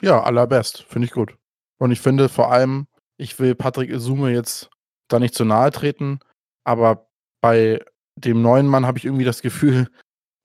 Ja, 0.02 0.22
allerbest. 0.22 0.84
Finde 0.88 1.06
ich 1.06 1.12
gut. 1.12 1.36
Und 1.78 1.90
ich 1.90 2.00
finde 2.00 2.28
vor 2.28 2.52
allem, 2.52 2.86
ich 3.16 3.38
will 3.38 3.54
Patrick 3.54 3.90
Isume 3.90 4.30
jetzt 4.30 4.70
da 5.08 5.18
nicht 5.18 5.34
zu 5.34 5.44
nahe 5.44 5.70
treten, 5.70 6.20
aber 6.64 7.08
bei 7.40 7.80
dem 8.16 8.42
neuen 8.42 8.66
Mann 8.66 8.86
habe 8.86 8.98
ich 8.98 9.04
irgendwie 9.04 9.24
das 9.24 9.42
Gefühl, 9.42 9.88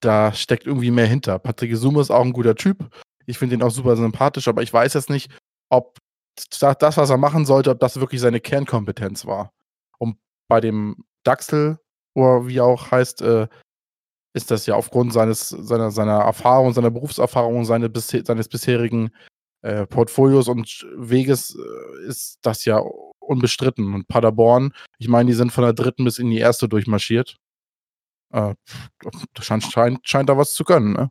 da 0.02 0.34
steckt 0.34 0.66
irgendwie 0.66 0.92
mehr 0.92 1.06
hinter. 1.06 1.40
Patrick 1.40 1.72
Isume 1.72 2.02
ist 2.02 2.12
auch 2.12 2.24
ein 2.24 2.34
guter 2.34 2.56
Typ. 2.56 2.90
Ich 3.30 3.38
finde 3.38 3.56
ihn 3.56 3.64
auch 3.64 3.70
super 3.70 3.96
sympathisch, 3.96 4.48
aber 4.48 4.64
ich 4.64 4.74
weiß 4.74 4.96
jetzt 4.96 5.12
nicht, 5.12 5.32
ob 5.70 6.00
das, 6.60 6.98
was 6.98 7.10
er 7.10 7.18
machen 7.18 7.46
sollte, 7.46 7.70
ob 7.70 7.80
das 7.80 8.00
wirklich 8.00 8.22
seine 8.22 8.40
Kernkompetenz 8.40 9.26
war. 9.26 9.54
Und 10.00 10.18
bei 10.48 10.60
dem 10.60 11.04
Daxel, 11.24 11.80
oder 12.16 12.48
wie 12.48 12.60
auch 12.60 12.90
heißt, 12.90 13.22
äh, 13.22 13.48
ist 14.34 14.50
das 14.50 14.66
ja 14.66 14.76
aufgrund 14.76 15.14
seines, 15.14 15.50
seiner, 15.50 15.92
seiner 15.92 16.20
Erfahrung, 16.20 16.74
seiner 16.74 16.90
Berufserfahrung, 16.90 17.66
seine, 17.66 17.92
seines 17.94 18.48
bisherigen 18.48 19.12
äh, 19.62 19.86
Portfolios 19.86 20.48
und 20.48 20.88
Weges 20.96 21.56
äh, 21.56 22.08
ist 22.08 22.40
das 22.42 22.66
ja 22.66 22.82
unbestritten. 23.20 23.94
Und 23.94 24.08
Paderborn, 24.08 24.74
ich 24.98 25.08
meine, 25.08 25.28
die 25.28 25.36
sind 25.36 25.52
von 25.52 25.64
der 25.64 25.74
dritten 25.74 26.04
bis 26.04 26.18
in 26.18 26.32
die 26.32 26.40
erste 26.40 26.68
durchmarschiert. 26.68 27.38
Äh, 28.34 28.56
scheint, 29.40 29.64
scheint, 29.64 30.08
scheint 30.08 30.30
da 30.30 30.38
was 30.38 30.54
zu 30.54 30.64
können, 30.64 30.94
ne? 30.94 31.10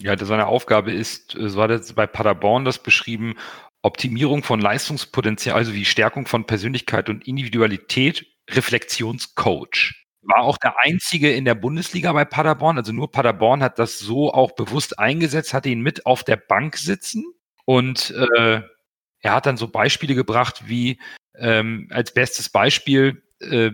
Ja, 0.00 0.16
seine 0.18 0.46
Aufgabe 0.46 0.92
ist, 0.92 1.36
so 1.38 1.62
hat 1.62 1.70
er 1.70 1.80
bei 1.94 2.06
Paderborn 2.06 2.64
das 2.64 2.82
beschrieben, 2.82 3.36
Optimierung 3.82 4.42
von 4.42 4.60
Leistungspotenzial, 4.60 5.56
also 5.56 5.74
wie 5.74 5.84
Stärkung 5.84 6.26
von 6.26 6.46
Persönlichkeit 6.46 7.08
und 7.08 7.28
Individualität, 7.28 8.26
Reflexionscoach 8.50 10.04
war 10.26 10.42
auch 10.42 10.58
der 10.58 10.74
einzige 10.78 11.32
in 11.32 11.44
der 11.44 11.54
Bundesliga 11.54 12.12
bei 12.12 12.24
Paderborn. 12.24 12.78
Also 12.78 12.92
nur 12.92 13.10
Paderborn 13.10 13.62
hat 13.62 13.78
das 13.78 13.98
so 13.98 14.32
auch 14.32 14.52
bewusst 14.52 14.98
eingesetzt, 14.98 15.54
hatte 15.54 15.68
ihn 15.68 15.80
mit 15.80 16.06
auf 16.06 16.24
der 16.24 16.36
Bank 16.36 16.76
sitzen 16.76 17.24
und 17.64 18.10
äh, 18.10 18.62
er 19.20 19.34
hat 19.34 19.46
dann 19.46 19.56
so 19.56 19.68
Beispiele 19.68 20.14
gebracht, 20.14 20.64
wie 20.66 21.00
ähm, 21.36 21.88
als 21.90 22.12
bestes 22.12 22.48
Beispiel 22.48 23.22
äh, 23.40 23.70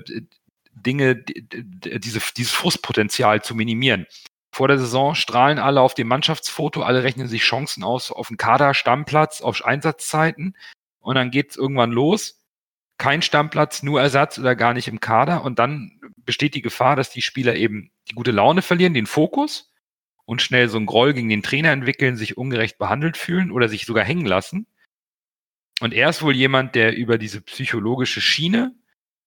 Dinge, 0.72 1.16
diese, 1.16 2.20
dieses 2.37 2.52
Frustpotenzial 2.52 3.42
zu 3.42 3.54
minimieren. 3.54 4.06
Vor 4.52 4.68
der 4.68 4.78
Saison 4.78 5.14
strahlen 5.14 5.58
alle 5.58 5.80
auf 5.80 5.94
dem 5.94 6.08
Mannschaftsfoto, 6.08 6.82
alle 6.82 7.02
rechnen 7.02 7.28
sich 7.28 7.42
Chancen 7.42 7.84
aus 7.84 8.10
auf 8.10 8.28
den 8.28 8.36
Kader, 8.36 8.74
Stammplatz, 8.74 9.40
auf 9.40 9.64
Einsatzzeiten 9.64 10.56
und 10.98 11.14
dann 11.14 11.30
geht 11.30 11.50
es 11.50 11.56
irgendwann 11.56 11.92
los 11.92 12.40
kein 13.00 13.22
Stammplatz, 13.22 13.82
nur 13.82 14.00
Ersatz 14.00 14.38
oder 14.38 14.54
gar 14.54 14.74
nicht 14.74 14.86
im 14.86 15.00
Kader. 15.00 15.42
Und 15.42 15.58
dann 15.58 15.98
besteht 16.18 16.54
die 16.54 16.60
Gefahr, 16.62 16.96
dass 16.96 17.10
die 17.10 17.22
Spieler 17.22 17.56
eben 17.56 17.90
die 18.10 18.14
gute 18.14 18.30
Laune 18.30 18.60
verlieren, 18.60 18.92
den 18.92 19.06
Fokus 19.06 19.72
und 20.26 20.42
schnell 20.42 20.68
so 20.68 20.76
einen 20.76 20.84
Groll 20.84 21.14
gegen 21.14 21.30
den 21.30 21.42
Trainer 21.42 21.70
entwickeln, 21.70 22.16
sich 22.16 22.36
ungerecht 22.36 22.76
behandelt 22.76 23.16
fühlen 23.16 23.50
oder 23.50 23.70
sich 23.70 23.86
sogar 23.86 24.04
hängen 24.04 24.26
lassen. 24.26 24.66
Und 25.80 25.94
er 25.94 26.10
ist 26.10 26.20
wohl 26.20 26.36
jemand, 26.36 26.74
der 26.74 26.94
über 26.94 27.16
diese 27.16 27.40
psychologische 27.40 28.20
Schiene 28.20 28.74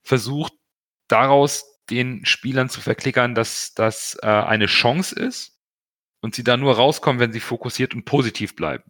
versucht, 0.04 0.54
daraus 1.08 1.73
den 1.90 2.26
Spielern 2.26 2.70
zu 2.70 2.82
verklickern, 2.82 3.36
dass 3.36 3.74
das 3.74 4.18
äh, 4.22 4.28
eine 4.28 4.68
Chance 4.68 5.16
ist 5.16 5.60
und 6.22 6.36
sie 6.36 6.44
da 6.44 6.58
nur 6.58 6.76
rauskommen, 6.76 7.20
wenn 7.20 7.34
sie 7.34 7.40
fokussiert 7.40 7.94
und 7.94 8.06
positiv 8.06 8.56
bleiben. 8.56 8.84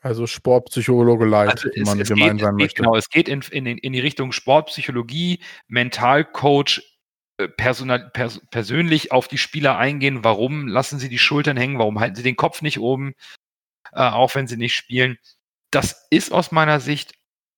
Also 0.00 0.26
Sportpsychologe 0.26 1.24
Light, 1.24 1.50
also 1.50 1.70
wenn 1.74 1.82
man 1.84 2.02
gemein 2.02 2.38
sein 2.38 2.54
möchte. 2.54 2.82
Genau, 2.82 2.94
es 2.94 3.08
geht 3.08 3.28
in, 3.28 3.40
in, 3.50 3.66
in 3.66 3.92
die 3.92 4.00
Richtung 4.00 4.32
Sportpsychologie, 4.32 5.40
Mentalcoach, 5.68 6.82
äh, 7.38 7.48
personal, 7.48 8.10
pers 8.10 8.40
persönlich 8.50 9.10
auf 9.10 9.26
die 9.26 9.38
Spieler 9.38 9.78
eingehen. 9.78 10.22
Warum 10.22 10.68
lassen 10.68 10.98
sie 10.98 11.08
die 11.08 11.18
Schultern 11.18 11.56
hängen? 11.56 11.78
Warum 11.78 11.98
halten 11.98 12.16
sie 12.16 12.22
den 12.22 12.36
Kopf 12.36 12.62
nicht 12.62 12.78
oben, 12.78 13.14
äh, 13.92 14.02
auch 14.02 14.34
wenn 14.34 14.46
sie 14.46 14.56
nicht 14.56 14.76
spielen? 14.76 15.18
Das 15.70 16.06
ist 16.10 16.32
aus 16.32 16.52
meiner 16.52 16.78
Sicht 16.78 17.14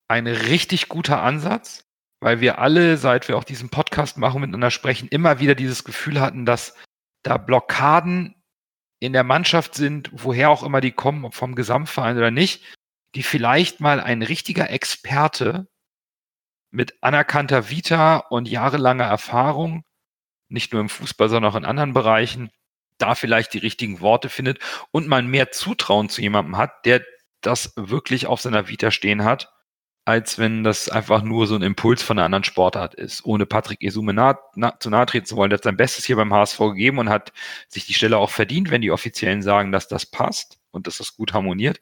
ein 0.09 0.27
richtig 0.27 0.89
guter 0.89 1.23
Ansatz, 1.23 1.88
weil 2.21 2.41
wir 2.41 2.59
alle, 2.59 2.97
seit 2.97 3.29
wir 3.29 3.37
auch 3.37 3.45
diesen 3.45 3.69
Podcast 3.69 4.19
machen, 4.19 4.41
miteinander 4.41 4.71
sprechen, 4.71 5.09
immer 5.09 5.41
wieder 5.41 5.55
dieses 5.55 5.85
Gefühl 5.85 6.21
hatten, 6.21 6.47
dass 6.47 6.75
da 7.23 7.37
Blockaden 7.37 8.35
in 9.01 9.13
der 9.13 9.25
Mannschaft 9.25 9.75
sind, 9.75 10.11
woher 10.13 10.51
auch 10.51 10.63
immer 10.63 10.81
die 10.81 10.93
kommen, 10.93 11.25
ob 11.25 11.35
vom 11.35 11.55
Gesamtverein 11.55 12.17
oder 12.17 12.31
nicht, 12.31 12.65
die 13.15 13.23
vielleicht 13.23 13.81
mal 13.81 14.01
ein 14.01 14.23
richtiger 14.23 14.71
Experte 14.71 15.69
mit 16.71 17.03
anerkannter 17.03 17.71
Vita 17.71 18.19
und 18.19 18.49
jahrelanger 18.49 19.05
Erfahrung, 19.05 19.85
nicht 20.49 20.73
nur 20.73 20.81
im 20.81 20.89
Fußball, 20.89 21.29
sondern 21.29 21.53
auch 21.53 21.57
in 21.57 21.65
anderen 21.65 21.93
Bereichen, 21.93 22.51
da 22.99 23.15
vielleicht 23.15 23.55
die 23.55 23.59
richtigen 23.59 24.01
Worte 24.01 24.29
findet 24.29 24.59
und 24.91 25.07
man 25.07 25.29
mehr 25.29 25.53
Zutrauen 25.53 26.09
zu 26.09 26.21
jemandem 26.21 26.57
hat, 26.57 26.85
der 26.85 27.05
das 27.41 27.73
wirklich 27.77 28.27
auf 28.27 28.41
seiner 28.41 28.69
Vita 28.69 28.91
stehen 28.91 29.25
hat 29.25 29.53
als 30.09 30.39
wenn 30.39 30.65
das 30.65 30.89
einfach 30.89 31.21
nur 31.21 31.47
so 31.47 31.55
ein 31.55 31.61
Impuls 31.61 32.03
von 32.03 32.19
einer 32.19 32.25
anderen 32.25 32.43
Sportart 32.43 32.95
ist. 32.95 33.27
Ohne 33.27 33.45
Patrick 33.45 33.83
Esume 33.83 34.15
nah, 34.15 34.39
na, 34.55 34.73
zu 34.81 34.89
nahe 34.89 35.05
treten 35.05 35.27
zu 35.27 35.37
wollen, 35.37 35.51
der 35.51 35.59
hat 35.59 35.65
sein 35.65 35.77
Bestes 35.77 36.07
hier 36.07 36.17
beim 36.17 36.33
HSV 36.33 36.59
gegeben 36.59 36.97
und 36.97 37.11
hat 37.11 37.35
sich 37.69 37.85
die 37.85 37.93
Stelle 37.93 38.17
auch 38.17 38.31
verdient, 38.31 38.71
wenn 38.71 38.81
die 38.81 38.91
Offiziellen 38.91 39.43
sagen, 39.43 39.71
dass 39.71 39.87
das 39.87 40.07
passt 40.07 40.61
und 40.71 40.87
dass 40.87 40.97
das 40.97 41.15
gut 41.15 41.35
harmoniert. 41.35 41.79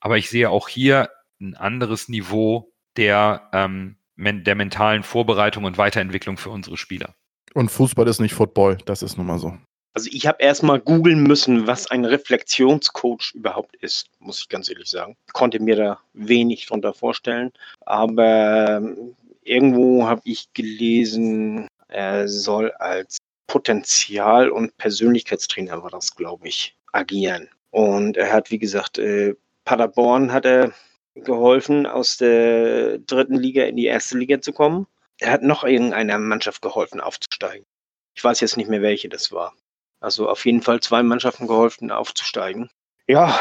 Aber 0.00 0.18
ich 0.18 0.28
sehe 0.28 0.50
auch 0.50 0.68
hier 0.68 1.10
ein 1.40 1.54
anderes 1.54 2.08
Niveau 2.08 2.72
der, 2.96 3.48
ähm, 3.52 3.94
der 4.16 4.56
mentalen 4.56 5.04
Vorbereitung 5.04 5.62
und 5.62 5.78
Weiterentwicklung 5.78 6.38
für 6.38 6.50
unsere 6.50 6.76
Spieler. 6.76 7.14
Und 7.54 7.70
Fußball 7.70 8.08
ist 8.08 8.18
nicht 8.18 8.34
Football, 8.34 8.78
das 8.86 9.04
ist 9.04 9.16
nun 9.16 9.28
mal 9.28 9.38
so. 9.38 9.56
Also 9.94 10.08
ich 10.10 10.26
habe 10.26 10.42
erstmal 10.42 10.80
googeln 10.80 11.22
müssen, 11.22 11.66
was 11.66 11.90
ein 11.90 12.04
Reflexionscoach 12.04 13.34
überhaupt 13.34 13.76
ist, 13.76 14.08
muss 14.20 14.40
ich 14.40 14.48
ganz 14.48 14.70
ehrlich 14.70 14.88
sagen. 14.88 15.16
Konnte 15.32 15.60
mir 15.60 15.76
da 15.76 16.00
wenig 16.14 16.66
drunter 16.66 16.94
vorstellen. 16.94 17.52
Aber 17.82 18.78
ähm, 18.78 19.14
irgendwo 19.42 20.06
habe 20.06 20.22
ich 20.24 20.52
gelesen, 20.54 21.68
er 21.88 22.26
soll 22.26 22.70
als 22.72 23.18
Potenzial- 23.46 24.48
und 24.50 24.76
Persönlichkeitstrainer 24.78 25.82
war 25.82 25.90
das, 25.90 26.16
glaube 26.16 26.48
ich, 26.48 26.74
agieren. 26.92 27.50
Und 27.70 28.16
er 28.16 28.32
hat, 28.32 28.50
wie 28.50 28.58
gesagt, 28.58 28.98
äh, 28.98 29.34
Paderborn 29.66 30.32
hat 30.32 30.46
er 30.46 30.72
geholfen, 31.14 31.86
aus 31.86 32.16
der 32.16 32.98
dritten 32.98 33.34
Liga 33.34 33.64
in 33.64 33.76
die 33.76 33.86
erste 33.86 34.16
Liga 34.16 34.40
zu 34.40 34.54
kommen. 34.54 34.86
Er 35.18 35.32
hat 35.32 35.42
noch 35.42 35.64
irgendeiner 35.64 36.18
Mannschaft 36.18 36.62
geholfen, 36.62 37.00
aufzusteigen. 37.00 37.66
Ich 38.14 38.24
weiß 38.24 38.40
jetzt 38.40 38.56
nicht 38.56 38.70
mehr, 38.70 38.82
welche 38.82 39.10
das 39.10 39.32
war. 39.32 39.54
Also 40.02 40.28
auf 40.28 40.44
jeden 40.44 40.62
Fall 40.62 40.80
zwei 40.80 41.02
Mannschaften 41.04 41.46
geholfen, 41.46 41.92
aufzusteigen. 41.92 42.70
Ja, 43.06 43.38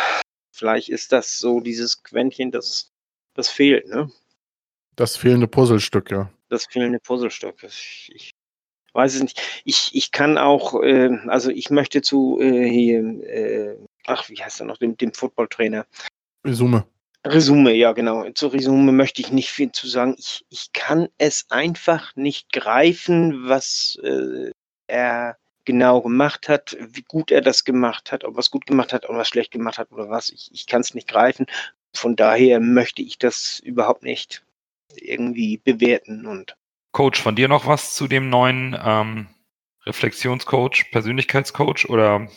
vielleicht 0.52 0.90
ist 0.90 1.12
das 1.12 1.40
so 1.40 1.60
dieses 1.60 2.04
Quäntchen, 2.04 2.52
das, 2.52 2.92
das 3.34 3.50
fehlt, 3.50 3.88
ne? 3.88 4.12
Das 4.96 5.18
fehlende 5.18 5.48
Puzzlestück, 5.48 6.12
ja. 6.12 6.32
Das 6.50 6.66
fehlende 6.66 7.00
Puzzlestück. 7.00 7.64
Ich, 7.64 8.12
ich 8.14 8.32
weiß 8.94 9.16
es 9.16 9.22
nicht. 9.24 9.42
Ich, 9.64 9.90
ich 9.96 10.12
kann 10.12 10.38
auch, 10.38 10.84
äh, 10.84 11.10
also 11.28 11.50
ich 11.50 11.72
möchte 11.72 12.04
zu 12.04 12.40
äh, 12.40 12.70
hier, 12.70 13.00
äh, 13.24 13.78
ach, 14.06 14.30
wie 14.30 14.38
heißt 14.38 14.60
er 14.60 14.68
noch, 14.68 14.78
dem, 14.78 14.96
dem 14.98 15.14
Footballtrainer. 15.14 15.88
Resume. 16.46 16.86
Resume, 17.26 17.74
ja 17.74 17.94
genau. 17.94 18.30
Zu 18.32 18.48
Resume 18.48 18.92
möchte 18.92 19.22
ich 19.22 19.32
nicht 19.32 19.50
viel 19.50 19.72
zu 19.72 19.88
sagen. 19.88 20.16
Ich, 20.20 20.46
ich 20.50 20.74
kann 20.74 21.08
es 21.18 21.46
einfach 21.50 22.16
nicht 22.16 22.52
greifen, 22.52 23.48
was 23.48 23.98
äh, 24.04 24.52
er 24.88 25.38
genau 25.72 26.02
gemacht 26.02 26.50
hat, 26.50 26.76
wie 26.82 27.04
gut 27.04 27.32
er 27.32 27.40
das 27.40 27.64
gemacht 27.64 28.12
hat, 28.12 28.26
ob 28.26 28.36
er 28.36 28.40
es 28.40 28.52
gut 28.52 28.66
gemacht 28.66 28.92
hat, 28.92 29.08
ob 29.08 29.16
er 29.16 29.22
es 29.22 29.30
schlecht 29.30 29.52
gemacht 29.52 29.78
hat 29.78 29.90
oder 29.92 30.10
was. 30.10 30.30
Ich, 30.30 30.50
ich 30.52 30.68
kann 30.68 30.82
es 30.82 30.94
nicht 30.94 31.08
greifen. 31.08 31.46
Von 31.96 32.18
daher 32.18 32.60
möchte 32.60 33.02
ich 33.02 33.18
das 33.18 33.60
überhaupt 33.60 34.04
nicht 34.04 34.44
irgendwie 34.98 35.58
bewerten. 35.58 36.26
Und 36.26 36.58
Coach, 36.92 37.22
von 37.22 37.38
dir 37.38 37.48
noch 37.48 37.68
was 37.68 37.96
zu 37.96 38.10
dem 38.10 38.30
neuen 38.30 38.78
ähm, 38.84 39.28
Reflexionscoach, 39.86 40.92
Persönlichkeitscoach 40.92 41.90
oder? 41.90 42.28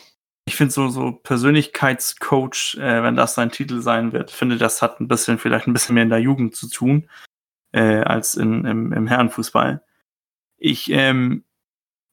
Ich 0.47 0.55
finde 0.55 0.71
so, 0.71 0.87
so 0.87 1.11
Persönlichkeitscoach, 1.11 2.77
äh, 2.79 3.03
wenn 3.03 3.17
das 3.17 3.35
sein 3.35 3.51
Titel 3.51 3.81
sein 3.81 4.13
wird, 4.13 4.31
finde 4.31 4.57
das 4.57 4.81
hat 4.81 5.01
ein 5.01 5.09
bisschen, 5.09 5.39
vielleicht 5.39 5.67
ein 5.67 5.73
bisschen 5.73 5.95
mehr 5.95 6.03
in 6.03 6.09
der 6.09 6.19
Jugend 6.19 6.55
zu 6.55 6.69
tun, 6.69 7.09
äh, 7.73 7.99
als 8.01 8.35
in, 8.35 8.63
im, 8.63 8.93
im 8.93 9.07
Herrenfußball. 9.07 9.83
Ich 10.57 10.89
ähm, 10.91 11.43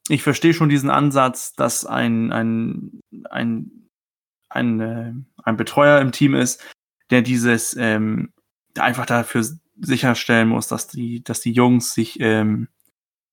ich 0.08 0.22
verstehe 0.22 0.54
schon 0.54 0.68
diesen 0.68 0.90
Ansatz, 0.90 1.54
dass 1.54 1.84
ein, 1.84 2.32
ein, 2.32 3.00
ein, 3.30 3.88
ein, 4.48 4.80
äh, 4.80 5.12
ein 5.44 5.56
Betreuer 5.56 6.00
im 6.00 6.12
Team 6.12 6.34
ist, 6.34 6.64
der 7.10 7.22
dieses 7.22 7.76
ähm, 7.78 8.32
einfach 8.76 9.06
dafür 9.06 9.44
sicherstellen 9.80 10.48
muss, 10.48 10.68
dass 10.68 10.88
die, 10.88 11.22
dass 11.22 11.40
die 11.40 11.52
Jungs 11.52 11.94
sich 11.94 12.18
ähm, 12.20 12.68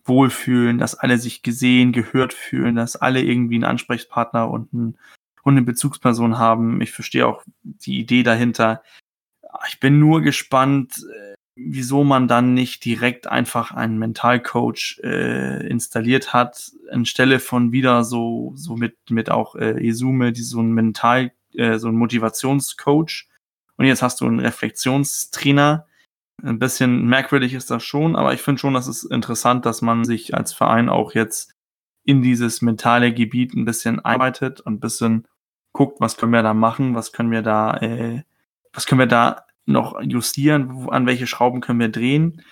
wohlfühlen, 0.05 0.77
dass 0.77 0.95
alle 0.95 1.17
sich 1.17 1.43
gesehen, 1.43 1.91
gehört 1.91 2.33
fühlen, 2.33 2.75
dass 2.75 2.95
alle 2.95 3.21
irgendwie 3.21 3.55
einen 3.55 3.63
Ansprechpartner 3.63 4.49
und, 4.49 4.73
ein, 4.73 4.97
und 5.43 5.53
eine 5.53 5.61
Bezugsperson 5.61 6.37
haben. 6.37 6.81
Ich 6.81 6.91
verstehe 6.91 7.27
auch 7.27 7.43
die 7.63 7.99
Idee 7.99 8.23
dahinter. 8.23 8.83
Ich 9.67 9.79
bin 9.79 9.99
nur 9.99 10.21
gespannt, 10.21 11.05
äh, 11.13 11.35
wieso 11.61 12.03
man 12.03 12.27
dann 12.27 12.53
nicht 12.53 12.85
direkt 12.85 13.27
einfach 13.27 13.71
einen 13.71 13.97
Mentalcoach 13.97 14.99
äh, 15.03 15.67
installiert 15.67 16.33
hat, 16.33 16.71
anstelle 16.91 17.39
von 17.39 17.71
wieder 17.71 18.03
so, 18.03 18.53
so 18.55 18.75
mit, 18.75 18.97
mit 19.09 19.29
auch 19.29 19.55
äh, 19.55 19.87
Esume, 19.87 20.31
die 20.31 20.41
so 20.41 20.61
ein 20.61 20.71
Mental, 20.71 21.31
äh, 21.53 21.77
so 21.77 21.89
ein 21.89 21.95
Motivationscoach. 21.95 23.27
Und 23.77 23.85
jetzt 23.85 24.01
hast 24.01 24.21
du 24.21 24.25
einen 24.25 24.39
Reflexionstrainer. 24.39 25.85
Ein 26.41 26.59
bisschen 26.59 27.05
merkwürdig 27.05 27.53
ist 27.53 27.69
das 27.69 27.83
schon, 27.83 28.15
aber 28.15 28.33
ich 28.33 28.41
finde 28.41 28.59
schon, 28.59 28.73
dass 28.73 28.87
es 28.87 29.03
interessant, 29.03 29.65
dass 29.65 29.81
man 29.81 30.05
sich 30.05 30.33
als 30.35 30.53
Verein 30.53 30.87
auch 30.87 31.13
jetzt 31.13 31.53
in 32.05 32.21
dieses 32.21 32.61
mentale 32.61 33.13
Gebiet 33.13 33.53
ein 33.53 33.65
bisschen 33.65 33.99
arbeitet 33.99 34.61
und 34.61 34.75
ein 34.75 34.79
bisschen 34.79 35.27
guckt, 35.73 35.99
was 35.99 36.15
können 36.15 36.31
wir 36.31 36.43
da 36.43 36.53
machen, 36.53 36.95
was 36.95 37.11
können 37.11 37.31
wir 37.31 37.41
da, 37.41 37.77
äh, 37.77 38.23
was 38.71 38.85
können 38.85 38.99
wir 38.99 39.07
da 39.07 39.45
noch 39.69 40.01
justieren, 40.01 40.89
an 40.89 41.05
welche 41.05 41.27
Schrauben 41.27 41.61
können 41.61 41.79
wir 41.79 41.89
drehen. 41.89 42.43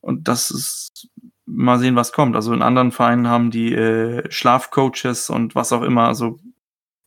Und 0.00 0.28
das 0.28 0.50
ist, 0.50 1.08
mal 1.46 1.78
sehen, 1.78 1.96
was 1.96 2.12
kommt. 2.12 2.36
Also 2.36 2.52
in 2.52 2.62
anderen 2.62 2.92
Vereinen 2.92 3.28
haben 3.28 3.50
die 3.50 3.72
äh, 3.72 4.30
Schlafcoaches 4.30 5.30
und 5.30 5.54
was 5.54 5.72
auch 5.72 5.82
immer, 5.82 6.08
also 6.08 6.38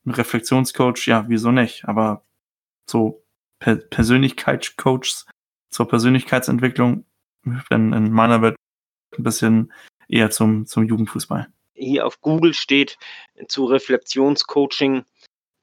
Reflexionscoach, 0.06 1.08
ja, 1.08 1.26
wieso 1.28 1.52
nicht? 1.52 1.86
Aber 1.86 2.24
so 2.90 3.24
per 3.60 3.76
Persönlichkeitscoaches 3.76 5.26
zur 5.70 5.88
Persönlichkeitsentwicklung, 5.88 7.06
in, 7.44 7.94
in 7.94 8.12
meiner 8.12 8.42
Welt 8.42 8.56
ein 9.18 9.24
bisschen 9.24 9.74
eher 10.08 10.30
zum, 10.32 10.66
zum 10.66 10.86
Jugendfußball. 10.86 11.48
Hier 11.74 12.06
auf 12.06 12.22
Google 12.22 12.54
steht 12.54 12.98
zu 13.48 13.66
Reflexionscoaching 13.66 15.06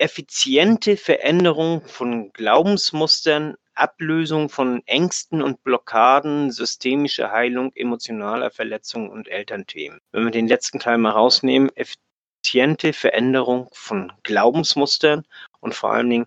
effiziente 0.05 0.99
Veränderung 0.99 1.81
von 1.87 2.31
Glaubensmustern, 2.35 3.57
Ablösung 3.73 4.51
von 4.51 4.83
Ängsten 4.85 5.41
und 5.41 5.65
Blockaden, 5.65 6.51
systemische 6.51 7.31
Heilung 7.31 7.73
emotionaler 7.75 8.51
Verletzungen 8.51 9.09
und 9.09 9.29
Elternthemen. 9.29 10.01
Wenn 10.13 10.25
wir 10.25 10.31
den 10.31 10.47
letzten 10.47 10.79
Teil 10.79 10.99
mal 10.99 11.13
rausnehmen, 11.13 11.71
effiziente 11.75 12.93
Veränderung 12.93 13.71
von 13.73 14.13
Glaubensmustern 14.25 15.25
und 15.61 15.75
vor 15.75 15.95
allen 15.95 16.11
Dingen 16.11 16.27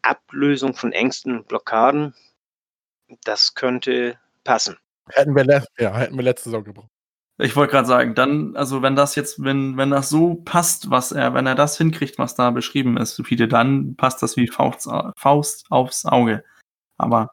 Ablösung 0.00 0.72
von 0.72 0.92
Ängsten 0.92 1.36
und 1.36 1.46
Blockaden, 1.46 2.14
das 3.24 3.54
könnte 3.54 4.18
passen. 4.44 4.78
Hätten 5.10 5.36
wir, 5.36 5.62
ja, 5.78 5.94
hätten 5.94 6.16
wir 6.16 6.24
letzte 6.24 6.44
Saison 6.44 6.64
gebraucht. 6.64 6.88
Ich 7.42 7.56
wollte 7.56 7.72
gerade 7.72 7.88
sagen, 7.88 8.14
dann, 8.14 8.54
also 8.56 8.82
wenn 8.82 8.96
das 8.96 9.14
jetzt, 9.14 9.42
wenn, 9.42 9.76
wenn 9.76 9.90
das 9.90 10.10
so 10.10 10.34
passt, 10.34 10.90
was 10.90 11.12
er, 11.12 11.34
wenn 11.34 11.46
er 11.46 11.54
das 11.54 11.78
hinkriegt, 11.78 12.18
was 12.18 12.34
da 12.34 12.50
beschrieben 12.50 12.96
ist, 12.96 13.20
viele, 13.24 13.48
dann 13.48 13.96
passt 13.96 14.22
das 14.22 14.36
wie 14.36 14.46
Faust, 14.46 14.88
Faust 15.16 15.66
aufs 15.70 16.04
Auge. 16.04 16.44
Aber 16.98 17.30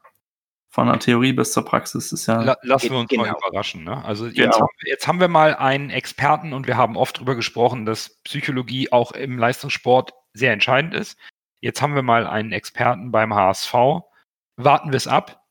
von 0.70 0.88
der 0.88 1.00
Theorie 1.00 1.34
bis 1.34 1.54
zur 1.54 1.66
Praxis 1.66 2.12
ist 2.12 2.28
ja. 2.28 2.42
La 2.42 2.58
lassen 2.62 2.92
wir 2.92 3.00
uns 3.00 3.10
genau. 3.10 3.24
mal 3.24 3.36
überraschen. 3.36 3.84
Ne? 3.84 4.04
Also 4.06 4.28
jetzt, 4.28 4.36
genau. 4.36 4.56
haben 4.56 4.68
jetzt 4.86 5.08
haben 5.08 5.20
wir 5.20 5.28
mal 5.28 5.56
einen 5.56 5.90
Experten 5.90 6.54
und 6.54 6.68
wir 6.68 6.78
haben 6.78 6.96
oft 6.96 7.18
darüber 7.18 7.36
gesprochen, 7.36 7.86
dass 7.86 8.22
Psychologie 8.24 8.92
auch 8.92 9.12
im 9.12 9.38
Leistungssport 9.38 10.14
sehr 10.34 10.54
entscheidend 10.54 10.94
ist. 10.94 11.18
Jetzt 11.62 11.82
haben 11.82 11.96
wir 11.96 12.04
mal 12.04 12.28
einen 12.28 12.52
Experten 12.52 13.12
beim 13.12 13.34
HSV. 13.34 13.74
Warten 14.56 14.92
wir 14.92 14.98
es 14.98 15.08
ab. 15.08 15.44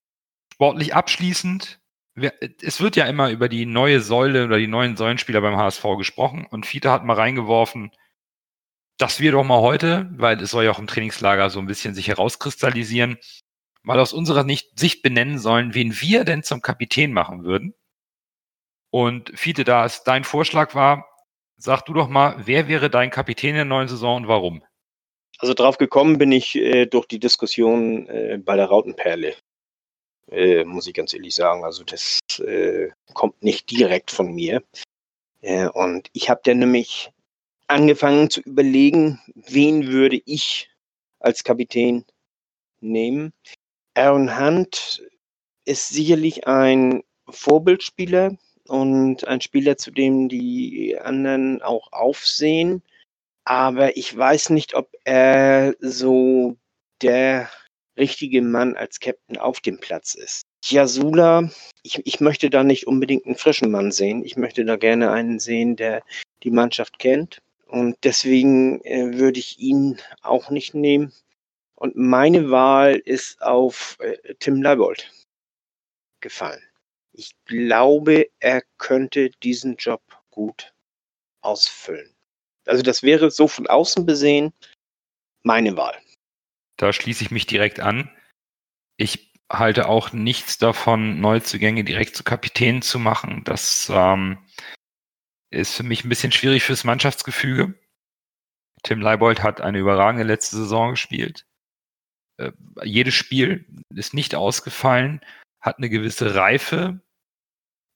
Sportlich 0.54 0.94
abschließend 0.94 1.80
es 2.16 2.80
wird 2.80 2.96
ja 2.96 3.04
immer 3.06 3.30
über 3.30 3.48
die 3.48 3.66
neue 3.66 4.00
Säule 4.00 4.44
oder 4.46 4.58
die 4.58 4.66
neuen 4.66 4.96
Säulenspieler 4.96 5.42
beim 5.42 5.56
HSV 5.56 5.82
gesprochen 5.98 6.46
und 6.50 6.64
Fiete 6.64 6.90
hat 6.90 7.04
mal 7.04 7.14
reingeworfen, 7.14 7.90
dass 8.98 9.20
wir 9.20 9.32
doch 9.32 9.44
mal 9.44 9.60
heute, 9.60 10.08
weil 10.16 10.40
es 10.40 10.50
soll 10.50 10.64
ja 10.64 10.70
auch 10.70 10.78
im 10.78 10.86
Trainingslager 10.86 11.50
so 11.50 11.58
ein 11.58 11.66
bisschen 11.66 11.94
sich 11.94 12.08
herauskristallisieren, 12.08 13.18
mal 13.82 14.00
aus 14.00 14.14
unserer 14.14 14.46
Sicht 14.74 15.02
benennen 15.02 15.38
sollen, 15.38 15.74
wen 15.74 16.00
wir 16.00 16.24
denn 16.24 16.42
zum 16.42 16.62
Kapitän 16.62 17.12
machen 17.12 17.44
würden. 17.44 17.74
Und 18.90 19.38
Fiete, 19.38 19.64
da 19.64 19.84
es 19.84 20.02
dein 20.02 20.24
Vorschlag 20.24 20.74
war, 20.74 21.06
sag 21.56 21.82
du 21.82 21.92
doch 21.92 22.08
mal, 22.08 22.36
wer 22.46 22.68
wäre 22.68 22.88
dein 22.88 23.10
Kapitän 23.10 23.50
in 23.50 23.56
der 23.56 23.64
neuen 23.66 23.88
Saison 23.88 24.16
und 24.22 24.28
warum? 24.28 24.64
Also 25.38 25.52
drauf 25.52 25.76
gekommen 25.76 26.16
bin 26.16 26.32
ich 26.32 26.56
äh, 26.56 26.86
durch 26.86 27.06
die 27.06 27.18
Diskussion 27.18 28.08
äh, 28.08 28.38
bei 28.42 28.56
der 28.56 28.66
Rautenperle 28.66 29.34
äh, 30.30 30.64
muss 30.64 30.86
ich 30.86 30.94
ganz 30.94 31.14
ehrlich 31.14 31.34
sagen. 31.34 31.64
Also 31.64 31.84
das 31.84 32.20
äh, 32.40 32.90
kommt 33.14 33.42
nicht 33.42 33.70
direkt 33.70 34.10
von 34.10 34.34
mir. 34.34 34.62
Äh, 35.40 35.68
und 35.68 36.08
ich 36.12 36.30
habe 36.30 36.40
dann 36.44 36.58
nämlich 36.58 37.10
angefangen 37.68 38.30
zu 38.30 38.40
überlegen, 38.40 39.20
wen 39.34 39.88
würde 39.88 40.20
ich 40.24 40.70
als 41.20 41.44
Kapitän 41.44 42.04
nehmen. 42.80 43.32
Aaron 43.94 44.38
Hunt 44.38 45.02
ist 45.64 45.88
sicherlich 45.88 46.46
ein 46.46 47.02
Vorbildspieler 47.28 48.36
und 48.68 49.26
ein 49.26 49.40
Spieler, 49.40 49.76
zu 49.76 49.90
dem 49.90 50.28
die 50.28 50.98
anderen 50.98 51.62
auch 51.62 51.92
aufsehen. 51.92 52.82
Aber 53.44 53.96
ich 53.96 54.16
weiß 54.16 54.50
nicht, 54.50 54.74
ob 54.74 54.90
er 55.04 55.74
so 55.80 56.56
der 57.02 57.48
richtige 57.96 58.42
Mann 58.42 58.76
als 58.76 59.00
Captain 59.00 59.38
auf 59.38 59.60
dem 59.60 59.78
Platz 59.78 60.14
ist. 60.14 60.42
Jasula, 60.64 61.50
ich, 61.82 62.00
ich 62.04 62.20
möchte 62.20 62.50
da 62.50 62.64
nicht 62.64 62.86
unbedingt 62.86 63.26
einen 63.26 63.36
frischen 63.36 63.70
Mann 63.70 63.92
sehen. 63.92 64.24
Ich 64.24 64.36
möchte 64.36 64.64
da 64.64 64.76
gerne 64.76 65.12
einen 65.12 65.38
sehen, 65.38 65.76
der 65.76 66.02
die 66.42 66.50
Mannschaft 66.50 66.98
kennt. 66.98 67.40
Und 67.66 67.96
deswegen 68.02 68.80
äh, 68.84 69.18
würde 69.18 69.38
ich 69.38 69.58
ihn 69.58 69.98
auch 70.22 70.50
nicht 70.50 70.74
nehmen. 70.74 71.12
Und 71.74 71.96
meine 71.96 72.50
Wahl 72.50 72.96
ist 72.96 73.42
auf 73.42 73.98
äh, 74.00 74.34
Tim 74.38 74.62
Leibold 74.62 75.10
gefallen. 76.20 76.62
Ich 77.12 77.32
glaube, 77.44 78.28
er 78.40 78.62
könnte 78.78 79.30
diesen 79.42 79.76
Job 79.76 80.02
gut 80.30 80.74
ausfüllen. 81.40 82.14
Also 82.66 82.82
das 82.82 83.02
wäre 83.02 83.30
so 83.30 83.46
von 83.48 83.66
außen 83.66 84.04
besehen 84.06 84.52
meine 85.42 85.76
Wahl. 85.76 85.96
Da 86.76 86.92
schließe 86.92 87.24
ich 87.24 87.30
mich 87.30 87.46
direkt 87.46 87.80
an. 87.80 88.10
Ich 88.96 89.32
halte 89.50 89.88
auch 89.88 90.12
nichts 90.12 90.58
davon, 90.58 91.20
Neuzugänge 91.20 91.84
direkt 91.84 92.16
zu 92.16 92.24
Kapitänen 92.24 92.82
zu 92.82 92.98
machen. 92.98 93.42
Das 93.44 93.90
ähm, 93.92 94.38
ist 95.50 95.74
für 95.74 95.82
mich 95.84 96.04
ein 96.04 96.08
bisschen 96.08 96.32
schwierig 96.32 96.64
fürs 96.64 96.84
Mannschaftsgefüge. 96.84 97.74
Tim 98.82 99.00
Leibold 99.00 99.42
hat 99.42 99.60
eine 99.60 99.78
überragende 99.78 100.24
letzte 100.24 100.56
Saison 100.56 100.90
gespielt. 100.90 101.46
Äh, 102.38 102.52
jedes 102.84 103.14
Spiel 103.14 103.66
ist 103.94 104.14
nicht 104.14 104.34
ausgefallen, 104.34 105.20
hat 105.60 105.78
eine 105.78 105.88
gewisse 105.88 106.34
Reife. 106.34 107.00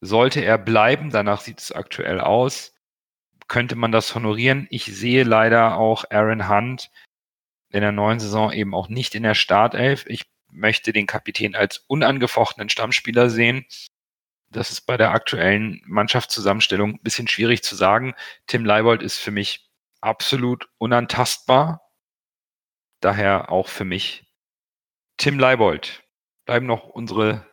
Sollte 0.02 0.40
er 0.40 0.56
bleiben, 0.56 1.10
danach 1.10 1.42
sieht 1.42 1.60
es 1.60 1.72
aktuell 1.72 2.20
aus, 2.20 2.74
könnte 3.48 3.76
man 3.76 3.92
das 3.92 4.14
honorieren. 4.14 4.66
Ich 4.70 4.84
sehe 4.84 5.24
leider 5.24 5.76
auch 5.76 6.04
Aaron 6.10 6.48
Hunt 6.48 6.90
in 7.70 7.80
der 7.80 7.92
neuen 7.92 8.20
Saison 8.20 8.52
eben 8.52 8.74
auch 8.74 8.88
nicht 8.88 9.14
in 9.14 9.22
der 9.22 9.34
Startelf. 9.34 10.04
Ich 10.06 10.24
möchte 10.50 10.92
den 10.92 11.06
Kapitän 11.06 11.54
als 11.54 11.78
unangefochtenen 11.86 12.68
Stammspieler 12.68 13.30
sehen. 13.30 13.64
Das 14.50 14.70
ist 14.70 14.82
bei 14.82 14.96
der 14.96 15.12
aktuellen 15.12 15.80
Mannschaftszusammenstellung 15.86 16.94
ein 16.94 17.02
bisschen 17.02 17.28
schwierig 17.28 17.62
zu 17.62 17.76
sagen. 17.76 18.14
Tim 18.46 18.64
Leibold 18.64 19.02
ist 19.02 19.18
für 19.18 19.30
mich 19.30 19.70
absolut 20.00 20.68
unantastbar. 20.78 21.82
Daher 23.00 23.50
auch 23.50 23.68
für 23.68 23.84
mich 23.84 24.24
Tim 25.16 25.38
Leibold. 25.38 26.02
Bleiben 26.46 26.66
noch 26.66 26.84
unsere 26.84 27.46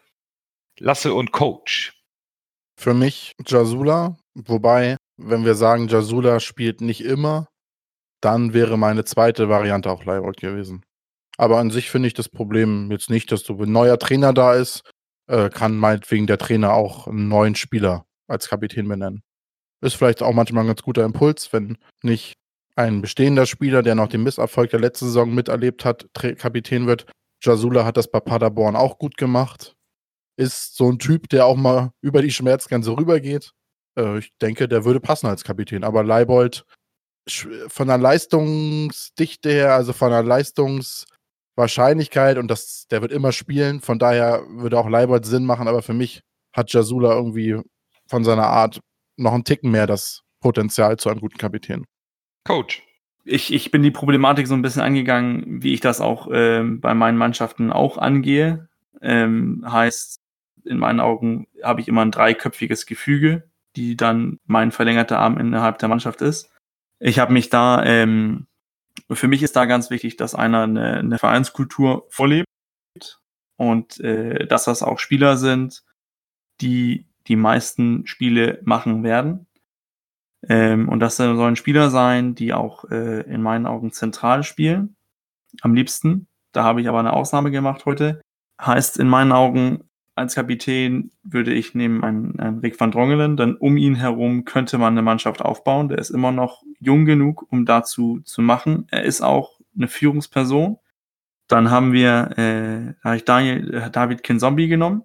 Lasse 0.80 1.14
und 1.14 1.32
Coach. 1.32 1.94
Für 2.80 2.94
mich 2.94 3.34
Jasula, 3.46 4.18
wobei, 4.36 4.98
wenn 5.18 5.46
wir 5.46 5.56
sagen, 5.56 5.88
Jasula 5.88 6.40
spielt 6.40 6.82
nicht 6.82 7.02
immer, 7.02 7.48
dann 8.22 8.54
wäre 8.54 8.78
meine 8.78 9.06
zweite 9.06 9.50
Variante 9.50 9.90
auch 9.90 10.06
Leibold 10.06 10.38
gewesen. 10.38 10.84
Aber 11.38 11.60
an 11.60 11.70
sich 11.70 11.90
finde 11.90 12.08
ich 12.08 12.14
das 12.14 12.30
Problem 12.30 12.90
jetzt 12.92 13.10
nicht, 13.10 13.32
dass 13.32 13.44
du 13.44 13.62
ein 13.62 13.72
neuer 13.72 14.00
Trainer 14.00 14.34
da 14.34 14.54
ist, 14.54 14.90
äh, 15.28 15.50
kann 15.50 15.78
meinetwegen 15.78 16.28
der 16.28 16.38
Trainer 16.38 16.74
auch 16.74 17.08
einen 17.08 17.28
neuen 17.28 17.56
Spieler 17.56 18.06
als 18.28 18.50
Kapitän 18.50 18.88
benennen. 18.88 19.22
Ist 19.82 19.96
vielleicht 19.96 20.24
auch 20.24 20.34
manchmal 20.34 20.64
ein 20.64 20.68
ganz 20.68 20.82
guter 20.82 21.06
Impuls, 21.06 21.54
wenn 21.54 21.78
nicht 22.02 22.34
ein 22.76 23.02
bestehender 23.02 23.46
Spieler, 23.46 23.84
der 23.84 23.96
noch 23.96 24.08
den 24.08 24.24
Misserfolg 24.24 24.72
der 24.72 24.80
letzten 24.80 25.06
Saison 25.06 25.34
miterlebt 25.34 25.86
hat, 25.86 26.08
Kapitän 26.14 26.88
wird. 26.88 27.06
Jasula 27.44 27.86
hat 27.86 27.98
das 27.98 28.10
bei 28.10 28.20
Paderborn 28.20 28.76
auch 28.76 28.98
gut 28.98 29.18
gemacht. 29.18 29.76
Ist 30.38 30.76
so 30.76 30.90
ein 30.92 31.00
Typ, 31.00 31.30
der 31.30 31.46
auch 31.46 31.56
mal 31.56 31.92
über 32.02 32.22
die 32.22 32.32
Schmerzgrenze 32.32 32.96
rübergeht. 32.96 33.52
Äh, 33.98 34.20
ich 34.20 34.32
denke, 34.42 34.68
der 34.68 34.86
würde 34.86 35.00
passen 35.00 35.28
als 35.28 35.44
Kapitän. 35.44 35.84
Aber 35.84 36.04
Leibold 36.04 36.66
von 37.68 37.88
der 37.88 37.98
Leistungsdichte 37.98 39.50
her, 39.50 39.74
also 39.74 39.94
von 39.94 40.12
der 40.12 40.22
Leistungswahrscheinlichkeit 40.24 42.38
und 42.38 42.50
das, 42.50 42.88
der 42.90 43.02
wird 43.02 43.12
immer 43.12 43.32
spielen. 43.32 43.82
Von 43.82 43.98
daher 44.00 44.44
würde 44.50 44.80
auch 44.80 44.90
Leibold 44.90 45.26
Sinn 45.26 45.46
machen, 45.46 45.68
aber 45.68 45.82
für 45.82 45.94
mich 45.94 46.22
hat 46.54 46.72
Jasula 46.72 47.14
irgendwie 47.14 47.60
von 48.08 48.24
seiner 48.24 48.48
Art 48.48 48.80
noch 49.18 49.34
einen 49.34 49.44
Ticken 49.44 49.72
mehr 49.72 49.88
das 49.88 50.22
Potenzial 50.40 50.98
zu 50.98 51.10
einem 51.10 51.20
guten 51.20 51.38
Kapitän. 51.38 51.86
Coach. 52.46 52.84
Ich, 53.26 53.54
ich 53.54 53.72
bin 53.72 53.84
die 53.84 53.92
Problematik 53.92 54.48
so 54.48 54.54
ein 54.54 54.62
bisschen 54.62 54.82
angegangen, 54.82 55.62
wie 55.62 55.74
ich 55.74 55.82
das 55.82 56.00
auch 56.00 56.30
ähm, 56.32 56.80
bei 56.80 56.94
meinen 56.94 57.18
Mannschaften 57.18 57.74
auch 57.74 57.98
angehe. 57.98 58.70
Ähm, 59.02 59.66
heißt, 59.70 60.22
in 60.64 60.78
meinen 60.78 61.02
Augen 61.02 61.48
habe 61.62 61.82
ich 61.82 61.90
immer 61.90 62.04
ein 62.04 62.12
dreiköpfiges 62.12 62.86
Gefüge, 62.86 63.44
die 63.76 63.98
dann 63.98 64.40
mein 64.46 64.72
verlängerter 64.72 65.20
Arm 65.20 65.38
innerhalb 65.38 65.78
der 65.80 65.90
Mannschaft 65.90 66.22
ist. 66.22 66.50
Ich 67.00 67.20
habe 67.20 67.34
mich 67.34 67.50
da, 67.50 67.84
ähm, 67.84 68.48
für 69.12 69.28
mich 69.28 69.44
ist 69.44 69.56
da 69.56 69.66
ganz 69.66 69.90
wichtig, 69.90 70.18
dass 70.18 70.36
einer 70.36 70.64
eine, 70.64 70.98
eine 70.98 71.20
Vereinskultur 71.20 72.06
vorlebt 72.10 72.48
und 73.58 74.00
äh, 74.00 74.48
dass 74.48 74.66
das 74.66 74.84
auch 74.84 75.00
Spieler 75.00 75.38
sind, 75.38 75.84
die 76.62 77.08
die 77.28 77.36
meisten 77.36 78.08
Spiele 78.08 78.60
machen 78.64 79.04
werden. 79.04 79.48
Ähm, 80.48 80.88
und 80.88 81.00
das 81.00 81.18
sollen 81.18 81.56
Spieler 81.56 81.90
sein, 81.90 82.36
die 82.36 82.54
auch 82.54 82.86
äh, 82.86 83.22
in 83.22 83.42
meinen 83.42 83.66
Augen 83.66 83.92
zentral 83.92 84.44
spielen. 84.44 84.96
Am 85.62 85.74
liebsten. 85.74 86.28
Da 86.54 86.64
habe 86.64 86.82
ich 86.82 86.88
aber 86.88 87.00
eine 87.00 87.14
Ausnahme 87.14 87.52
gemacht 87.52 87.86
heute. 87.86 88.22
Heißt 88.62 88.98
in 88.98 89.08
meinen 89.08 89.32
Augen 89.32 89.87
als 90.18 90.36
Kapitän 90.36 91.12
würde 91.24 91.54
ich 91.54 91.76
nehmen 91.76 92.04
einen, 92.04 92.40
einen 92.40 92.60
Rick 92.60 92.80
van 92.80 92.92
Drongelen, 92.92 93.38
denn 93.38 93.56
um 93.56 93.78
ihn 93.78 93.96
herum 93.96 94.46
könnte 94.46 94.78
man 94.78 94.94
eine 94.94 95.04
Mannschaft 95.04 95.42
aufbauen. 95.42 95.90
Der 95.90 96.00
ist 96.00 96.10
immer 96.10 96.32
noch 96.32 96.64
jung 96.80 97.06
genug, 97.06 97.46
um 97.52 97.66
dazu 97.66 98.22
zu 98.22 98.42
machen. 98.42 98.88
Er 98.90 99.04
ist 99.04 99.22
auch 99.22 99.60
eine 99.76 99.88
Führungsperson. 99.88 100.80
Dann 101.48 101.70
haben 101.70 101.94
wir, 101.94 102.32
äh, 102.38 102.94
da 103.02 103.10
habe 103.10 103.18
ich 103.18 103.26
Daniel, 103.26 103.74
äh, 103.74 103.92
David 103.92 104.24
Kinzombie 104.24 104.68
genommen. 104.68 105.04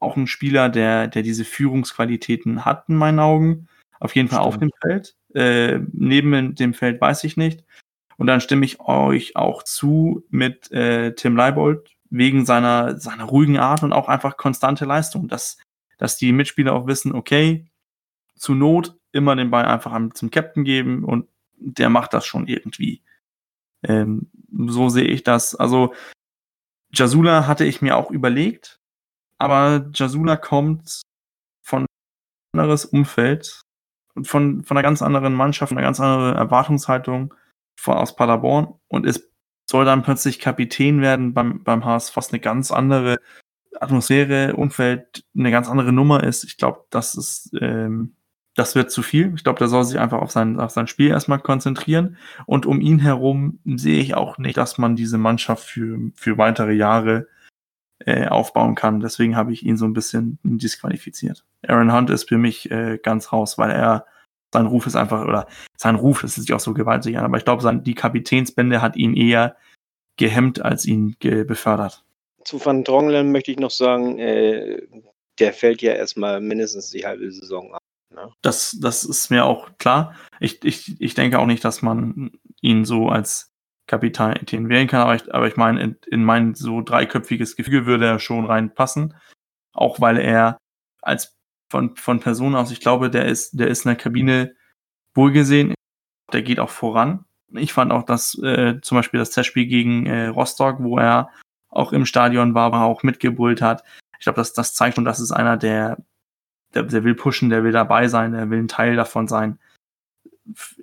Auch 0.00 0.16
ein 0.16 0.26
Spieler, 0.26 0.70
der, 0.70 1.08
der 1.08 1.22
diese 1.22 1.44
Führungsqualitäten 1.44 2.64
hat, 2.64 2.88
in 2.88 2.96
meinen 2.96 3.18
Augen. 3.18 3.68
Auf 4.00 4.16
jeden 4.16 4.28
Fall 4.28 4.40
auf 4.40 4.58
dem 4.58 4.70
Feld. 4.80 5.14
Äh, 5.34 5.80
neben 5.92 6.54
dem 6.54 6.74
Feld 6.74 7.00
weiß 7.00 7.22
ich 7.24 7.36
nicht. 7.36 7.64
Und 8.16 8.28
dann 8.28 8.40
stimme 8.40 8.64
ich 8.64 8.80
euch 8.80 9.36
auch 9.36 9.62
zu 9.62 10.24
mit 10.30 10.72
äh, 10.72 11.14
Tim 11.14 11.36
Leibold, 11.36 11.95
wegen 12.16 12.44
seiner, 12.46 12.98
seiner 12.98 13.24
ruhigen 13.24 13.58
Art 13.58 13.82
und 13.82 13.92
auch 13.92 14.08
einfach 14.08 14.36
konstante 14.36 14.84
Leistung, 14.84 15.28
dass, 15.28 15.58
dass 15.98 16.16
die 16.16 16.32
Mitspieler 16.32 16.72
auch 16.72 16.86
wissen, 16.86 17.14
okay, 17.14 17.70
zu 18.34 18.54
Not 18.54 18.96
immer 19.12 19.34
den 19.36 19.50
Ball 19.50 19.64
einfach 19.64 19.98
zum 20.14 20.30
Captain 20.30 20.64
geben 20.64 21.04
und 21.04 21.28
der 21.56 21.88
macht 21.88 22.12
das 22.12 22.26
schon 22.26 22.46
irgendwie. 22.46 23.02
Ähm, 23.82 24.30
so 24.68 24.88
sehe 24.88 25.04
ich 25.04 25.22
das. 25.22 25.54
Also 25.54 25.94
Jasula 26.92 27.46
hatte 27.46 27.64
ich 27.64 27.82
mir 27.82 27.96
auch 27.96 28.10
überlegt, 28.10 28.78
aber 29.38 29.90
Jasula 29.94 30.36
kommt 30.36 31.02
von 31.62 31.82
ein 31.82 32.60
anderes 32.60 32.84
Umfeld 32.84 33.62
und 34.14 34.26
von, 34.26 34.64
von 34.64 34.76
einer 34.76 34.86
ganz 34.86 35.02
anderen 35.02 35.34
Mannschaft, 35.34 35.72
einer 35.72 35.82
ganz 35.82 36.00
anderen 36.00 36.36
Erwartungshaltung 36.36 37.34
von, 37.78 37.96
aus 37.96 38.16
Paderborn 38.16 38.74
und 38.88 39.06
ist 39.06 39.30
soll 39.68 39.84
dann 39.84 40.02
plötzlich 40.02 40.38
Kapitän 40.38 41.00
werden 41.00 41.34
beim, 41.34 41.62
beim 41.62 41.84
HSV, 41.84 42.16
was 42.16 42.32
eine 42.32 42.40
ganz 42.40 42.70
andere 42.70 43.18
Atmosphäre, 43.80 44.54
Umfeld, 44.54 45.24
eine 45.36 45.50
ganz 45.50 45.68
andere 45.68 45.92
Nummer 45.92 46.24
ist. 46.24 46.44
Ich 46.44 46.56
glaube, 46.56 46.84
das 46.90 47.14
ist, 47.14 47.50
ähm, 47.60 48.14
das 48.54 48.74
wird 48.74 48.90
zu 48.90 49.02
viel. 49.02 49.32
Ich 49.34 49.44
glaube, 49.44 49.58
der 49.58 49.68
soll 49.68 49.84
sich 49.84 49.98
einfach 49.98 50.20
auf 50.20 50.30
sein, 50.30 50.58
auf 50.58 50.70
sein 50.70 50.86
Spiel 50.86 51.10
erstmal 51.10 51.40
konzentrieren. 51.40 52.16
Und 52.46 52.64
um 52.64 52.80
ihn 52.80 52.98
herum 52.98 53.58
sehe 53.64 54.00
ich 54.00 54.14
auch 54.14 54.38
nicht, 54.38 54.56
dass 54.56 54.78
man 54.78 54.96
diese 54.96 55.18
Mannschaft 55.18 55.64
für, 55.68 55.98
für 56.14 56.38
weitere 56.38 56.72
Jahre 56.72 57.28
äh, 57.98 58.28
aufbauen 58.28 58.74
kann. 58.74 59.00
Deswegen 59.00 59.36
habe 59.36 59.52
ich 59.52 59.64
ihn 59.64 59.76
so 59.76 59.84
ein 59.84 59.92
bisschen 59.92 60.38
disqualifiziert. 60.42 61.44
Aaron 61.66 61.92
Hunt 61.92 62.10
ist 62.10 62.28
für 62.28 62.38
mich 62.38 62.70
äh, 62.70 62.98
ganz 63.02 63.32
raus, 63.32 63.58
weil 63.58 63.70
er 63.70 64.06
sein 64.52 64.66
Ruf 64.66 64.86
ist 64.86 64.96
einfach, 64.96 65.26
oder 65.26 65.46
sein 65.76 65.96
Ruf, 65.96 66.22
das 66.22 66.38
ist 66.38 66.46
sich 66.46 66.52
auch 66.54 66.60
so 66.60 66.74
gewaltig 66.74 67.18
an, 67.18 67.24
aber 67.24 67.38
ich 67.38 67.44
glaube, 67.44 67.80
die 67.82 67.94
Kapitänsbände 67.94 68.80
hat 68.80 68.96
ihn 68.96 69.14
eher 69.14 69.56
gehemmt, 70.16 70.62
als 70.62 70.86
ihn 70.86 71.16
ge 71.18 71.44
befördert. 71.44 72.04
Zu 72.44 72.64
Van 72.64 72.84
Drongelen 72.84 73.32
möchte 73.32 73.50
ich 73.50 73.58
noch 73.58 73.70
sagen, 73.70 74.18
äh, 74.18 74.86
der 75.38 75.52
fällt 75.52 75.82
ja 75.82 75.92
erstmal 75.92 76.40
mindestens 76.40 76.90
die 76.90 77.04
halbe 77.04 77.30
Saison 77.30 77.74
ab. 77.74 77.80
Ne? 78.14 78.32
Das, 78.42 78.78
das 78.80 79.04
ist 79.04 79.30
mir 79.30 79.44
auch 79.44 79.76
klar. 79.78 80.14
Ich, 80.40 80.64
ich, 80.64 81.00
ich 81.00 81.14
denke 81.14 81.38
auch 81.38 81.46
nicht, 81.46 81.64
dass 81.64 81.82
man 81.82 82.30
ihn 82.60 82.84
so 82.84 83.08
als 83.08 83.52
Kapitän 83.86 84.68
wählen 84.68 84.88
kann, 84.88 85.02
aber 85.02 85.14
ich, 85.14 85.34
aber 85.34 85.46
ich 85.46 85.56
meine, 85.56 85.82
in, 85.82 85.96
in 86.06 86.24
mein 86.24 86.54
so 86.54 86.80
dreiköpfiges 86.80 87.56
Gefüge 87.56 87.86
würde 87.86 88.06
er 88.06 88.18
schon 88.18 88.46
reinpassen. 88.46 89.14
Auch 89.72 90.00
weil 90.00 90.18
er 90.18 90.58
als 91.02 91.35
von, 91.68 91.96
von 91.96 92.20
Person 92.20 92.54
aus. 92.54 92.70
Ich 92.70 92.80
glaube, 92.80 93.10
der 93.10 93.26
ist, 93.26 93.58
der 93.58 93.68
ist 93.68 93.84
in 93.84 93.90
der 93.90 93.96
Kabine 93.96 94.54
wohlgesehen. 95.14 95.74
Der 96.32 96.42
geht 96.42 96.60
auch 96.60 96.70
voran. 96.70 97.24
Ich 97.52 97.72
fand 97.72 97.92
auch, 97.92 98.02
dass 98.02 98.36
äh, 98.42 98.80
zum 98.82 98.96
Beispiel 98.96 99.18
das 99.18 99.30
Testspiel 99.30 99.66
gegen 99.66 100.06
äh, 100.06 100.26
Rostock, 100.26 100.76
wo 100.80 100.98
er 100.98 101.30
auch 101.68 101.92
im 101.92 102.06
Stadion 102.06 102.54
war, 102.54 102.72
war 102.72 102.84
auch 102.84 103.02
mitgebrüllt 103.02 103.62
hat. 103.62 103.84
Ich 104.18 104.24
glaube, 104.24 104.36
das, 104.36 104.52
das 104.52 104.74
zeigt 104.74 104.96
schon, 104.96 105.04
dass 105.04 105.20
es 105.20 105.30
einer, 105.30 105.56
der, 105.56 105.98
der, 106.74 106.84
der 106.84 107.04
will 107.04 107.14
pushen, 107.14 107.50
der 107.50 107.64
will 107.64 107.72
dabei 107.72 108.08
sein, 108.08 108.32
der 108.32 108.50
will 108.50 108.58
ein 108.58 108.68
Teil 108.68 108.96
davon 108.96 109.28
sein. 109.28 109.58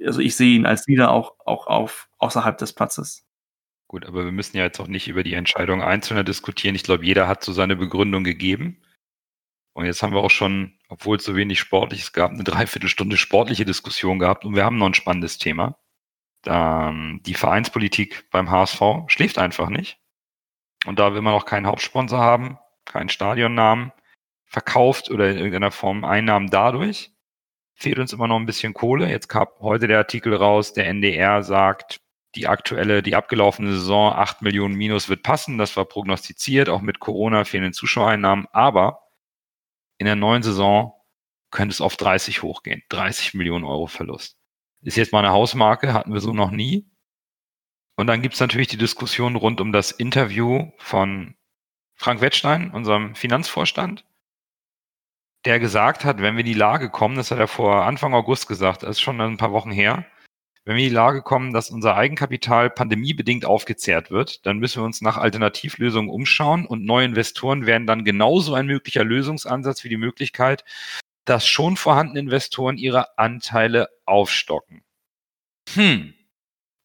Also 0.05 0.21
ich 0.21 0.36
sehe 0.36 0.55
ihn 0.55 0.65
als 0.65 0.88
Leader 0.88 1.11
auch, 1.11 1.36
auch 1.45 1.67
auf, 1.67 2.09
außerhalb 2.19 2.57
des 2.57 2.73
Platzes. 2.73 3.25
Gut, 3.88 4.05
aber 4.05 4.25
wir 4.25 4.31
müssen 4.31 4.57
ja 4.57 4.63
jetzt 4.63 4.79
auch 4.79 4.88
nicht 4.88 5.07
über 5.07 5.23
die 5.23 5.34
Entscheidung 5.34 5.81
Einzelner 5.81 6.23
diskutieren. 6.23 6.75
Ich 6.75 6.84
glaube, 6.84 7.05
jeder 7.05 7.27
hat 7.27 7.43
so 7.43 7.53
seine 7.53 7.75
Begründung 7.75 8.23
gegeben. 8.23 8.81
Und 9.74 9.86
jetzt 9.86 10.03
haben 10.03 10.13
wir 10.13 10.21
auch 10.21 10.32
schon, 10.32 10.78
obwohl 10.88 11.17
es 11.17 11.24
so 11.24 11.36
wenig 11.36 11.59
Sportliches 11.59 12.13
gab, 12.13 12.32
eine 12.32 12.43
Dreiviertelstunde 12.43 13.17
sportliche 13.17 13.65
Diskussion 13.65 14.19
gehabt 14.19 14.45
und 14.45 14.55
wir 14.55 14.63
haben 14.63 14.78
noch 14.78 14.88
ein 14.88 14.93
spannendes 14.93 15.39
Thema. 15.39 15.78
Ähm, 16.45 17.21
die 17.26 17.34
Vereinspolitik 17.34 18.30
beim 18.32 18.51
HSV 18.51 18.82
schläft 19.07 19.39
einfach 19.39 19.69
nicht. 19.69 19.97
Und 20.86 20.99
da 20.99 21.11
wir 21.11 21.19
immer 21.19 21.32
noch 21.32 21.45
keinen 21.45 21.67
Hauptsponsor 21.67 22.19
haben, 22.19 22.59
keinen 22.86 23.09
Stadionnamen, 23.09 23.91
verkauft 24.45 25.09
oder 25.09 25.32
in 25.32 25.38
irgendeiner 25.38 25.71
Form 25.71 26.05
Einnahmen 26.05 26.49
dadurch, 26.49 27.11
fehlt 27.74 27.97
uns 27.97 28.13
immer 28.13 28.28
noch 28.28 28.38
ein 28.38 28.45
bisschen 28.45 28.74
Kohle. 28.74 29.09
Jetzt 29.09 29.28
kam 29.28 29.47
heute 29.59 29.88
der 29.88 29.97
Artikel 29.97 30.36
raus, 30.36 30.74
der 30.74 30.88
NDR 30.88 31.41
sagt, 31.41 32.01
die 32.36 32.47
aktuelle, 32.47 33.01
die 33.01 33.15
abgelaufene 33.15 33.71
Saison, 33.71 34.13
8 34.13 34.41
Millionen 34.41 34.76
Minus 34.76 35.09
wird 35.09 35.24
passen. 35.24 35.57
Das 35.57 35.76
war 35.78 35.86
prognostiziert, 35.86 36.69
auch 36.69 36.82
mit 36.82 36.99
Corona 36.99 37.45
fehlenden 37.45 37.74
Zuschauereinnahmen. 37.74 38.47
Aber 38.51 39.03
in 39.97 40.05
der 40.05 40.15
neuen 40.15 40.43
Saison 40.43 40.93
könnte 41.51 41.73
es 41.73 41.81
auf 41.81 41.97
30 41.97 42.41
hochgehen. 42.41 42.83
30 42.89 43.33
Millionen 43.35 43.63
Euro 43.65 43.87
Verlust. 43.87 44.37
Ist 44.81 44.97
jetzt 44.97 45.13
mal 45.13 45.19
eine 45.19 45.31
Hausmarke, 45.31 45.93
hatten 45.93 46.13
wir 46.13 46.19
so 46.19 46.33
noch 46.33 46.51
nie. 46.51 46.89
Und 47.95 48.07
dann 48.07 48.21
gibt 48.21 48.33
es 48.33 48.39
natürlich 48.39 48.67
die 48.67 48.77
Diskussion 48.77 49.35
rund 49.35 49.61
um 49.61 49.71
das 49.71 49.91
Interview 49.91 50.71
von 50.77 51.35
Frank 51.95 52.21
Wettstein, 52.21 52.71
unserem 52.71 53.15
Finanzvorstand, 53.15 54.05
der 55.45 55.59
gesagt 55.59 56.05
hat, 56.05 56.21
wenn 56.21 56.35
wir 56.35 56.41
in 56.41 56.47
die 56.47 56.53
Lage 56.53 56.89
kommen, 56.89 57.15
das 57.15 57.31
hat 57.31 57.39
er 57.39 57.47
vor 57.47 57.85
Anfang 57.85 58.13
August 58.13 58.47
gesagt, 58.47 58.83
das 58.83 58.91
ist 58.91 59.01
schon 59.01 59.21
ein 59.21 59.37
paar 59.37 59.51
Wochen 59.51 59.71
her, 59.71 60.05
wenn 60.66 60.78
wir 60.78 60.84
in 60.84 60.89
die 60.89 60.95
Lage 60.95 61.22
kommen, 61.22 61.53
dass 61.53 61.70
unser 61.70 61.95
Eigenkapital 61.95 62.70
pandemiebedingt 62.70 63.45
aufgezehrt 63.45 64.11
wird, 64.11 64.45
dann 64.45 64.59
müssen 64.59 64.82
wir 64.82 64.86
uns 64.86 65.01
nach 65.01 65.18
Alternativlösungen 65.18 66.09
umschauen 66.09 66.66
und 66.66 66.86
neue 66.86 67.05
Investoren 67.05 67.66
werden 67.66 67.86
dann 67.86 68.05
genauso 68.05 68.53
ein 68.53 68.66
möglicher 68.66 69.03
Lösungsansatz 69.03 69.84
wie 69.84 69.89
die 69.89 69.97
Möglichkeit, 69.97 70.64
dass 71.26 71.47
schon 71.47 71.76
vorhandene 71.76 72.20
Investoren 72.20 72.78
ihre 72.78 73.18
Anteile 73.18 73.89
aufstocken. 74.05 74.84
Hm. 75.74 76.14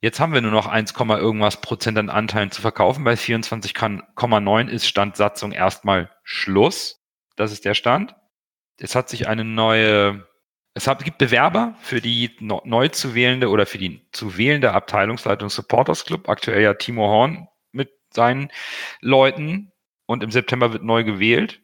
Jetzt 0.00 0.20
haben 0.20 0.32
wir 0.32 0.40
nur 0.40 0.52
noch 0.52 0.66
1, 0.66 0.92
irgendwas 0.92 1.60
Prozent 1.60 1.98
an 1.98 2.08
Anteilen 2.08 2.52
zu 2.52 2.62
verkaufen. 2.62 3.02
Bei 3.02 3.14
24,9 3.14 4.68
ist 4.68 4.86
Standsatzung 4.86 5.50
erstmal 5.50 6.10
Schluss. 6.22 7.00
Das 7.34 7.50
ist 7.50 7.64
der 7.64 7.74
Stand. 7.74 8.14
Es 8.76 8.94
hat 8.94 9.08
sich 9.08 9.26
eine 9.26 9.44
neue 9.44 10.27
es 10.78 11.04
gibt 11.04 11.18
Bewerber 11.18 11.74
für 11.80 12.00
die 12.00 12.30
neu 12.40 12.88
zu 12.88 13.14
wählende 13.14 13.48
oder 13.48 13.66
für 13.66 13.78
die 13.78 14.06
zu 14.12 14.36
wählende 14.36 14.72
Abteilungsleitung 14.72 15.50
Supporters 15.50 16.04
Club. 16.04 16.28
Aktuell 16.28 16.62
ja 16.62 16.74
Timo 16.74 17.08
Horn 17.08 17.48
mit 17.72 17.90
seinen 18.10 18.50
Leuten 19.00 19.72
und 20.06 20.22
im 20.22 20.30
September 20.30 20.72
wird 20.72 20.84
neu 20.84 21.04
gewählt. 21.04 21.60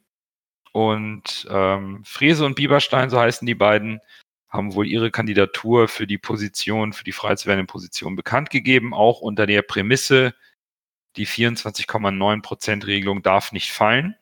Und 0.72 1.46
ähm, 1.48 2.02
Frese 2.04 2.44
und 2.44 2.56
Bieberstein, 2.56 3.08
so 3.08 3.20
heißen 3.20 3.46
die 3.46 3.54
beiden, 3.54 4.00
haben 4.48 4.74
wohl 4.74 4.86
ihre 4.86 5.10
Kandidatur 5.12 5.86
für 5.86 6.06
die 6.06 6.18
Position, 6.18 6.92
für 6.92 7.04
die 7.04 7.12
frei 7.12 7.36
zu 7.36 7.46
werdende 7.46 7.70
Position 7.70 8.16
bekannt 8.16 8.50
gegeben, 8.50 8.94
auch 8.94 9.20
unter 9.20 9.46
der 9.46 9.62
Prämisse, 9.62 10.34
die 11.16 11.26
24,9% 11.26 12.86
Regelung 12.86 13.22
darf 13.22 13.52
nicht 13.52 13.70
fallen. 13.70 14.16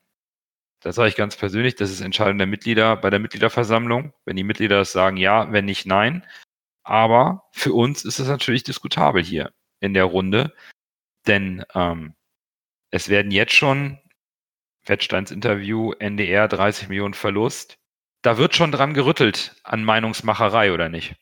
Das 0.82 0.96
sage 0.96 1.08
ich 1.08 1.16
ganz 1.16 1.36
persönlich, 1.36 1.76
das 1.76 1.90
ist 1.90 2.00
Entscheidung 2.00 2.38
der 2.38 2.46
Mitglieder 2.46 2.96
bei 2.96 3.08
der 3.08 3.20
Mitgliederversammlung. 3.20 4.12
Wenn 4.24 4.36
die 4.36 4.44
Mitglieder 4.44 4.78
das 4.78 4.92
sagen, 4.92 5.16
ja, 5.16 5.50
wenn 5.52 5.64
nicht, 5.64 5.86
nein. 5.86 6.26
Aber 6.82 7.44
für 7.52 7.72
uns 7.72 8.04
ist 8.04 8.18
es 8.18 8.26
natürlich 8.26 8.64
diskutabel 8.64 9.22
hier 9.22 9.52
in 9.80 9.94
der 9.94 10.04
Runde, 10.04 10.52
denn 11.26 11.64
ähm, 11.74 12.14
es 12.90 13.08
werden 13.08 13.30
jetzt 13.30 13.52
schon 13.52 14.00
Wettsteins 14.84 15.30
Interview, 15.30 15.92
NDR 15.92 16.48
30 16.48 16.88
Millionen 16.88 17.14
Verlust. 17.14 17.76
Da 18.22 18.36
wird 18.36 18.56
schon 18.56 18.72
dran 18.72 18.94
gerüttelt 18.94 19.54
an 19.62 19.84
Meinungsmacherei, 19.84 20.72
oder 20.72 20.88
nicht? 20.88 21.14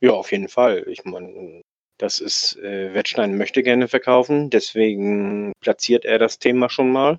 Ja, 0.00 0.12
auf 0.12 0.30
jeden 0.30 0.48
Fall. 0.48 0.84
Ich 0.88 1.04
meine, 1.04 1.62
das 1.98 2.20
ist, 2.20 2.56
äh, 2.58 2.94
Wettstein 2.94 3.36
möchte 3.36 3.64
gerne 3.64 3.88
verkaufen, 3.88 4.50
deswegen 4.50 5.52
platziert 5.60 6.04
er 6.04 6.18
das 6.18 6.38
Thema 6.38 6.70
schon 6.70 6.92
mal 6.92 7.18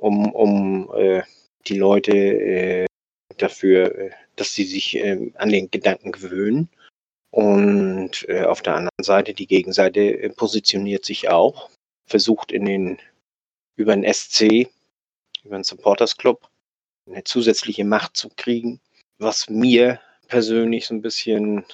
um, 0.00 0.32
um 0.32 0.90
äh, 0.94 1.22
die 1.66 1.78
Leute 1.78 2.12
äh, 2.12 2.86
dafür, 3.36 3.94
äh, 3.94 4.10
dass 4.36 4.54
sie 4.54 4.64
sich 4.64 4.96
äh, 4.96 5.30
an 5.36 5.50
den 5.50 5.70
Gedanken 5.70 6.12
gewöhnen. 6.12 6.68
Und 7.30 8.28
äh, 8.28 8.44
auf 8.44 8.62
der 8.62 8.74
anderen 8.74 9.04
Seite, 9.04 9.34
die 9.34 9.46
Gegenseite 9.46 10.00
äh, 10.00 10.30
positioniert 10.30 11.04
sich 11.04 11.28
auch, 11.28 11.70
versucht 12.06 12.50
in 12.50 12.64
den 12.64 12.98
über 13.76 13.94
den 13.94 14.12
SC, 14.12 14.68
über 15.44 15.56
den 15.56 15.64
Supporters 15.64 16.16
Club, 16.16 16.48
eine 17.06 17.24
zusätzliche 17.24 17.84
Macht 17.84 18.16
zu 18.16 18.28
kriegen, 18.36 18.80
was 19.18 19.48
mir 19.48 20.00
persönlich 20.28 20.86
so 20.86 20.94
ein 20.94 21.02
bisschen 21.02 21.64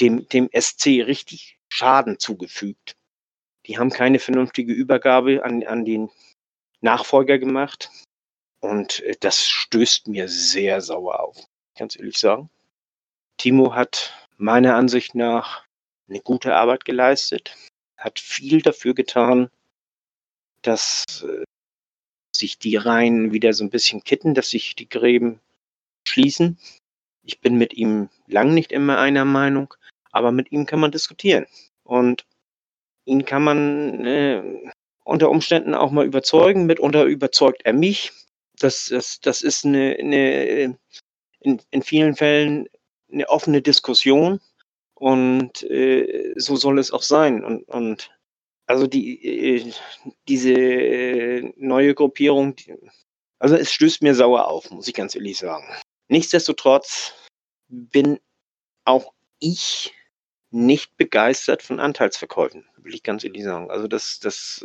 dem, 0.00 0.28
dem 0.28 0.50
SC 0.52 1.02
richtig 1.06 1.58
Schaden 1.70 2.18
zugefügt. 2.18 2.96
Die 3.66 3.78
haben 3.78 3.90
keine 3.90 4.18
vernünftige 4.18 4.72
Übergabe 4.72 5.44
an, 5.44 5.62
an 5.64 5.84
den 5.84 6.10
Nachfolger 6.80 7.38
gemacht. 7.38 7.90
Und 8.62 9.00
äh, 9.00 9.16
das 9.20 9.46
stößt 9.46 10.08
mir 10.08 10.28
sehr 10.28 10.80
sauer 10.80 11.20
auf, 11.20 11.36
ganz 11.76 11.96
ehrlich 11.96 12.16
sagen. 12.16 12.48
Timo 13.36 13.74
hat 13.74 14.14
meiner 14.36 14.76
Ansicht 14.76 15.14
nach 15.14 15.64
eine 16.08 16.20
gute 16.20 16.54
Arbeit 16.54 16.84
geleistet, 16.84 17.56
hat 17.96 18.18
viel 18.18 18.62
dafür 18.62 18.94
getan, 18.94 19.50
dass 20.62 21.24
äh, 21.26 21.44
sich 22.34 22.58
die 22.58 22.76
Reihen 22.76 23.32
wieder 23.32 23.52
so 23.52 23.64
ein 23.64 23.70
bisschen 23.70 24.04
kitten, 24.04 24.34
dass 24.34 24.50
sich 24.50 24.76
die 24.76 24.88
Gräben 24.88 25.40
schließen. 26.06 26.58
Ich 27.24 27.40
bin 27.40 27.56
mit 27.56 27.74
ihm 27.74 28.10
lang 28.26 28.54
nicht 28.54 28.72
immer 28.72 28.98
einer 28.98 29.24
Meinung, 29.24 29.74
aber 30.12 30.32
mit 30.32 30.52
ihm 30.52 30.66
kann 30.66 30.80
man 30.80 30.92
diskutieren. 30.92 31.46
Und 31.84 32.24
ihn 33.04 33.24
kann 33.24 33.42
man 33.42 34.06
äh, 34.06 34.70
unter 35.04 35.30
Umständen 35.30 35.74
auch 35.74 35.90
mal 35.90 36.06
überzeugen. 36.06 36.66
Mitunter 36.66 37.04
überzeugt 37.04 37.62
er 37.64 37.72
mich. 37.72 38.12
Das, 38.62 38.86
das, 38.86 39.20
das 39.20 39.42
ist 39.42 39.64
eine, 39.64 39.96
eine 39.98 40.78
in, 41.40 41.60
in 41.70 41.82
vielen 41.82 42.16
Fällen 42.16 42.68
eine 43.12 43.28
offene 43.28 43.62
Diskussion 43.62 44.40
und 44.94 45.62
äh, 45.64 46.34
so 46.36 46.56
soll 46.56 46.78
es 46.78 46.92
auch 46.92 47.02
sein. 47.02 47.44
Und, 47.44 47.68
und 47.68 48.10
also 48.66 48.86
die, 48.86 49.24
äh, 49.24 49.72
diese 50.28 50.52
äh, 50.52 51.52
neue 51.56 51.94
Gruppierung, 51.94 52.54
also 53.38 53.56
es 53.56 53.72
stößt 53.72 54.02
mir 54.02 54.14
sauer 54.14 54.46
auf, 54.46 54.70
muss 54.70 54.88
ich 54.88 54.94
ganz 54.94 55.14
ehrlich 55.14 55.38
sagen. 55.38 55.66
Nichtsdestotrotz 56.08 57.14
bin 57.68 58.20
auch 58.84 59.12
ich 59.40 59.94
nicht 60.50 60.96
begeistert 60.96 61.62
von 61.62 61.80
Anteilsverkäufen, 61.80 62.64
will 62.76 62.94
ich 62.94 63.02
ganz 63.02 63.24
ehrlich 63.24 63.44
sagen. 63.44 63.70
Also 63.70 63.88
das, 63.88 64.20
das 64.20 64.64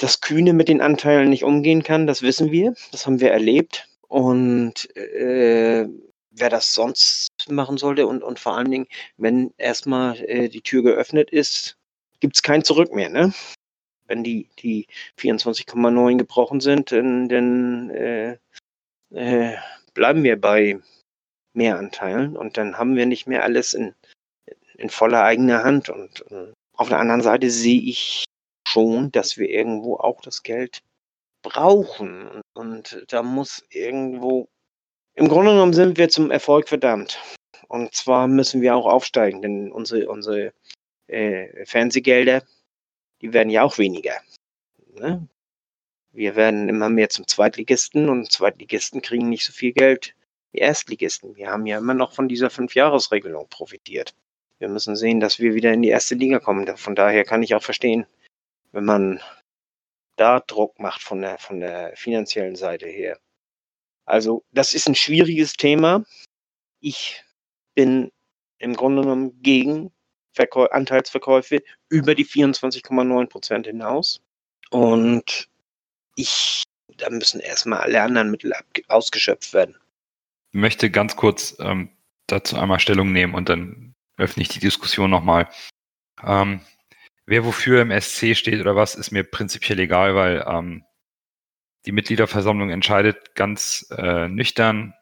dass 0.00 0.20
Kühne 0.20 0.52
mit 0.52 0.68
den 0.68 0.80
Anteilen 0.80 1.30
nicht 1.30 1.44
umgehen 1.44 1.82
kann, 1.82 2.06
das 2.06 2.22
wissen 2.22 2.50
wir. 2.50 2.74
Das 2.92 3.06
haben 3.06 3.20
wir 3.20 3.30
erlebt. 3.30 3.88
Und 4.08 4.94
äh, 4.96 5.86
wer 6.30 6.50
das 6.50 6.72
sonst 6.72 7.28
machen 7.48 7.78
sollte 7.78 8.06
und, 8.06 8.22
und 8.22 8.38
vor 8.38 8.56
allen 8.56 8.70
Dingen, 8.70 8.86
wenn 9.16 9.52
erstmal 9.58 10.18
äh, 10.20 10.48
die 10.48 10.62
Tür 10.62 10.82
geöffnet 10.82 11.30
ist, 11.30 11.76
gibt 12.20 12.36
es 12.36 12.42
kein 12.42 12.64
Zurück 12.64 12.94
mehr. 12.94 13.10
Ne? 13.10 13.32
Wenn 14.06 14.24
die, 14.24 14.48
die 14.60 14.86
24,9 15.18 16.16
gebrochen 16.16 16.60
sind, 16.60 16.92
dann, 16.92 17.28
dann 17.28 17.90
äh, 17.90 18.38
äh, 19.10 19.56
bleiben 19.94 20.22
wir 20.22 20.40
bei 20.40 20.78
Mehranteilen 21.52 22.36
und 22.36 22.56
dann 22.56 22.78
haben 22.78 22.96
wir 22.96 23.06
nicht 23.06 23.26
mehr 23.26 23.42
alles 23.42 23.74
in, 23.74 23.94
in 24.76 24.90
voller 24.90 25.24
eigener 25.24 25.64
Hand. 25.64 25.90
Und, 25.90 26.22
und 26.22 26.54
auf 26.74 26.88
der 26.88 27.00
anderen 27.00 27.22
Seite 27.22 27.50
sehe 27.50 27.80
ich 27.80 28.24
schon, 28.68 29.10
dass 29.12 29.36
wir 29.38 29.48
irgendwo 29.48 29.96
auch 29.96 30.20
das 30.20 30.42
Geld 30.42 30.82
brauchen. 31.42 32.40
Und 32.54 33.04
da 33.08 33.22
muss 33.22 33.64
irgendwo, 33.70 34.48
im 35.14 35.28
Grunde 35.28 35.52
genommen 35.52 35.72
sind 35.72 35.98
wir 35.98 36.08
zum 36.08 36.30
Erfolg 36.30 36.68
verdammt. 36.68 37.18
Und 37.68 37.94
zwar 37.94 38.28
müssen 38.28 38.60
wir 38.62 38.74
auch 38.76 38.86
aufsteigen, 38.86 39.42
denn 39.42 39.72
unsere, 39.72 40.08
unsere 40.08 40.52
äh, 41.06 41.64
Fernsehgelder, 41.66 42.42
die 43.20 43.32
werden 43.32 43.50
ja 43.50 43.62
auch 43.62 43.78
weniger. 43.78 44.14
Ne? 44.94 45.26
Wir 46.12 46.34
werden 46.34 46.68
immer 46.68 46.88
mehr 46.88 47.10
zum 47.10 47.26
Zweitligisten 47.26 48.08
und 48.08 48.32
Zweitligisten 48.32 49.02
kriegen 49.02 49.28
nicht 49.28 49.44
so 49.44 49.52
viel 49.52 49.72
Geld 49.72 50.14
wie 50.52 50.58
Erstligisten. 50.58 51.36
Wir 51.36 51.50
haben 51.50 51.66
ja 51.66 51.78
immer 51.78 51.94
noch 51.94 52.12
von 52.12 52.28
dieser 52.28 52.50
Fünfjahresregelung 52.50 53.48
profitiert. 53.48 54.14
Wir 54.58 54.68
müssen 54.68 54.96
sehen, 54.96 55.20
dass 55.20 55.38
wir 55.38 55.54
wieder 55.54 55.72
in 55.72 55.82
die 55.82 55.90
erste 55.90 56.14
Liga 56.14 56.40
kommen. 56.40 56.76
Von 56.76 56.94
daher 56.96 57.24
kann 57.24 57.42
ich 57.42 57.54
auch 57.54 57.62
verstehen, 57.62 58.06
wenn 58.72 58.84
man 58.84 59.20
da 60.16 60.40
Druck 60.40 60.78
macht 60.78 61.02
von 61.02 61.20
der, 61.20 61.38
von 61.38 61.60
der 61.60 61.96
finanziellen 61.96 62.56
Seite 62.56 62.86
her. 62.86 63.18
Also, 64.04 64.44
das 64.52 64.74
ist 64.74 64.88
ein 64.88 64.94
schwieriges 64.94 65.52
Thema. 65.52 66.04
Ich 66.80 67.22
bin 67.74 68.10
im 68.58 68.74
Grunde 68.74 69.02
genommen 69.02 69.40
gegen 69.42 69.92
Verkäu 70.32 70.66
Anteilsverkäufe 70.66 71.62
über 71.88 72.14
die 72.14 72.24
24,9 72.24 73.26
Prozent 73.26 73.66
hinaus. 73.66 74.20
Und 74.70 75.48
ich, 76.16 76.62
da 76.96 77.10
müssen 77.10 77.40
erstmal 77.40 77.80
alle 77.80 78.02
anderen 78.02 78.30
Mittel 78.30 78.52
ausgeschöpft 78.88 79.52
werden. 79.52 79.76
Ich 80.52 80.60
möchte 80.60 80.90
ganz 80.90 81.16
kurz 81.16 81.56
ähm, 81.60 81.90
dazu 82.26 82.56
einmal 82.56 82.80
Stellung 82.80 83.12
nehmen 83.12 83.34
und 83.34 83.48
dann 83.48 83.94
öffne 84.16 84.42
ich 84.42 84.48
die 84.48 84.60
Diskussion 84.60 85.10
nochmal. 85.10 85.48
Ähm, 86.24 86.60
wer 87.28 87.44
wofür 87.44 87.82
im 87.82 88.00
SC 88.00 88.34
steht 88.34 88.60
oder 88.60 88.74
was, 88.74 88.94
ist 88.94 89.10
mir 89.10 89.22
prinzipiell 89.22 89.78
egal, 89.78 90.14
weil 90.14 90.44
ähm, 90.48 90.84
die 91.86 91.92
Mitgliederversammlung 91.92 92.70
entscheidet 92.70 93.34
ganz 93.34 93.86
äh, 93.96 94.28
nüchtern. 94.28 94.94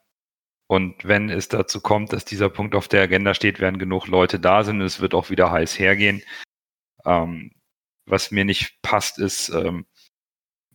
Und 0.69 1.05
wenn 1.05 1.31
es 1.31 1.49
dazu 1.49 1.81
kommt, 1.81 2.13
dass 2.13 2.25
dieser 2.25 2.51
Punkt 2.51 2.75
auf 2.75 2.89
der 2.89 3.03
Agenda 3.03 3.35
steht, 3.35 3.61
werden 3.61 3.79
genug 3.79 4.09
Leute 4.09 4.41
da 4.41 4.65
sind. 4.65 4.81
Es 4.81 5.01
wird 5.01 5.15
auch 5.15 5.31
wieder 5.31 5.53
heiß 5.53 5.79
hergehen. 5.79 6.23
Ähm, 7.05 7.53
was 8.07 8.33
mir 8.33 8.45
nicht 8.45 8.83
passt, 8.83 9.19
ist, 9.19 9.49
ähm, 9.51 9.87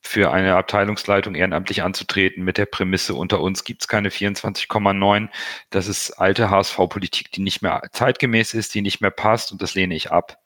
für 0.03 0.31
eine 0.31 0.55
Abteilungsleitung 0.55 1.35
ehrenamtlich 1.35 1.83
anzutreten 1.83 2.43
mit 2.43 2.57
der 2.57 2.65
Prämisse, 2.65 3.13
unter 3.13 3.41
uns 3.41 3.63
gibt's 3.63 3.87
keine 3.87 4.09
24,9. 4.09 5.29
Das 5.69 5.87
ist 5.87 6.11
alte 6.13 6.49
HSV-Politik, 6.49 7.31
die 7.31 7.41
nicht 7.41 7.61
mehr 7.61 7.83
zeitgemäß 7.91 8.53
ist, 8.55 8.73
die 8.73 8.81
nicht 8.81 9.01
mehr 9.01 9.11
passt 9.11 9.51
und 9.51 9.61
das 9.61 9.75
lehne 9.75 9.95
ich 9.95 10.11
ab 10.11 10.40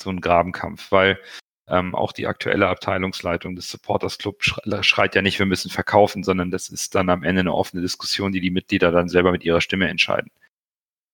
so 0.00 0.10
ein 0.10 0.20
Grabenkampf, 0.20 0.90
weil 0.90 1.18
ähm, 1.66 1.94
auch 1.94 2.12
die 2.12 2.26
aktuelle 2.26 2.68
Abteilungsleitung 2.68 3.56
des 3.56 3.70
Supporters 3.70 4.18
Club 4.18 4.42
schreit 4.42 5.14
ja 5.14 5.22
nicht, 5.22 5.38
wir 5.38 5.46
müssen 5.46 5.70
verkaufen, 5.70 6.22
sondern 6.22 6.50
das 6.50 6.68
ist 6.68 6.94
dann 6.94 7.08
am 7.08 7.22
Ende 7.22 7.40
eine 7.40 7.54
offene 7.54 7.82
Diskussion, 7.82 8.32
die 8.32 8.40
die 8.40 8.50
Mitglieder 8.50 8.92
dann 8.92 9.08
selber 9.08 9.32
mit 9.32 9.44
ihrer 9.44 9.60
Stimme 9.60 9.88
entscheiden. 9.88 10.30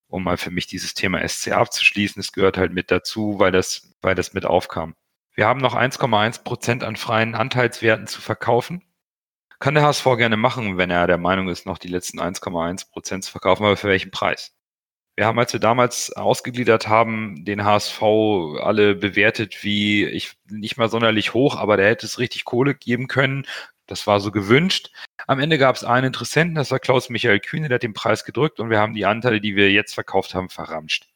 Um 0.09 0.24
mal 0.24 0.37
für 0.37 0.51
mich 0.51 0.66
dieses 0.66 0.95
Thema 0.95 1.26
SC 1.26 1.53
abzuschließen, 1.53 2.18
es 2.18 2.33
gehört 2.33 2.59
halt 2.59 2.72
mit 2.72 2.91
dazu, 2.91 3.39
weil 3.39 3.53
das, 3.53 3.95
weil 4.03 4.16
das 4.16 4.35
mit 4.35 4.45
aufkam. 4.45 4.97
Wir 5.35 5.47
haben 5.47 5.61
noch 5.61 5.76
1,1 5.76 6.43
Prozent 6.43 6.83
an 6.83 6.97
freien 6.97 7.37
Anteilswerten 7.37 8.09
zu 8.09 8.20
verkaufen. 8.20 8.83
Kann 9.61 9.74
der 9.74 9.85
HSV 9.85 10.05
gerne 10.16 10.37
machen, 10.37 10.78
wenn 10.78 10.91
er 10.91 11.07
der 11.07 11.18
Meinung 11.18 11.49
ist, 11.49 11.64
noch 11.64 11.78
die 11.78 11.89
letzten 11.89 12.18
1,1 12.18 12.91
Prozent 12.91 13.24
zu 13.24 13.31
verkaufen, 13.31 13.64
aber 13.64 13.76
für 13.76 13.89
welchen 13.89 14.11
Preis? 14.11 14.53
Wir 15.17 15.27
haben, 15.27 15.39
als 15.39 15.53
wir 15.53 15.61
damals 15.61 16.13
ausgegliedert 16.13 16.89
haben, 16.89 17.45
den 17.45 17.65
HSV 17.65 18.03
alle 18.03 18.95
bewertet 18.95 19.63
wie 19.63 20.07
ich 20.07 20.39
nicht 20.49 20.77
mal 20.79 20.89
sonderlich 20.89 21.35
hoch, 21.35 21.57
aber 21.57 21.77
der 21.77 21.89
hätte 21.89 22.07
es 22.07 22.19
richtig 22.19 22.45
Kohle 22.45 22.75
geben 22.75 23.07
können. 23.07 23.47
Das 23.87 24.07
war 24.07 24.21
so 24.21 24.31
gewünscht. 24.31 24.91
Am 25.27 25.41
Ende 25.41 25.59
gab 25.59 25.77
es 25.77 25.85
einen 25.85 26.07
Interessenten, 26.07 26.55
das 26.55 26.71
war 26.71 26.79
Klaus 26.79 27.11
Michael 27.11 27.41
Kühne, 27.41 27.69
der 27.69 27.75
hat 27.77 27.83
den 27.83 27.93
Preis 27.93 28.25
gedrückt 28.25 28.61
und 28.61 28.71
wir 28.71 28.79
haben 28.79 28.95
die 28.95 29.05
Anteile, 29.05 29.41
die 29.41 29.57
wir 29.57 29.71
jetzt 29.73 29.95
verkauft 29.95 30.35
haben, 30.35 30.49
verramscht. 30.49 31.09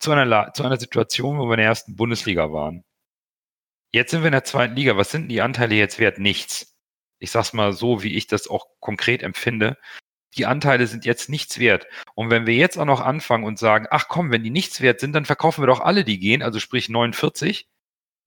Zu 0.00 0.12
einer, 0.12 0.52
zu 0.52 0.64
einer 0.64 0.78
Situation, 0.78 1.38
wo 1.38 1.46
wir 1.46 1.54
in 1.54 1.58
der 1.58 1.66
ersten 1.66 1.96
Bundesliga 1.96 2.52
waren. 2.52 2.84
Jetzt 3.92 4.10
sind 4.10 4.22
wir 4.22 4.26
in 4.26 4.32
der 4.32 4.44
zweiten 4.44 4.76
Liga. 4.76 4.96
Was 4.96 5.10
sind 5.10 5.28
die 5.28 5.40
Anteile 5.40 5.76
jetzt 5.76 5.98
wert? 5.98 6.18
Nichts. 6.18 6.76
Ich 7.20 7.30
sag's 7.30 7.52
mal 7.52 7.72
so, 7.72 8.02
wie 8.02 8.14
ich 8.14 8.26
das 8.26 8.48
auch 8.48 8.66
konkret 8.80 9.22
empfinde 9.22 9.78
die 10.36 10.46
Anteile 10.46 10.86
sind 10.86 11.04
jetzt 11.04 11.28
nichts 11.28 11.58
wert. 11.58 11.86
Und 12.14 12.30
wenn 12.30 12.46
wir 12.46 12.54
jetzt 12.54 12.76
auch 12.78 12.84
noch 12.84 13.00
anfangen 13.00 13.44
und 13.44 13.58
sagen, 13.58 13.86
ach 13.90 14.08
komm, 14.08 14.30
wenn 14.30 14.42
die 14.42 14.50
nichts 14.50 14.80
wert 14.80 15.00
sind, 15.00 15.12
dann 15.12 15.24
verkaufen 15.24 15.62
wir 15.62 15.66
doch 15.66 15.80
alle, 15.80 16.04
die 16.04 16.18
gehen, 16.18 16.42
also 16.42 16.60
sprich 16.60 16.88
49, 16.88 17.68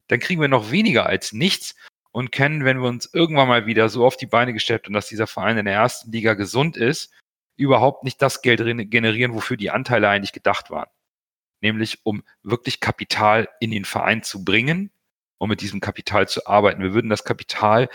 dann 0.08 0.20
kriegen 0.20 0.42
wir 0.42 0.48
noch 0.48 0.72
weniger 0.72 1.06
als 1.06 1.34
nichts. 1.34 1.76
und 2.12 2.32
können, 2.32 2.66
wenn 2.66 2.80
wir 2.82 2.88
uns 2.88 3.14
irgendwann 3.14 3.48
mal 3.48 3.68
wieder 3.68 3.90
so 3.90 4.04
auf 4.04 4.18
die 4.18 4.26
Beine 4.26 4.52
gestellt 4.52 4.86
haben, 4.86 4.94
dass 4.94 5.08
dieser 5.08 5.28
Verein 5.28 5.60
in 5.60 5.66
der 5.66 5.76
ersten 5.76 6.12
Liga 6.12 6.34
gesund 6.34 6.76
ist, 6.76 7.14
überhaupt 7.58 8.04
nicht 8.04 8.22
das 8.22 8.42
Geld 8.42 8.60
generieren, 8.90 9.34
wofür 9.36 9.56
die 9.56 9.70
Anteile 9.70 10.10
eigentlich 10.10 10.34
gedacht 10.34 10.72
waren. 10.72 10.90
Nämlich 11.62 12.00
um 12.04 12.24
wirklich 12.42 12.80
Kapital 12.80 13.50
in 13.60 13.70
den 13.70 13.86
Verein 13.86 14.24
zu 14.24 14.44
bringen, 14.44 14.92
um 15.38 15.50
mit 15.50 15.62
diesem 15.62 15.80
Kapital 15.80 16.28
zu 16.28 16.48
arbeiten. 16.48 16.82
Wir 16.82 16.94
würden 16.94 17.10
das 17.10 17.24
Kapital, 17.24 17.90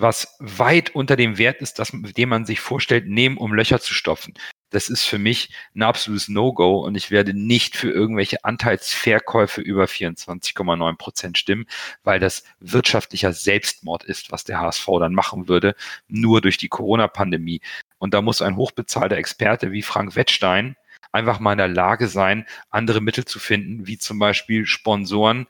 was 0.00 0.36
weit 0.38 0.94
unter 0.94 1.16
dem 1.16 1.38
Wert 1.38 1.60
ist, 1.60 1.78
das, 1.78 1.92
den 1.92 2.28
man 2.28 2.46
sich 2.46 2.60
vorstellt, 2.60 3.08
nehmen, 3.08 3.36
um 3.36 3.52
Löcher 3.52 3.80
zu 3.80 3.94
stopfen 3.94 4.34
das 4.70 4.88
ist 4.88 5.04
für 5.04 5.18
mich 5.18 5.50
ein 5.74 5.82
absolutes 5.82 6.28
No-Go 6.28 6.80
und 6.80 6.94
ich 6.94 7.10
werde 7.10 7.34
nicht 7.34 7.76
für 7.76 7.90
irgendwelche 7.90 8.44
Anteilsverkäufe 8.44 9.60
über 9.60 9.84
24,9 9.84 10.96
Prozent 10.96 11.38
stimmen, 11.38 11.66
weil 12.02 12.20
das 12.20 12.44
wirtschaftlicher 12.60 13.32
Selbstmord 13.32 14.04
ist, 14.04 14.30
was 14.30 14.44
der 14.44 14.60
HSV 14.60 14.86
dann 15.00 15.14
machen 15.14 15.48
würde, 15.48 15.74
nur 16.06 16.40
durch 16.40 16.58
die 16.58 16.68
Corona-Pandemie. 16.68 17.60
Und 17.98 18.14
da 18.14 18.22
muss 18.22 18.42
ein 18.42 18.56
hochbezahlter 18.56 19.16
Experte 19.16 19.72
wie 19.72 19.82
Frank 19.82 20.16
Wettstein 20.16 20.76
einfach 21.10 21.40
mal 21.40 21.52
in 21.52 21.58
der 21.58 21.68
Lage 21.68 22.08
sein, 22.08 22.46
andere 22.70 23.00
Mittel 23.00 23.24
zu 23.24 23.38
finden, 23.38 23.86
wie 23.86 23.98
zum 23.98 24.18
Beispiel 24.18 24.66
Sponsoren 24.66 25.46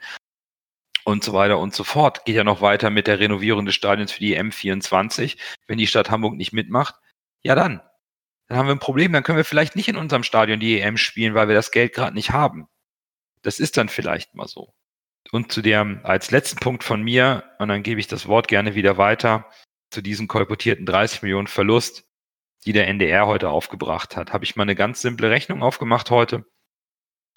und 1.09 1.25
so 1.25 1.33
weiter 1.33 1.59
und 1.59 1.75
so 1.75 1.85
fort. 1.85 2.27
Geht 2.27 2.37
ja 2.37 2.45
noch 2.45 2.61
weiter 2.61 2.91
mit 2.91 3.07
der 3.07 3.19
Renovierung 3.19 3.65
des 3.65 3.75
Stadions 3.75 4.13
für 4.13 4.21
die 4.21 4.39
M24. 4.39 5.39
Wenn 5.67 5.79
die 5.79 5.87
Stadt 5.87 6.11
Hamburg 6.11 6.35
nicht 6.35 6.53
mitmacht, 6.53 6.97
ja 7.43 7.55
dann, 7.55 7.81
dann 8.47 8.59
haben 8.59 8.67
wir 8.67 8.75
ein 8.75 8.79
Problem, 8.79 9.13
dann 9.13 9.23
können 9.23 9.39
wir 9.39 9.47
vielleicht 9.47 9.75
nicht 9.75 9.89
in 9.89 9.97
unserem 9.97 10.23
Stadion 10.23 10.61
die 10.61 10.79
EM 10.79 10.99
spielen, 10.99 11.33
weil 11.35 11.49
wir 11.49 11.55
das 11.55 11.71
Geld 11.71 11.95
gerade 11.95 12.15
nicht 12.15 12.33
haben. 12.33 12.69
Das 13.41 13.59
ist 13.59 13.79
dann 13.79 13.89
vielleicht 13.89 14.35
mal 14.35 14.49
so. 14.49 14.75
Und 15.33 15.51
zu 15.51 15.63
dem 15.63 16.01
als 16.05 16.31
letzten 16.31 16.59
Punkt 16.59 16.85
von 16.85 17.03
mir, 17.03 17.45
und 17.59 17.69
dann 17.69 17.83
gebe 17.83 18.01
ich 18.01 18.07
das 18.07 18.29
Wort 18.29 18.47
gerne 18.47 18.75
wieder 18.75 18.99
weiter, 18.99 19.47
zu 19.91 20.03
diesem 20.03 20.29
kolportierten 20.29 20.85
30 20.85 21.23
Millionen 21.23 21.47
Verlust, 21.47 22.05
die 22.67 22.75
der 22.75 22.87
NDR 22.87 23.27
heute 23.27 23.49
aufgebracht 23.49 24.15
hat, 24.15 24.35
habe 24.35 24.45
ich 24.45 24.57
mal 24.57 24.65
eine 24.65 24.75
ganz 24.75 25.01
simple 25.01 25.31
Rechnung 25.31 25.63
aufgemacht 25.63 26.11
heute. 26.11 26.45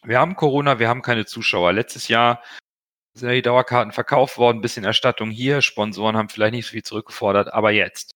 Wir 0.04 0.20
haben 0.20 0.36
Corona, 0.36 0.80
wir 0.80 0.90
haben 0.90 1.04
keine 1.04 1.26
Zuschauer. 1.26 1.72
Letztes 1.72 2.10
Jahr 2.10 2.42
sind 3.22 3.30
ja 3.30 3.36
die 3.36 3.42
Dauerkarten 3.42 3.94
verkauft 3.94 4.38
worden, 4.38 4.62
bisschen 4.62 4.84
Erstattung 4.84 5.32
hier, 5.32 5.62
Sponsoren 5.62 6.18
haben 6.18 6.30
vielleicht 6.30 6.54
nicht 6.54 6.66
so 6.66 6.72
viel 6.72 6.84
zurückgefordert, 6.84 7.54
aber 7.54 7.72
jetzt. 7.72 8.16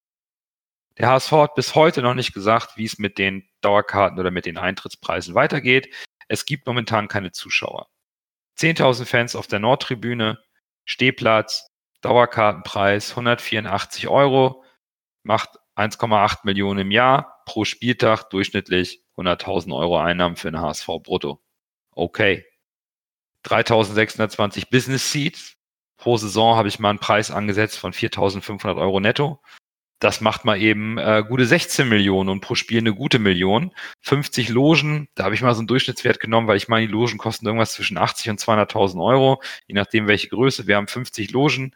Der 0.97 1.09
HSV 1.09 1.31
hat 1.31 1.55
bis 1.55 1.75
heute 1.75 2.01
noch 2.01 2.13
nicht 2.13 2.33
gesagt, 2.33 2.77
wie 2.77 2.85
es 2.85 2.97
mit 2.97 3.17
den 3.17 3.47
Dauerkarten 3.61 4.19
oder 4.19 4.31
mit 4.31 4.45
den 4.45 4.57
Eintrittspreisen 4.57 5.35
weitergeht. 5.35 5.93
Es 6.27 6.45
gibt 6.45 6.67
momentan 6.67 7.07
keine 7.07 7.31
Zuschauer. 7.31 7.87
10.000 8.57 9.05
Fans 9.05 9.35
auf 9.35 9.47
der 9.47 9.59
Nordtribüne, 9.59 10.39
Stehplatz, 10.85 11.69
Dauerkartenpreis 12.01 13.11
184 13.11 14.07
Euro, 14.07 14.63
macht 15.23 15.49
1,8 15.75 16.39
Millionen 16.43 16.79
im 16.79 16.91
Jahr, 16.91 17.41
pro 17.45 17.65
Spieltag 17.65 18.29
durchschnittlich 18.29 19.03
100.000 19.17 19.75
Euro 19.75 19.99
Einnahmen 19.99 20.37
für 20.37 20.51
den 20.51 20.61
HSV 20.61 20.87
brutto. 21.03 21.41
Okay. 21.91 22.45
3.620 23.45 24.69
Business 24.69 25.11
Seats. 25.11 25.55
Pro 25.97 26.17
Saison 26.17 26.55
habe 26.57 26.67
ich 26.67 26.79
mal 26.79 26.89
einen 26.89 26.99
Preis 26.99 27.31
angesetzt 27.31 27.77
von 27.77 27.93
4.500 27.93 28.77
Euro 28.77 28.99
netto. 28.99 29.39
Das 29.99 30.19
macht 30.19 30.43
mal 30.43 30.61
eben 30.61 30.97
äh, 30.97 31.23
gute 31.27 31.45
16 31.45 31.87
Millionen 31.87 32.29
und 32.29 32.41
pro 32.41 32.55
Spiel 32.55 32.79
eine 32.79 32.93
gute 32.93 33.17
Million. 33.17 33.71
50 34.01 34.49
Logen, 34.49 35.07
da 35.15 35.23
habe 35.23 35.35
ich 35.35 35.41
mal 35.41 35.53
so 35.53 35.61
einen 35.61 35.67
Durchschnittswert 35.67 36.19
genommen, 36.19 36.47
weil 36.47 36.57
ich 36.57 36.67
meine, 36.67 36.85
die 36.85 36.91
Logen 36.91 37.17
kosten 37.17 37.45
irgendwas 37.45 37.73
zwischen 37.73 37.97
80 37.97 38.29
und 38.31 38.39
200.000 38.41 39.03
Euro, 39.03 39.41
je 39.67 39.73
nachdem 39.73 40.07
welche 40.07 40.27
Größe. 40.27 40.67
Wir 40.67 40.75
haben 40.75 40.87
50 40.87 41.31
Logen, 41.31 41.73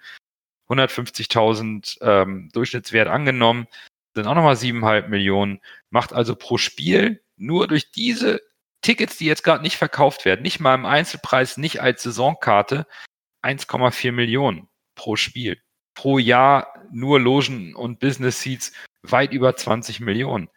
150.000 0.67 1.97
ähm, 2.01 2.49
Durchschnittswert 2.51 3.07
angenommen, 3.07 3.67
sind 4.13 4.27
auch 4.27 4.35
nochmal 4.35 4.55
7,5 4.55 5.07
Millionen. 5.07 5.61
Macht 5.89 6.11
also 6.11 6.35
pro 6.35 6.57
Spiel 6.57 7.23
nur 7.37 7.67
durch 7.67 7.91
diese 7.91 8.41
Tickets, 8.81 9.17
die 9.17 9.25
jetzt 9.25 9.43
gerade 9.43 9.63
nicht 9.63 9.77
verkauft 9.77 10.25
werden, 10.25 10.41
nicht 10.41 10.59
mal 10.59 10.75
im 10.75 10.85
Einzelpreis, 10.85 11.57
nicht 11.57 11.81
als 11.81 12.03
Saisonkarte, 12.03 12.87
1,4 13.43 14.11
Millionen 14.11 14.69
pro 14.95 15.15
Spiel 15.15 15.61
pro 15.99 16.17
Jahr 16.17 16.73
nur 16.91 17.19
Logen 17.19 17.75
und 17.75 17.99
Business 17.99 18.41
Seats 18.41 18.71
weit 19.03 19.33
über 19.33 19.57
20 19.57 19.99
Millionen. 19.99 20.47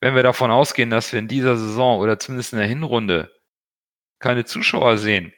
Wenn 0.00 0.14
wir 0.14 0.22
davon 0.22 0.52
ausgehen, 0.52 0.90
dass 0.90 1.12
wir 1.12 1.18
in 1.18 1.26
dieser 1.26 1.56
Saison 1.56 1.98
oder 1.98 2.20
zumindest 2.20 2.52
in 2.52 2.60
der 2.60 2.68
Hinrunde 2.68 3.34
keine 4.20 4.44
Zuschauer 4.44 4.96
sehen, 4.96 5.32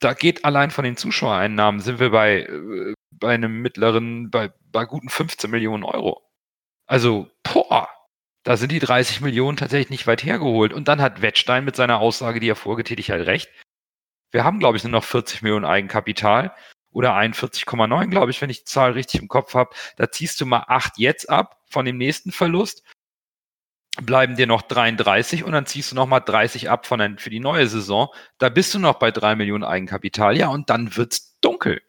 da 0.00 0.14
geht 0.14 0.44
allein 0.44 0.72
von 0.72 0.84
den 0.84 0.96
Zuschauereinnahmen 0.96 1.80
sind 1.80 2.00
wir 2.00 2.10
bei, 2.10 2.40
äh, 2.40 2.94
bei 3.12 3.34
einem 3.34 3.62
mittleren, 3.62 4.30
bei, 4.30 4.52
bei 4.72 4.84
guten 4.84 5.10
15 5.10 5.48
Millionen 5.48 5.84
Euro. 5.84 6.20
Also, 6.86 7.30
boah, 7.44 7.88
da 8.48 8.56
sind 8.56 8.72
die 8.72 8.78
30 8.78 9.20
Millionen 9.20 9.58
tatsächlich 9.58 9.90
nicht 9.90 10.06
weit 10.06 10.24
hergeholt. 10.24 10.72
Und 10.72 10.88
dann 10.88 11.02
hat 11.02 11.20
Wettstein 11.20 11.66
mit 11.66 11.76
seiner 11.76 11.98
Aussage, 11.98 12.40
die 12.40 12.48
er 12.48 12.56
vorgetätigt 12.56 13.10
hat, 13.10 13.26
recht. 13.26 13.50
Wir 14.30 14.42
haben, 14.42 14.58
glaube 14.58 14.78
ich, 14.78 14.84
nur 14.84 14.92
noch 14.92 15.04
40 15.04 15.42
Millionen 15.42 15.66
Eigenkapital 15.66 16.56
oder 16.90 17.14
41,9, 17.14 18.06
glaube 18.06 18.30
ich, 18.30 18.40
wenn 18.40 18.48
ich 18.48 18.60
die 18.60 18.64
Zahl 18.64 18.92
richtig 18.92 19.20
im 19.20 19.28
Kopf 19.28 19.52
habe. 19.52 19.76
Da 19.98 20.10
ziehst 20.10 20.40
du 20.40 20.46
mal 20.46 20.64
8 20.66 20.96
jetzt 20.96 21.28
ab 21.28 21.60
von 21.68 21.84
dem 21.84 21.98
nächsten 21.98 22.32
Verlust, 22.32 22.84
bleiben 24.00 24.34
dir 24.34 24.46
noch 24.46 24.62
33 24.62 25.44
und 25.44 25.52
dann 25.52 25.66
ziehst 25.66 25.92
du 25.92 25.96
noch 25.96 26.06
mal 26.06 26.20
30 26.20 26.70
ab 26.70 26.86
von 26.86 27.02
ein, 27.02 27.18
für 27.18 27.28
die 27.28 27.40
neue 27.40 27.68
Saison. 27.68 28.08
Da 28.38 28.48
bist 28.48 28.72
du 28.72 28.78
noch 28.78 28.98
bei 28.98 29.10
3 29.10 29.36
Millionen 29.36 29.64
Eigenkapital. 29.64 30.38
Ja, 30.38 30.48
und 30.48 30.70
dann 30.70 30.96
wird's 30.96 31.38
dunkel. 31.42 31.82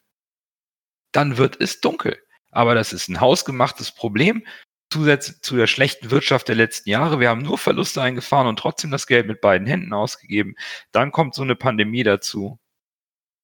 Dann 1.13 1.37
wird 1.37 1.55
es 1.61 1.79
dunkel. 1.79 2.21
Aber 2.51 2.75
das 2.75 2.91
ist 2.91 3.07
ein 3.07 3.21
hausgemachtes 3.21 3.93
Problem. 3.93 4.43
Zusätzlich 4.91 5.41
zu 5.41 5.55
der 5.55 5.67
schlechten 5.67 6.09
Wirtschaft 6.09 6.47
der 6.47 6.55
letzten 6.55 6.89
Jahre. 6.89 7.19
Wir 7.19 7.29
haben 7.29 7.43
nur 7.43 7.57
Verluste 7.57 8.01
eingefahren 8.01 8.47
und 8.47 8.57
trotzdem 8.57 8.89
das 8.89 9.05
Geld 9.05 9.27
mit 9.27 9.41
beiden 9.41 9.67
Händen 9.67 9.93
ausgegeben. 9.93 10.55
Dann 10.91 11.11
kommt 11.11 11.35
so 11.35 11.43
eine 11.43 11.55
Pandemie 11.55 12.03
dazu. 12.03 12.59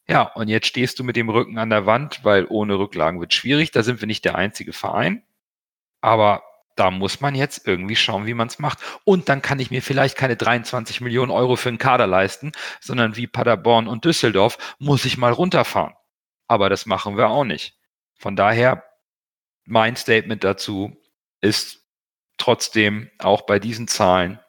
Ja, 0.08 0.24
und 0.24 0.48
jetzt 0.48 0.68
stehst 0.68 1.00
du 1.00 1.04
mit 1.04 1.16
dem 1.16 1.30
Rücken 1.30 1.58
an 1.58 1.70
der 1.70 1.86
Wand, 1.86 2.24
weil 2.24 2.46
ohne 2.50 2.78
Rücklagen 2.78 3.20
wird 3.20 3.34
schwierig. 3.34 3.72
Da 3.72 3.84
sind 3.84 4.02
wir 4.02 4.08
nicht 4.08 4.26
der 4.26 4.36
einzige 4.36 4.74
Verein. 4.74 5.24
Aber 6.02 6.44
da 6.76 6.92
muss 6.92 7.22
man 7.22 7.36
jetzt 7.36 7.68
irgendwie 7.68 7.96
schauen, 7.96 8.26
wie 8.26 8.34
man 8.34 8.48
es 8.48 8.60
macht. 8.60 8.80
Und 9.04 9.30
dann 9.30 9.42
kann 9.42 9.60
ich 9.60 9.72
mir 9.72 9.82
vielleicht 9.82 10.18
keine 10.18 10.36
23 10.36 11.02
Millionen 11.02 11.32
Euro 11.32 11.56
für 11.56 11.70
einen 11.70 11.78
Kader 11.78 12.06
leisten, 12.08 12.52
sondern 12.82 13.16
wie 13.16 13.28
Paderborn 13.28 13.88
und 13.88 14.06
Düsseldorf 14.06 14.58
muss 14.78 15.06
ich 15.06 15.18
mal 15.18 15.32
runterfahren. 15.32 15.94
Aber 16.48 16.70
das 16.70 16.86
machen 16.86 17.18
wir 17.18 17.30
auch 17.30 17.46
nicht. 17.46 17.78
Von 18.16 18.36
daher, 18.36 18.84
mein 19.66 19.96
Statement 19.96 20.44
dazu 20.44 20.96
ist 21.46 21.86
trotzdem 22.38 23.10
auch 23.20 23.44
bei 23.44 23.60
diesen 23.60 23.88
Zahlen 23.88 24.40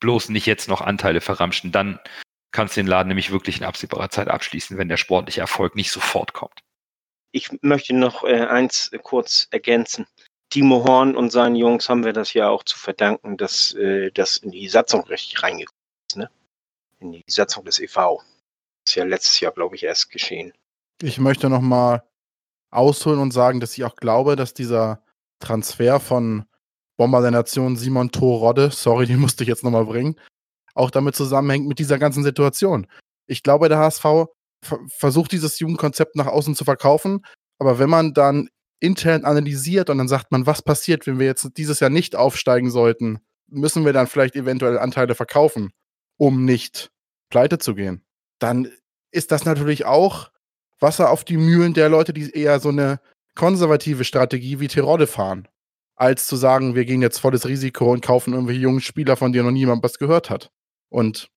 bloß 0.00 0.30
nicht 0.30 0.46
jetzt 0.46 0.68
noch 0.68 0.80
Anteile 0.80 1.20
verramschen. 1.20 1.72
Dann 1.72 2.00
kannst 2.52 2.76
den 2.76 2.86
Laden 2.86 3.08
nämlich 3.08 3.30
wirklich 3.30 3.58
in 3.58 3.64
absehbarer 3.64 4.10
Zeit 4.10 4.28
abschließen, 4.28 4.76
wenn 4.76 4.88
der 4.88 4.96
sportliche 4.96 5.40
Erfolg 5.40 5.76
nicht 5.76 5.92
sofort 5.92 6.32
kommt. 6.32 6.60
Ich 7.32 7.50
möchte 7.62 7.94
noch 7.94 8.24
äh, 8.24 8.46
eins 8.46 8.90
kurz 9.02 9.46
ergänzen. 9.50 10.06
Timo 10.48 10.84
Horn 10.84 11.14
und 11.14 11.30
seinen 11.30 11.54
Jungs 11.54 11.88
haben 11.88 12.04
wir 12.04 12.12
das 12.12 12.34
ja 12.34 12.48
auch 12.48 12.64
zu 12.64 12.76
verdanken, 12.76 13.36
dass 13.36 13.72
äh, 13.74 14.10
das 14.10 14.38
in 14.38 14.50
die 14.50 14.68
Satzung 14.68 15.04
richtig 15.04 15.40
reingekommen 15.42 15.78
ist, 16.08 16.16
ne? 16.16 16.30
In 16.98 17.12
die 17.12 17.24
Satzung 17.28 17.64
des 17.64 17.78
EV. 17.78 17.94
Das 18.84 18.92
ist 18.92 18.94
ja 18.96 19.04
letztes 19.04 19.38
Jahr, 19.38 19.52
glaube 19.52 19.76
ich, 19.76 19.84
erst 19.84 20.10
geschehen. 20.10 20.52
Ich 21.00 21.18
möchte 21.18 21.48
noch 21.48 21.60
mal 21.60 22.02
ausholen 22.72 23.20
und 23.20 23.30
sagen, 23.30 23.60
dass 23.60 23.78
ich 23.78 23.84
auch 23.84 23.94
glaube, 23.94 24.34
dass 24.34 24.52
dieser 24.52 25.02
Transfer 25.40 26.00
von 26.00 26.44
Bomber 26.96 27.22
der 27.22 27.30
Nation 27.30 27.76
Simon 27.76 28.10
Torrodde, 28.10 28.70
sorry, 28.70 29.06
den 29.06 29.18
musste 29.18 29.44
ich 29.44 29.48
jetzt 29.48 29.64
noch 29.64 29.70
mal 29.70 29.86
bringen, 29.86 30.16
auch 30.74 30.90
damit 30.90 31.16
zusammenhängt 31.16 31.66
mit 31.66 31.78
dieser 31.78 31.98
ganzen 31.98 32.22
Situation. 32.22 32.86
Ich 33.26 33.42
glaube, 33.42 33.68
der 33.68 33.78
HSV 33.78 34.26
versucht 34.88 35.32
dieses 35.32 35.58
Jugendkonzept 35.58 36.16
nach 36.16 36.26
außen 36.26 36.54
zu 36.54 36.64
verkaufen, 36.64 37.24
aber 37.58 37.78
wenn 37.78 37.90
man 37.90 38.12
dann 38.12 38.48
intern 38.80 39.24
analysiert 39.24 39.90
und 39.90 39.98
dann 39.98 40.08
sagt 40.08 40.32
man, 40.32 40.46
was 40.46 40.62
passiert, 40.62 41.06
wenn 41.06 41.18
wir 41.18 41.26
jetzt 41.26 41.56
dieses 41.56 41.80
Jahr 41.80 41.90
nicht 41.90 42.16
aufsteigen 42.16 42.70
sollten, 42.70 43.20
müssen 43.48 43.84
wir 43.84 43.92
dann 43.92 44.06
vielleicht 44.06 44.36
eventuell 44.36 44.78
Anteile 44.78 45.14
verkaufen, 45.14 45.70
um 46.16 46.44
nicht 46.44 46.90
pleite 47.30 47.58
zu 47.58 47.74
gehen. 47.74 48.04
Dann 48.38 48.70
ist 49.10 49.32
das 49.32 49.44
natürlich 49.44 49.84
auch 49.84 50.30
Wasser 50.78 51.10
auf 51.10 51.24
die 51.24 51.36
Mühlen 51.36 51.74
der 51.74 51.88
Leute, 51.88 52.12
die 52.12 52.30
eher 52.30 52.60
so 52.60 52.70
eine 52.70 53.00
konservative 53.40 54.04
Strategie 54.04 54.60
wie 54.60 54.68
Tirode 54.68 55.06
fahren, 55.06 55.48
als 55.96 56.26
zu 56.26 56.36
sagen, 56.36 56.74
wir 56.74 56.84
gehen 56.84 57.00
jetzt 57.00 57.20
volles 57.20 57.48
Risiko 57.48 57.90
und 57.90 58.02
kaufen 58.02 58.34
irgendwelche 58.34 58.60
jungen 58.60 58.82
Spieler, 58.82 59.16
von 59.16 59.32
denen 59.32 59.46
noch 59.46 59.52
niemand 59.52 59.82
was 59.82 59.98
gehört 59.98 60.28
hat. 60.28 60.50
Und 60.90 61.30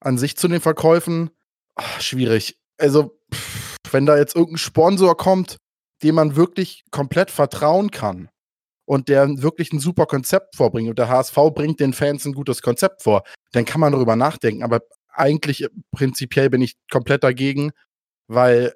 an 0.00 0.18
sich 0.18 0.36
zu 0.36 0.48
den 0.48 0.60
Verkäufen, 0.60 1.30
ach, 1.76 2.00
schwierig. 2.00 2.58
Also, 2.76 3.16
pff, 3.32 3.76
wenn 3.92 4.04
da 4.04 4.18
jetzt 4.18 4.34
irgendein 4.34 4.58
Sponsor 4.58 5.16
kommt, 5.16 5.58
dem 6.02 6.16
man 6.16 6.34
wirklich 6.34 6.82
komplett 6.90 7.30
vertrauen 7.30 7.92
kann 7.92 8.30
und 8.84 9.08
der 9.08 9.40
wirklich 9.40 9.72
ein 9.72 9.78
super 9.78 10.06
Konzept 10.06 10.56
vorbringt 10.56 10.88
und 10.88 10.98
der 10.98 11.08
HSV 11.08 11.36
bringt 11.54 11.78
den 11.78 11.92
Fans 11.92 12.24
ein 12.24 12.34
gutes 12.34 12.62
Konzept 12.62 13.04
vor, 13.04 13.22
dann 13.52 13.64
kann 13.64 13.80
man 13.80 13.92
darüber 13.92 14.16
nachdenken. 14.16 14.64
Aber 14.64 14.80
eigentlich 15.08 15.62
äh, 15.62 15.68
prinzipiell 15.92 16.50
bin 16.50 16.62
ich 16.62 16.74
komplett 16.90 17.22
dagegen, 17.22 17.70
weil 18.26 18.74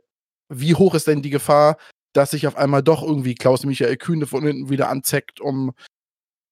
wie 0.48 0.76
hoch 0.76 0.94
ist 0.94 1.08
denn 1.08 1.22
die 1.22 1.30
Gefahr, 1.30 1.76
dass 2.12 2.30
sich 2.30 2.46
auf 2.46 2.56
einmal 2.56 2.82
doch 2.82 3.02
irgendwie 3.02 3.34
Klaus-Michael 3.34 3.96
Kühne 3.96 4.26
von 4.26 4.44
hinten 4.44 4.70
wieder 4.70 4.88
anzeckt, 4.88 5.40
um 5.40 5.72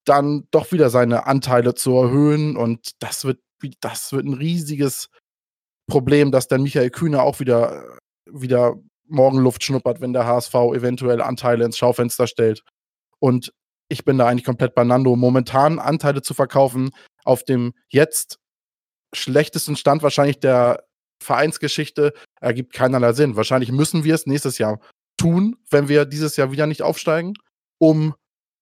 dann 0.05 0.47
doch 0.51 0.73
wieder 0.73 0.91
seine 0.91 1.27
Anteile 1.27 1.75
zu 1.75 1.97
erhöhen. 1.97 2.57
Und 2.57 3.03
das 3.03 3.25
wird, 3.25 3.41
das 3.81 4.13
wird 4.13 4.27
ein 4.27 4.35
riesiges 4.35 5.09
Problem, 5.89 6.31
dass 6.31 6.49
dann 6.49 6.63
Michael 6.63 6.91
Kühne 6.91 7.23
auch 7.23 7.41
wieder, 7.41 7.99
wieder 8.31 8.77
Morgenluft 9.09 9.63
schnuppert, 9.63 10.01
wenn 10.01 10.13
der 10.13 10.27
HSV 10.27 10.55
eventuell 10.55 11.21
Anteile 11.21 11.65
ins 11.65 11.79
Schaufenster 11.79 12.27
stellt. 12.27 12.63
Und 13.19 13.53
ich 13.89 14.05
bin 14.05 14.19
da 14.19 14.27
eigentlich 14.27 14.45
komplett 14.45 14.75
bei 14.75 14.85
Nando. 14.85 15.17
Momentan 15.17 15.79
Anteile 15.79 16.23
zu 16.23 16.35
verkaufen 16.35 16.91
auf 17.25 17.45
dem 17.45 17.73
jetzt 17.89 18.39
schlechtesten 19.13 19.77
Stand 19.77 20.03
wahrscheinlich 20.03 20.41
der 20.41 20.85
Vereinsgeschichte 21.23 22.13
ergibt 22.41 22.73
keinerlei 22.73 23.13
Sinn. 23.13 23.37
Wahrscheinlich 23.37 23.73
müssen 23.73 24.05
wir 24.05 24.15
es 24.15 24.27
nächstes 24.27 24.59
Jahr 24.59 24.81
tun, 25.17 25.57
wenn 25.71 25.89
wir 25.89 26.05
dieses 26.05 26.37
Jahr 26.37 26.53
wieder 26.53 26.67
nicht 26.67 26.83
aufsteigen, 26.83 27.35
um 27.79 28.15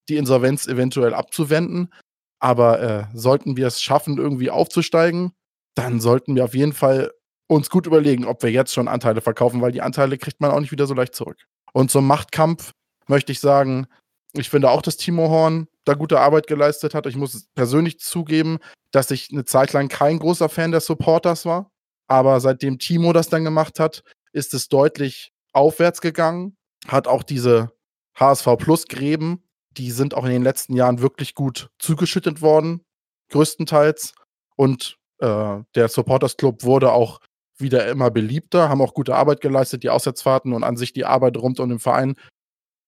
die 0.08 0.16
Insolvenz 0.16 0.66
eventuell 0.66 1.14
abzuwenden. 1.14 1.92
Aber 2.38 2.80
äh, 2.80 3.04
sollten 3.14 3.56
wir 3.56 3.66
es 3.66 3.80
schaffen, 3.80 4.18
irgendwie 4.18 4.50
aufzusteigen, 4.50 5.32
dann 5.74 6.00
sollten 6.00 6.36
wir 6.36 6.44
auf 6.44 6.54
jeden 6.54 6.72
Fall 6.72 7.10
uns 7.46 7.70
gut 7.70 7.86
überlegen, 7.86 8.24
ob 8.24 8.42
wir 8.42 8.50
jetzt 8.50 8.72
schon 8.72 8.88
Anteile 8.88 9.20
verkaufen, 9.20 9.60
weil 9.60 9.72
die 9.72 9.82
Anteile 9.82 10.18
kriegt 10.18 10.40
man 10.40 10.50
auch 10.50 10.60
nicht 10.60 10.72
wieder 10.72 10.86
so 10.86 10.94
leicht 10.94 11.14
zurück. 11.14 11.38
Und 11.72 11.90
zum 11.90 12.06
Machtkampf 12.06 12.72
möchte 13.06 13.32
ich 13.32 13.40
sagen, 13.40 13.86
ich 14.32 14.50
finde 14.50 14.70
auch, 14.70 14.82
dass 14.82 14.96
Timo 14.96 15.28
Horn 15.28 15.68
da 15.84 15.94
gute 15.94 16.20
Arbeit 16.20 16.46
geleistet 16.46 16.94
hat. 16.94 17.06
Ich 17.06 17.16
muss 17.16 17.46
persönlich 17.54 18.00
zugeben, 18.00 18.58
dass 18.90 19.10
ich 19.10 19.30
eine 19.30 19.44
Zeit 19.44 19.72
lang 19.72 19.88
kein 19.88 20.18
großer 20.18 20.48
Fan 20.48 20.70
der 20.70 20.80
Supporters 20.80 21.44
war. 21.46 21.70
Aber 22.06 22.40
seitdem 22.40 22.78
Timo 22.78 23.12
das 23.12 23.28
dann 23.28 23.44
gemacht 23.44 23.80
hat, 23.80 24.02
ist 24.32 24.54
es 24.54 24.68
deutlich 24.68 25.32
aufwärts 25.54 26.00
gegangen. 26.00 26.56
Hat 26.86 27.08
auch 27.08 27.22
diese 27.22 27.72
HSV 28.18 28.48
Plus 28.58 28.86
Gräben, 28.86 29.42
die 29.70 29.90
sind 29.90 30.14
auch 30.14 30.24
in 30.24 30.30
den 30.30 30.42
letzten 30.42 30.76
Jahren 30.76 31.00
wirklich 31.00 31.34
gut 31.34 31.70
zugeschüttet 31.78 32.42
worden, 32.42 32.84
größtenteils. 33.30 34.14
Und 34.56 34.98
äh, 35.18 35.56
der 35.74 35.88
Supporters 35.88 36.36
Club 36.36 36.62
wurde 36.62 36.92
auch 36.92 37.20
wieder 37.56 37.88
immer 37.88 38.10
beliebter, 38.10 38.68
haben 38.68 38.82
auch 38.82 38.94
gute 38.94 39.14
Arbeit 39.14 39.40
geleistet, 39.40 39.82
die 39.82 39.90
Auswärtsfahrten 39.90 40.52
und 40.52 40.64
an 40.64 40.76
sich 40.76 40.92
die 40.92 41.04
Arbeit 41.04 41.36
rund 41.36 41.60
um 41.60 41.68
den 41.68 41.78
Verein 41.78 42.14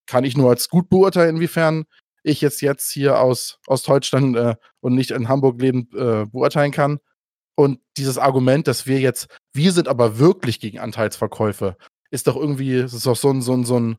kann 0.06 0.24
ich 0.24 0.36
nur 0.36 0.50
als 0.50 0.68
gut 0.68 0.88
beurteilen, 0.88 1.36
inwiefern 1.36 1.84
ich 2.22 2.40
jetzt 2.40 2.60
jetzt 2.60 2.90
hier 2.90 3.20
aus 3.20 3.58
Ostdeutschland 3.66 4.36
äh, 4.36 4.54
und 4.80 4.94
nicht 4.94 5.10
in 5.10 5.28
Hamburg 5.28 5.60
lebend 5.60 5.94
äh, 5.94 6.26
beurteilen 6.26 6.72
kann. 6.72 6.98
Und 7.56 7.80
dieses 7.96 8.18
Argument, 8.18 8.66
dass 8.66 8.86
wir 8.86 9.00
jetzt, 9.00 9.28
wir 9.52 9.72
sind 9.72 9.88
aber 9.88 10.18
wirklich 10.18 10.60
gegen 10.60 10.78
Anteilsverkäufe, 10.78 11.76
ist 12.10 12.26
doch 12.26 12.36
irgendwie, 12.36 12.74
es 12.74 12.92
ist 12.92 13.06
doch 13.06 13.16
so 13.16 13.30
ein, 13.30 13.42
so 13.42 13.54
ein, 13.54 13.64
so 13.64 13.78
ein, 13.78 13.98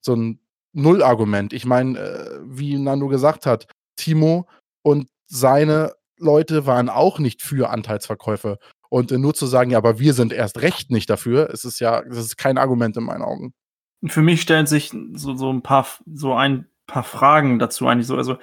so 0.00 0.14
ein 0.14 0.40
Nullargument. 0.72 1.52
Ich 1.52 1.64
meine, 1.64 1.98
äh, 1.98 2.40
wie 2.44 2.78
Nando 2.78 3.08
gesagt 3.08 3.46
hat, 3.46 3.66
Timo 3.96 4.48
und 4.82 5.08
seine 5.26 5.94
Leute 6.18 6.66
waren 6.66 6.88
auch 6.88 7.18
nicht 7.18 7.42
für 7.42 7.70
Anteilsverkäufe. 7.70 8.58
Und 8.88 9.12
äh, 9.12 9.18
nur 9.18 9.34
zu 9.34 9.46
sagen, 9.46 9.70
ja, 9.70 9.78
aber 9.78 9.98
wir 9.98 10.14
sind 10.14 10.32
erst 10.32 10.60
recht 10.62 10.90
nicht 10.90 11.08
dafür, 11.10 11.50
es 11.50 11.64
ist 11.64 11.80
ja, 11.80 12.02
das 12.02 12.18
ist 12.18 12.36
kein 12.36 12.58
Argument 12.58 12.96
in 12.96 13.04
meinen 13.04 13.22
Augen. 13.22 13.54
Für 14.06 14.22
mich 14.22 14.42
stellen 14.42 14.66
sich 14.66 14.92
so, 15.14 15.34
so 15.34 15.52
ein 15.52 15.62
paar, 15.62 15.86
so 16.12 16.34
ein 16.34 16.66
paar 16.86 17.04
Fragen 17.04 17.58
dazu 17.58 17.86
eigentlich 17.86 18.06
so. 18.06 18.16
Also, 18.16 18.36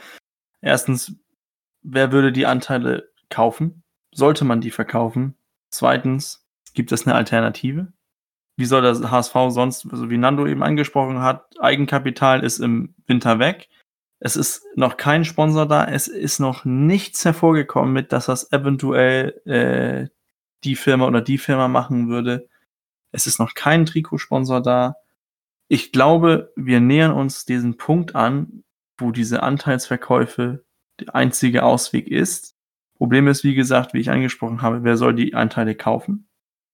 erstens, 0.62 1.16
wer 1.82 2.12
würde 2.12 2.32
die 2.32 2.46
Anteile 2.46 3.10
kaufen? 3.30 3.84
Sollte 4.12 4.46
man 4.46 4.62
die 4.62 4.72
verkaufen? 4.72 5.36
Zweitens, 5.70 6.48
gibt 6.74 6.92
es 6.92 7.06
eine 7.06 7.16
Alternative? 7.16 7.92
Wie 8.60 8.66
soll 8.66 8.82
das 8.82 9.10
HSV 9.10 9.34
sonst, 9.48 9.88
also 9.90 10.10
wie 10.10 10.18
Nando 10.18 10.46
eben 10.46 10.64
angesprochen 10.64 11.22
hat, 11.22 11.46
Eigenkapital 11.62 12.44
ist 12.44 12.60
im 12.60 12.94
Winter 13.08 13.40
weg. 13.40 13.70
Es 14.20 14.36
ist 14.36 14.66
noch 14.76 14.98
kein 14.98 15.24
Sponsor 15.24 15.66
da. 15.66 15.86
Es 15.86 16.10
ist 16.10 16.42
noch 16.42 16.66
nichts 16.66 17.24
hervorgekommen 17.24 17.94
mit, 17.94 18.12
dass 18.12 18.26
das 18.26 18.52
eventuell 18.52 19.40
äh, 19.46 20.14
die 20.66 20.76
Firma 20.76 21.08
oder 21.08 21.22
die 21.22 21.38
Firma 21.38 21.70
machen 21.70 22.10
würde. 22.10 22.50
Es 23.14 23.28
ist 23.28 23.40
noch 23.40 23.54
kein 23.54 23.86
Trikotsponsor 23.86 24.62
da. 24.62 24.96
Ich 25.70 25.94
glaube, 25.94 26.52
wir 26.58 26.82
nähern 26.82 27.14
uns 27.14 27.46
diesen 27.46 27.78
Punkt 27.78 28.14
an, 28.14 28.66
wo 28.98 29.12
diese 29.12 29.42
Anteilsverkäufe 29.42 30.66
der 31.00 31.16
einzige 31.16 31.64
Ausweg 31.64 32.10
ist. 32.10 32.58
Problem 32.98 33.30
ist, 33.30 33.46
wie 33.46 33.56
gesagt, 33.56 33.94
wie 33.94 34.02
ich 34.02 34.10
angesprochen 34.12 34.62
habe, 34.62 34.84
wer 34.84 34.98
soll 34.98 35.16
die 35.16 35.34
Anteile 35.34 35.76
kaufen? 35.76 36.28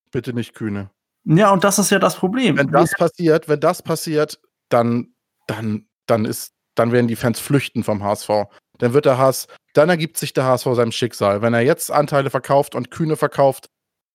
Bitte 0.09 0.33
nicht 0.33 0.55
Kühne. 0.55 0.89
Ja, 1.26 1.51
und 1.51 1.63
das 1.63 1.80
ist 1.80 1.89
ja 1.89 1.99
das 1.99 2.15
Problem. 2.15 2.57
Wenn 2.57 2.71
das 2.71 2.91
passiert, 2.91 3.49
wenn 3.49 3.59
das 3.59 3.82
passiert, 3.82 4.39
dann, 4.69 5.15
dann, 5.47 5.88
dann 6.05 6.26
ist, 6.26 6.53
dann 6.76 6.91
werden 6.91 7.07
die 7.07 7.15
Fans 7.15 7.39
flüchten 7.39 7.84
vom 7.84 8.03
HSV. 8.03 8.30
Dann 8.78 8.93
wird 8.93 9.05
der 9.05 9.17
HSV, 9.17 9.47
dann 9.73 9.89
ergibt 9.89 10.17
sich 10.17 10.34
der 10.34 10.45
HSV 10.45 10.67
seinem 10.73 10.91
Schicksal. 10.91 11.41
Wenn 11.41 11.53
er 11.53 11.61
jetzt 11.61 11.91
Anteile 11.91 12.30
verkauft 12.30 12.76
und 12.76 12.91
Kühne 12.91 13.15
verkauft, 13.15 13.69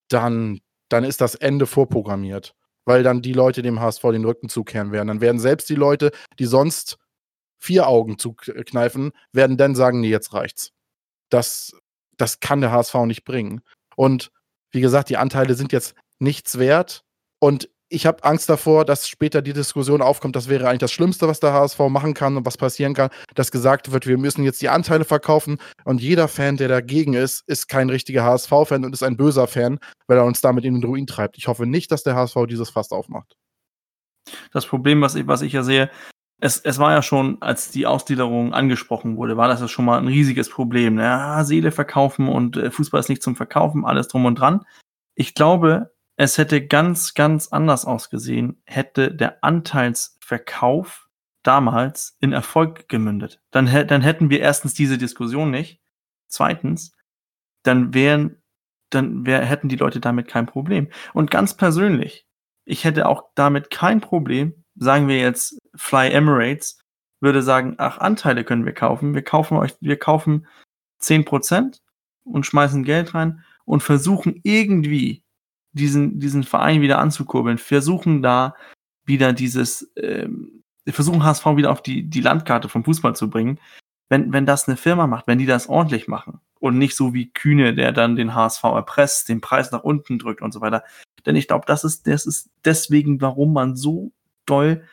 dann, 0.08 0.60
dann 0.88 1.02
ist 1.04 1.20
das 1.20 1.34
Ende 1.34 1.66
vorprogrammiert. 1.66 2.54
Weil 2.84 3.02
dann 3.02 3.22
die 3.22 3.32
Leute 3.32 3.62
dem 3.62 3.80
HSV 3.80 4.02
den 4.12 4.24
Rücken 4.24 4.48
zukehren 4.48 4.92
werden. 4.92 5.08
Dann 5.08 5.20
werden 5.20 5.40
selbst 5.40 5.68
die 5.68 5.74
Leute, 5.74 6.12
die 6.38 6.46
sonst 6.46 6.96
vier 7.58 7.88
Augen 7.88 8.18
zukneifen, 8.18 9.12
werden 9.32 9.56
dann 9.56 9.74
sagen, 9.74 10.00
nee, 10.00 10.08
jetzt 10.08 10.32
reicht's. 10.32 10.70
Das, 11.28 11.72
das 12.16 12.40
kann 12.40 12.60
der 12.60 12.72
HSV 12.72 12.94
nicht 13.06 13.24
bringen. 13.24 13.62
Und 13.96 14.30
wie 14.70 14.80
gesagt, 14.80 15.10
die 15.10 15.16
Anteile 15.16 15.54
sind 15.54 15.72
jetzt 15.72 15.94
nichts 16.20 16.58
wert. 16.58 17.04
Und 17.40 17.68
ich 17.92 18.06
habe 18.06 18.22
Angst 18.22 18.48
davor, 18.48 18.84
dass 18.84 19.08
später 19.08 19.42
die 19.42 19.52
Diskussion 19.52 20.00
aufkommt, 20.00 20.36
das 20.36 20.48
wäre 20.48 20.68
eigentlich 20.68 20.78
das 20.78 20.92
Schlimmste, 20.92 21.26
was 21.26 21.40
der 21.40 21.52
HSV 21.52 21.78
machen 21.90 22.14
kann 22.14 22.36
und 22.36 22.46
was 22.46 22.56
passieren 22.56 22.94
kann, 22.94 23.10
dass 23.34 23.50
gesagt 23.50 23.90
wird, 23.90 24.06
wir 24.06 24.16
müssen 24.16 24.44
jetzt 24.44 24.62
die 24.62 24.68
Anteile 24.68 25.04
verkaufen 25.04 25.58
und 25.84 26.00
jeder 26.00 26.28
Fan, 26.28 26.56
der 26.56 26.68
dagegen 26.68 27.14
ist, 27.14 27.42
ist 27.48 27.68
kein 27.68 27.90
richtiger 27.90 28.22
HSV-Fan 28.22 28.84
und 28.84 28.92
ist 28.92 29.02
ein 29.02 29.16
böser 29.16 29.48
Fan, 29.48 29.80
weil 30.06 30.18
er 30.18 30.24
uns 30.24 30.40
damit 30.40 30.64
in 30.64 30.74
den 30.74 30.84
Ruin 30.84 31.08
treibt. 31.08 31.36
Ich 31.36 31.48
hoffe 31.48 31.66
nicht, 31.66 31.90
dass 31.90 32.04
der 32.04 32.14
HSV 32.14 32.36
dieses 32.48 32.70
Fass 32.70 32.92
aufmacht. 32.92 33.36
Das 34.52 34.66
Problem, 34.66 35.00
was 35.00 35.16
ich, 35.16 35.26
was 35.26 35.42
ich 35.42 35.52
ja 35.52 35.64
sehe, 35.64 35.90
es, 36.40 36.58
es 36.58 36.78
war 36.78 36.92
ja 36.92 37.02
schon, 37.02 37.42
als 37.42 37.70
die 37.70 37.86
Ausgliederung 37.86 38.54
angesprochen 38.54 39.16
wurde, 39.16 39.36
war 39.36 39.48
das 39.48 39.60
ja 39.60 39.68
schon 39.68 39.84
mal 39.84 39.98
ein 39.98 40.06
riesiges 40.06 40.48
Problem. 40.48 40.98
Ja, 40.98 41.44
Seele 41.44 41.72
verkaufen 41.72 42.28
und 42.28 42.56
äh, 42.56 42.70
Fußball 42.70 43.00
ist 43.00 43.08
nicht 43.08 43.22
zum 43.22 43.36
Verkaufen, 43.36 43.84
alles 43.84 44.08
drum 44.08 44.24
und 44.24 44.36
dran. 44.36 44.64
Ich 45.16 45.34
glaube, 45.34 45.90
es 46.20 46.36
hätte 46.36 46.66
ganz, 46.66 47.14
ganz 47.14 47.48
anders 47.48 47.86
ausgesehen, 47.86 48.60
hätte 48.66 49.10
der 49.10 49.42
Anteilsverkauf 49.42 51.08
damals 51.42 52.18
in 52.20 52.34
Erfolg 52.34 52.90
gemündet. 52.90 53.40
Dann, 53.50 53.64
dann 53.86 54.02
hätten 54.02 54.28
wir 54.28 54.40
erstens 54.40 54.74
diese 54.74 54.98
Diskussion 54.98 55.50
nicht. 55.50 55.80
Zweitens, 56.28 56.94
dann 57.62 57.94
wären, 57.94 58.42
dann 58.90 59.24
wär, 59.24 59.42
hätten 59.46 59.70
die 59.70 59.76
Leute 59.76 59.98
damit 59.98 60.28
kein 60.28 60.44
Problem. 60.44 60.88
Und 61.14 61.30
ganz 61.30 61.56
persönlich, 61.56 62.26
ich 62.66 62.84
hätte 62.84 63.08
auch 63.08 63.30
damit 63.34 63.70
kein 63.70 64.02
Problem, 64.02 64.62
sagen 64.76 65.08
wir 65.08 65.18
jetzt 65.18 65.58
Fly 65.74 66.10
Emirates, 66.10 66.82
würde 67.20 67.40
sagen, 67.40 67.76
ach, 67.78 67.96
Anteile 67.96 68.44
können 68.44 68.66
wir 68.66 68.74
kaufen. 68.74 69.14
Wir 69.14 69.24
kaufen 69.24 69.56
euch, 69.56 69.74
wir 69.80 69.98
kaufen 69.98 70.46
zehn 70.98 71.24
Prozent 71.24 71.80
und 72.24 72.44
schmeißen 72.44 72.84
Geld 72.84 73.14
rein 73.14 73.42
und 73.64 73.82
versuchen 73.82 74.38
irgendwie 74.42 75.24
diesen, 75.72 76.18
diesen 76.18 76.44
Verein 76.44 76.80
wieder 76.80 76.98
anzukurbeln, 76.98 77.58
versuchen 77.58 78.22
da 78.22 78.54
wieder 79.04 79.32
dieses, 79.32 79.92
ähm, 79.96 80.62
versuchen 80.86 81.24
HSV 81.24 81.46
wieder 81.56 81.70
auf 81.70 81.82
die, 81.82 82.08
die 82.08 82.20
Landkarte 82.20 82.68
vom 82.68 82.84
Fußball 82.84 83.14
zu 83.14 83.30
bringen. 83.30 83.58
Wenn, 84.08 84.32
wenn 84.32 84.46
das 84.46 84.66
eine 84.66 84.76
Firma 84.76 85.06
macht, 85.06 85.26
wenn 85.26 85.38
die 85.38 85.46
das 85.46 85.68
ordentlich 85.68 86.08
machen 86.08 86.40
und 86.58 86.78
nicht 86.78 86.96
so 86.96 87.14
wie 87.14 87.32
Kühne, 87.32 87.74
der 87.74 87.92
dann 87.92 88.16
den 88.16 88.34
HSV 88.34 88.64
erpresst, 88.64 89.28
den 89.28 89.40
Preis 89.40 89.70
nach 89.70 89.84
unten 89.84 90.18
drückt 90.18 90.42
und 90.42 90.52
so 90.52 90.60
weiter. 90.60 90.82
Denn 91.26 91.36
ich 91.36 91.46
glaube, 91.46 91.66
das 91.66 91.84
ist, 91.84 92.06
das 92.06 92.26
ist 92.26 92.50
deswegen, 92.64 93.20
warum 93.20 93.52
man 93.52 93.76
so 93.76 94.12
doll 94.46 94.84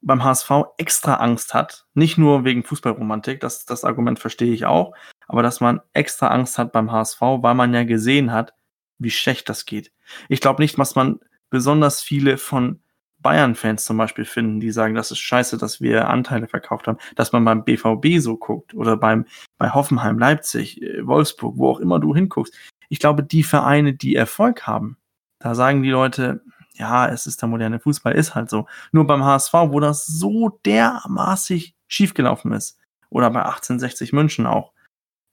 beim 0.00 0.24
HSV 0.24 0.50
extra 0.78 1.14
Angst 1.14 1.54
hat. 1.54 1.86
Nicht 1.94 2.18
nur 2.18 2.44
wegen 2.44 2.64
Fußballromantik, 2.64 3.40
das, 3.40 3.66
das 3.66 3.84
Argument 3.84 4.18
verstehe 4.18 4.52
ich 4.52 4.66
auch, 4.66 4.94
aber 5.28 5.42
dass 5.42 5.60
man 5.60 5.80
extra 5.92 6.28
Angst 6.28 6.58
hat 6.58 6.72
beim 6.72 6.90
HSV, 6.90 7.20
weil 7.20 7.54
man 7.54 7.72
ja 7.72 7.84
gesehen 7.84 8.32
hat, 8.32 8.54
wie 9.02 9.10
schlecht 9.10 9.48
das 9.48 9.66
geht. 9.66 9.92
Ich 10.28 10.40
glaube 10.40 10.62
nicht, 10.62 10.78
was 10.78 10.94
man 10.94 11.20
besonders 11.50 12.02
viele 12.02 12.38
von 12.38 12.80
Bayern-Fans 13.22 13.84
zum 13.84 13.96
Beispiel 13.96 14.24
finden, 14.24 14.60
die 14.60 14.72
sagen, 14.72 14.94
das 14.94 15.10
ist 15.10 15.20
scheiße, 15.20 15.56
dass 15.56 15.80
wir 15.80 16.08
Anteile 16.08 16.48
verkauft 16.48 16.88
haben, 16.88 16.98
dass 17.14 17.32
man 17.32 17.44
beim 17.44 17.64
BVB 17.64 18.18
so 18.18 18.36
guckt 18.36 18.74
oder 18.74 18.96
beim, 18.96 19.26
bei 19.58 19.70
Hoffenheim, 19.70 20.18
Leipzig, 20.18 20.82
äh, 20.82 21.06
Wolfsburg, 21.06 21.56
wo 21.56 21.70
auch 21.70 21.80
immer 21.80 22.00
du 22.00 22.14
hinguckst. 22.14 22.54
Ich 22.88 22.98
glaube, 22.98 23.22
die 23.22 23.44
Vereine, 23.44 23.94
die 23.94 24.16
Erfolg 24.16 24.66
haben, 24.66 24.98
da 25.38 25.54
sagen 25.54 25.82
die 25.82 25.90
Leute, 25.90 26.42
ja, 26.74 27.08
es 27.08 27.26
ist 27.26 27.40
der 27.42 27.48
moderne 27.48 27.78
Fußball, 27.78 28.14
ist 28.14 28.34
halt 28.34 28.50
so. 28.50 28.66
Nur 28.90 29.06
beim 29.06 29.24
HSV, 29.24 29.52
wo 29.52 29.80
das 29.80 30.06
so 30.06 30.60
dermaßig 30.64 31.74
schiefgelaufen 31.86 32.52
ist, 32.52 32.78
oder 33.10 33.30
bei 33.30 33.40
1860 33.40 34.12
München 34.12 34.46
auch, 34.46 34.72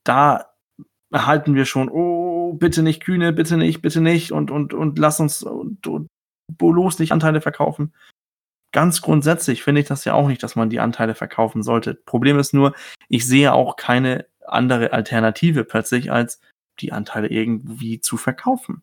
da 0.04 0.50
erhalten 1.10 1.54
wir 1.54 1.64
schon, 1.64 1.88
oh, 1.88 2.29
bitte 2.54 2.82
nicht 2.82 3.02
Kühne, 3.02 3.32
bitte 3.32 3.56
nicht, 3.56 3.82
bitte 3.82 4.00
nicht 4.00 4.32
und, 4.32 4.50
und, 4.50 4.74
und 4.74 4.98
lass 4.98 5.20
uns, 5.20 5.42
und, 5.42 5.86
und 5.86 6.08
bloß 6.56 6.98
nicht 6.98 7.12
Anteile 7.12 7.40
verkaufen. 7.40 7.94
Ganz 8.72 9.02
grundsätzlich 9.02 9.62
finde 9.62 9.80
ich 9.80 9.88
das 9.88 10.04
ja 10.04 10.14
auch 10.14 10.28
nicht, 10.28 10.42
dass 10.42 10.56
man 10.56 10.70
die 10.70 10.80
Anteile 10.80 11.14
verkaufen 11.14 11.62
sollte. 11.62 11.94
Problem 11.94 12.38
ist 12.38 12.54
nur, 12.54 12.74
ich 13.08 13.26
sehe 13.26 13.52
auch 13.52 13.76
keine 13.76 14.26
andere 14.46 14.92
Alternative 14.92 15.64
plötzlich, 15.64 16.12
als 16.12 16.40
die 16.78 16.92
Anteile 16.92 17.28
irgendwie 17.28 18.00
zu 18.00 18.16
verkaufen. 18.16 18.82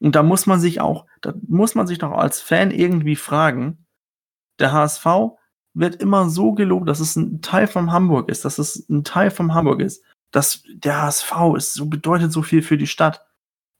Und 0.00 0.16
da 0.16 0.22
muss 0.22 0.46
man 0.46 0.58
sich 0.58 0.80
auch, 0.80 1.06
da 1.20 1.34
muss 1.46 1.74
man 1.74 1.86
sich 1.86 1.98
doch 1.98 2.10
als 2.10 2.40
Fan 2.40 2.72
irgendwie 2.72 3.16
fragen, 3.16 3.86
der 4.58 4.72
HSV 4.72 5.06
wird 5.74 5.96
immer 5.96 6.28
so 6.28 6.52
gelobt, 6.52 6.88
dass 6.88 7.00
es 7.00 7.16
ein 7.16 7.40
Teil 7.40 7.66
von 7.66 7.92
Hamburg 7.92 8.28
ist, 8.28 8.44
dass 8.44 8.58
es 8.58 8.88
ein 8.88 9.04
Teil 9.04 9.30
von 9.30 9.54
Hamburg 9.54 9.80
ist, 9.80 10.04
dass 10.32 10.64
der 10.68 11.02
HSV 11.02 11.32
ist, 11.56 11.74
so 11.74 11.86
bedeutet 11.86 12.32
so 12.32 12.42
viel 12.42 12.62
für 12.62 12.76
die 12.76 12.86
Stadt. 12.86 13.24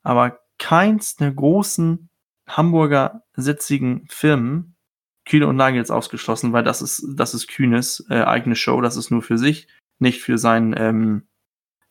Aber 0.02 0.40
keins 0.58 1.16
der 1.16 1.32
großen 1.32 2.08
Hamburger 2.46 3.22
sitzigen 3.34 4.06
Firmen, 4.08 4.76
Kühne 5.24 5.46
und 5.46 5.56
Nagels 5.56 5.90
ausgeschlossen, 5.90 6.52
weil 6.52 6.64
das 6.64 6.82
ist, 6.82 7.04
das 7.16 7.34
ist 7.34 7.48
Kühnes 7.48 8.04
äh, 8.10 8.22
eigene 8.22 8.56
Show, 8.56 8.80
das 8.80 8.96
ist 8.96 9.10
nur 9.10 9.22
für 9.22 9.38
sich, 9.38 9.68
nicht 9.98 10.20
für 10.20 10.38
sein, 10.38 10.74
ähm, 10.76 11.26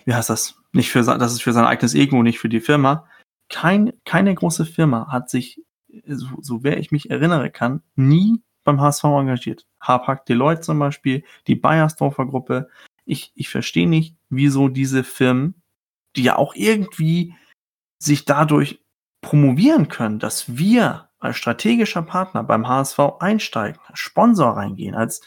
wie 0.05 0.13
heißt 0.13 0.29
das? 0.29 0.55
Nicht 0.73 0.91
für 0.91 1.03
das 1.03 1.33
ist 1.33 1.43
für 1.43 1.53
sein 1.53 1.65
eigenes 1.65 1.95
Ego, 1.95 2.23
nicht 2.23 2.39
für 2.39 2.49
die 2.49 2.61
Firma. 2.61 3.07
Kein, 3.49 3.93
keine 4.05 4.33
große 4.33 4.65
Firma 4.65 5.11
hat 5.11 5.29
sich, 5.29 5.61
so, 6.07 6.27
so 6.41 6.63
wer 6.63 6.77
ich 6.77 6.91
mich 6.91 7.09
erinnere 7.09 7.49
kann, 7.49 7.81
nie 7.95 8.41
beim 8.63 8.79
HSV 8.79 9.03
engagiert. 9.03 9.65
Hapag 9.79 10.25
Deloitte 10.25 10.61
zum 10.61 10.79
Beispiel, 10.79 11.23
die 11.47 11.55
Bayersdorfer 11.55 12.25
Gruppe. 12.25 12.69
Ich, 13.11 13.31
ich 13.35 13.49
verstehe 13.49 13.87
nicht, 13.87 14.15
wieso 14.29 14.69
diese 14.69 15.03
Firmen, 15.03 15.61
die 16.15 16.23
ja 16.23 16.37
auch 16.37 16.55
irgendwie 16.55 17.35
sich 18.01 18.25
dadurch 18.25 18.83
promovieren 19.21 19.87
können, 19.87 20.19
dass 20.19 20.57
wir 20.57 21.09
als 21.19 21.37
strategischer 21.37 22.01
Partner 22.01 22.43
beim 22.43 22.67
HSV 22.67 22.99
einsteigen, 23.19 23.79
als 23.85 23.99
Sponsor 23.99 24.57
reingehen, 24.57 24.95
als 24.95 25.21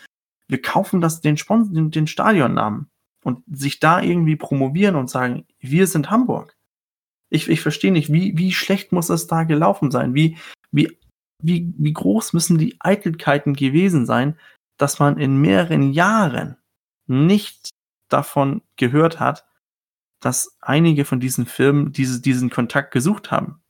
wir 0.49 0.61
kaufen 0.61 1.01
das 1.01 1.21
den, 1.21 1.37
Sponsor, 1.37 1.75
den, 1.75 1.91
den 1.91 2.07
Stadionnamen 2.07 2.89
und 3.23 3.43
sich 3.47 3.81
da 3.81 4.01
irgendwie 4.01 4.37
promovieren 4.37 4.97
und 4.97 5.11
sagen, 5.11 5.47
wir 5.61 5.87
sind 5.87 6.11
Hamburg. 6.11 6.57
Ich, 7.31 7.49
ich 7.49 7.61
verstehe 7.61 7.93
nicht, 7.93 8.13
wie, 8.13 8.37
wie 8.37 8.53
schlecht 8.53 8.93
muss 8.93 9.09
es 9.11 9.27
da 9.27 9.45
gelaufen 9.45 9.91
sein? 9.91 10.15
Wie, 10.15 10.39
wie 10.73 10.99
wie, 11.45 11.75
wie 11.77 11.93
groß 11.93 12.33
müssen 12.33 12.57
die 12.57 12.77
Eitelkeiten 12.81 13.55
gewesen 13.55 14.07
sein, 14.07 14.39
dass 14.79 14.99
man 14.99 15.19
in 15.19 15.41
mehreren 15.41 15.93
Jahren 15.93 16.57
nicht 17.07 17.71
davon 18.15 18.63
gehört 18.77 19.19
hat, 19.21 19.45
dass 20.21 20.57
einige 20.61 21.05
von 21.05 21.21
diesen 21.21 21.47
Firmen 21.47 21.93
diese, 21.93 22.21
diesen 22.21 22.49
Kontakt 22.49 22.93
gesucht 22.93 23.31
haben. 23.31 23.63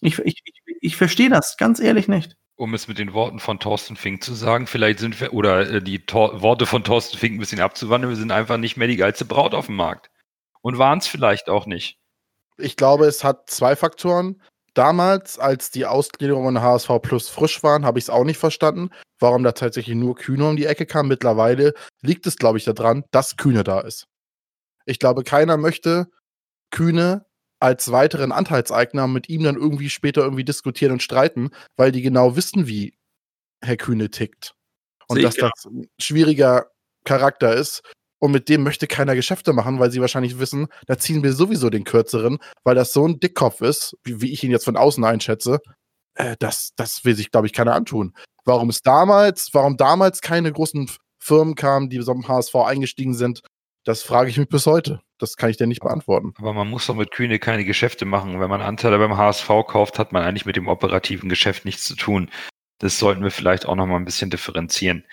Ich, 0.00 0.18
ich, 0.18 0.40
ich, 0.44 0.76
ich 0.80 0.96
verstehe 0.96 1.30
das 1.30 1.56
ganz 1.56 1.80
ehrlich 1.80 2.06
nicht. 2.06 2.36
Um 2.56 2.74
es 2.74 2.88
mit 2.88 2.98
den 2.98 3.12
Worten 3.12 3.38
von 3.38 3.58
Thorsten 3.58 3.96
Fink 3.96 4.22
zu 4.22 4.34
sagen, 4.34 4.66
vielleicht 4.66 4.98
sind 4.98 5.20
wir, 5.20 5.32
oder 5.32 5.68
äh, 5.68 5.82
die 5.82 6.06
Tor 6.06 6.42
Worte 6.42 6.66
von 6.66 6.84
Thorsten 6.84 7.18
Fink 7.18 7.36
ein 7.36 7.40
bisschen 7.40 7.60
abzuwandeln, 7.60 8.10
wir 8.10 8.16
sind 8.16 8.30
einfach 8.30 8.56
nicht 8.56 8.76
mehr 8.76 8.88
die 8.88 8.96
geilste 8.96 9.24
Braut 9.24 9.54
auf 9.54 9.66
dem 9.66 9.76
Markt. 9.76 10.10
Und 10.62 10.78
waren 10.78 10.98
es 10.98 11.06
vielleicht 11.06 11.48
auch 11.48 11.66
nicht. 11.66 11.98
Ich 12.58 12.76
glaube, 12.76 13.06
es 13.06 13.24
hat 13.24 13.50
zwei 13.50 13.76
Faktoren 13.76 14.40
damals, 14.74 15.38
als 15.38 15.70
die 15.70 15.86
Ausgliederungen 15.86 16.60
HSV 16.60 16.90
Plus 17.02 17.28
frisch 17.28 17.62
waren, 17.62 17.84
habe 17.84 17.98
ich 17.98 18.06
es 18.06 18.10
auch 18.10 18.24
nicht 18.24 18.38
verstanden, 18.38 18.90
warum 19.18 19.42
da 19.42 19.52
tatsächlich 19.52 19.96
nur 19.96 20.14
Kühne 20.14 20.48
um 20.48 20.56
die 20.56 20.66
Ecke 20.66 20.86
kam. 20.86 21.08
Mittlerweile 21.08 21.74
liegt 22.02 22.26
es, 22.26 22.36
glaube 22.36 22.58
ich, 22.58 22.64
daran, 22.64 23.04
dass 23.10 23.36
Kühne 23.36 23.64
da 23.64 23.80
ist. 23.80 24.06
Ich 24.84 24.98
glaube, 24.98 25.24
keiner 25.24 25.56
möchte 25.56 26.08
Kühne 26.70 27.26
als 27.58 27.90
weiteren 27.90 28.32
Anteilseigner 28.32 29.06
mit 29.06 29.28
ihm 29.28 29.42
dann 29.42 29.56
irgendwie 29.56 29.90
später 29.90 30.22
irgendwie 30.22 30.44
diskutieren 30.44 30.92
und 30.92 31.02
streiten, 31.02 31.50
weil 31.76 31.90
die 31.92 32.02
genau 32.02 32.36
wissen, 32.36 32.66
wie 32.66 32.94
Herr 33.62 33.76
Kühne 33.76 34.10
tickt. 34.10 34.54
Und 35.08 35.22
dass 35.22 35.36
das 35.36 35.64
ein 35.64 35.88
schwieriger 35.98 36.66
Charakter 37.04 37.54
ist, 37.54 37.82
und 38.18 38.32
mit 38.32 38.48
dem 38.48 38.62
möchte 38.62 38.86
keiner 38.86 39.14
Geschäfte 39.14 39.52
machen, 39.52 39.78
weil 39.78 39.90
sie 39.90 40.00
wahrscheinlich 40.00 40.38
wissen, 40.38 40.68
da 40.86 40.98
ziehen 40.98 41.22
wir 41.22 41.32
sowieso 41.32 41.70
den 41.70 41.84
kürzeren, 41.84 42.38
weil 42.64 42.74
das 42.74 42.92
so 42.92 43.06
ein 43.06 43.20
Dickkopf 43.20 43.60
ist, 43.60 43.96
wie, 44.04 44.20
wie 44.20 44.32
ich 44.32 44.42
ihn 44.42 44.50
jetzt 44.50 44.64
von 44.64 44.76
außen 44.76 45.04
einschätze. 45.04 45.60
Äh, 46.14 46.36
das, 46.38 46.72
das 46.76 47.04
will 47.04 47.14
sich, 47.14 47.30
glaube 47.30 47.46
ich, 47.46 47.52
keiner 47.52 47.74
antun. 47.74 48.14
Warum 48.46 48.70
es 48.70 48.80
damals, 48.80 49.50
warum 49.52 49.76
damals 49.76 50.20
keine 50.20 50.52
großen 50.52 50.88
Firmen 51.18 51.56
kamen, 51.56 51.90
die 51.90 52.00
so 52.00 52.12
im 52.12 52.26
HSV 52.26 52.54
eingestiegen 52.54 53.12
sind, 53.12 53.42
das 53.84 54.02
frage 54.02 54.30
ich 54.30 54.38
mich 54.38 54.48
bis 54.48 54.66
heute. 54.66 55.00
Das 55.18 55.36
kann 55.36 55.50
ich 55.50 55.56
dir 55.56 55.66
nicht 55.66 55.80
beantworten. 55.80 56.32
Aber 56.38 56.52
man 56.52 56.68
muss 56.70 56.86
doch 56.86 56.94
mit 56.94 57.10
Kühne 57.10 57.38
keine 57.38 57.64
Geschäfte 57.64 58.04
machen. 58.04 58.38
Wenn 58.38 58.50
man 58.50 58.62
Anteile 58.62 58.98
beim 58.98 59.16
HSV 59.16 59.48
kauft, 59.66 59.98
hat 59.98 60.12
man 60.12 60.22
eigentlich 60.22 60.46
mit 60.46 60.56
dem 60.56 60.68
operativen 60.68 61.28
Geschäft 61.28 61.64
nichts 61.64 61.84
zu 61.84 61.96
tun. 61.96 62.30
Das 62.78 62.98
sollten 62.98 63.24
wir 63.24 63.30
vielleicht 63.30 63.66
auch 63.66 63.74
noch 63.74 63.86
mal 63.86 63.96
ein 63.96 64.04
bisschen 64.04 64.30
differenzieren. 64.30 65.04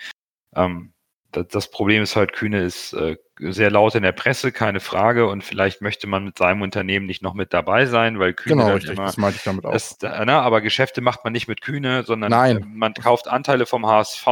Ähm, 0.54 0.93
das 1.42 1.70
Problem 1.70 2.02
ist 2.02 2.16
halt, 2.16 2.32
Kühne 2.32 2.62
ist 2.62 2.92
äh, 2.92 3.16
sehr 3.38 3.70
laut 3.70 3.94
in 3.94 4.02
der 4.02 4.12
Presse, 4.12 4.52
keine 4.52 4.80
Frage. 4.80 5.28
Und 5.28 5.42
vielleicht 5.42 5.80
möchte 5.80 6.06
man 6.06 6.24
mit 6.24 6.38
seinem 6.38 6.62
Unternehmen 6.62 7.06
nicht 7.06 7.22
noch 7.22 7.34
mit 7.34 7.52
dabei 7.52 7.86
sein, 7.86 8.18
weil 8.18 8.34
Kühne 8.34 8.62
genau, 8.62 8.74
richtig, 8.74 8.92
immer, 8.92 9.06
das 9.06 9.16
meinte 9.16 9.36
ich 9.38 9.42
damit 9.42 9.64
auch. 9.64 9.72
Das, 9.72 9.98
na, 10.00 10.24
ne, 10.24 10.34
aber 10.34 10.60
Geschäfte 10.60 11.00
macht 11.00 11.24
man 11.24 11.32
nicht 11.32 11.48
mit 11.48 11.60
Kühne, 11.60 12.04
sondern 12.04 12.30
Nein. 12.30 12.64
man 12.74 12.94
kauft 12.94 13.28
Anteile 13.28 13.66
vom 13.66 13.86
HSV, 13.86 14.26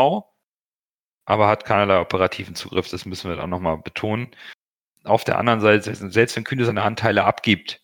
aber 1.24 1.48
hat 1.48 1.64
keinerlei 1.64 2.00
operativen 2.00 2.54
Zugriff. 2.54 2.88
Das 2.88 3.04
müssen 3.04 3.30
wir 3.30 3.42
auch 3.42 3.48
nochmal 3.48 3.78
betonen. 3.78 4.28
Auf 5.04 5.24
der 5.24 5.38
anderen 5.38 5.60
Seite, 5.60 5.94
selbst 5.94 6.36
wenn 6.36 6.44
Kühne 6.44 6.64
seine 6.64 6.82
Anteile 6.82 7.24
abgibt, 7.24 7.80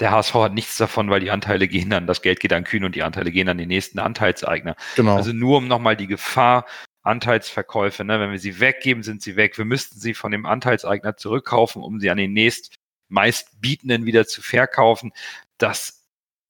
der 0.00 0.12
HSV 0.12 0.34
hat 0.34 0.54
nichts 0.54 0.76
davon, 0.78 1.10
weil 1.10 1.20
die 1.20 1.30
Anteile 1.30 1.68
gehen 1.68 1.90
dann, 1.90 2.06
das 2.06 2.22
Geld 2.22 2.40
geht 2.40 2.52
an 2.52 2.64
Kühne 2.64 2.86
und 2.86 2.94
die 2.94 3.02
Anteile 3.02 3.30
gehen 3.30 3.48
an 3.48 3.58
den 3.58 3.68
nächsten 3.68 3.98
Anteilseigner. 3.98 4.74
Genau. 4.96 5.16
Also 5.16 5.32
nur 5.32 5.58
um 5.58 5.68
nochmal 5.68 5.96
die 5.96 6.06
Gefahr 6.06 6.64
Anteilsverkäufe. 7.02 8.04
Ne? 8.04 8.20
Wenn 8.20 8.30
wir 8.30 8.38
sie 8.38 8.60
weggeben, 8.60 9.02
sind 9.02 9.22
sie 9.22 9.36
weg. 9.36 9.58
Wir 9.58 9.64
müssten 9.64 9.98
sie 9.98 10.14
von 10.14 10.32
dem 10.32 10.46
Anteilseigner 10.46 11.16
zurückkaufen, 11.16 11.82
um 11.82 12.00
sie 12.00 12.10
an 12.10 12.18
den 12.18 12.32
nächst 12.32 12.74
meistbietenden 13.08 14.06
wieder 14.06 14.26
zu 14.26 14.42
verkaufen. 14.42 15.12
Das 15.58 16.06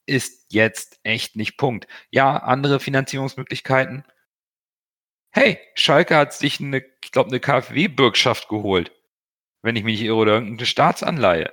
ist 0.07 0.53
jetzt 0.53 0.99
echt 1.05 1.37
nicht 1.37 1.57
Punkt. 1.57 1.87
Ja, 2.11 2.37
andere 2.37 2.81
Finanzierungsmöglichkeiten. 2.81 4.05
Hey, 5.33 5.59
Schalke 5.75 6.17
hat 6.17 6.33
sich 6.35 6.61
eine, 6.61 6.85
ich 7.05 7.13
glaube, 7.13 7.31
eine 7.31 7.41
KfW-Bürgschaft 7.41 8.49
geholt. 8.49 8.93
Wenn 9.63 9.77
ich 9.77 9.85
mich 9.85 10.01
nicht 10.01 10.07
irre, 10.07 10.17
oder 10.17 10.33
irgendeine 10.35 10.67
Staatsanleihe. 10.67 11.53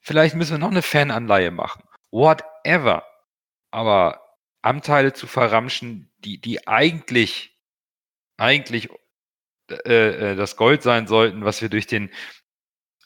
Vielleicht 0.00 0.36
müssen 0.36 0.52
wir 0.52 0.58
noch 0.58 0.70
eine 0.70 0.82
Fananleihe 0.82 1.50
machen. 1.50 1.82
Whatever. 2.10 3.04
Aber 3.70 4.36
Anteile 4.62 5.12
zu 5.12 5.26
verramschen, 5.26 6.12
die, 6.18 6.40
die 6.40 6.66
eigentlich 6.68 7.57
eigentlich 8.38 8.88
äh, 9.70 10.32
äh, 10.32 10.36
das 10.36 10.56
Gold 10.56 10.82
sein 10.82 11.06
sollten, 11.06 11.44
was 11.44 11.60
wir 11.60 11.68
durch 11.68 11.86
den 11.86 12.10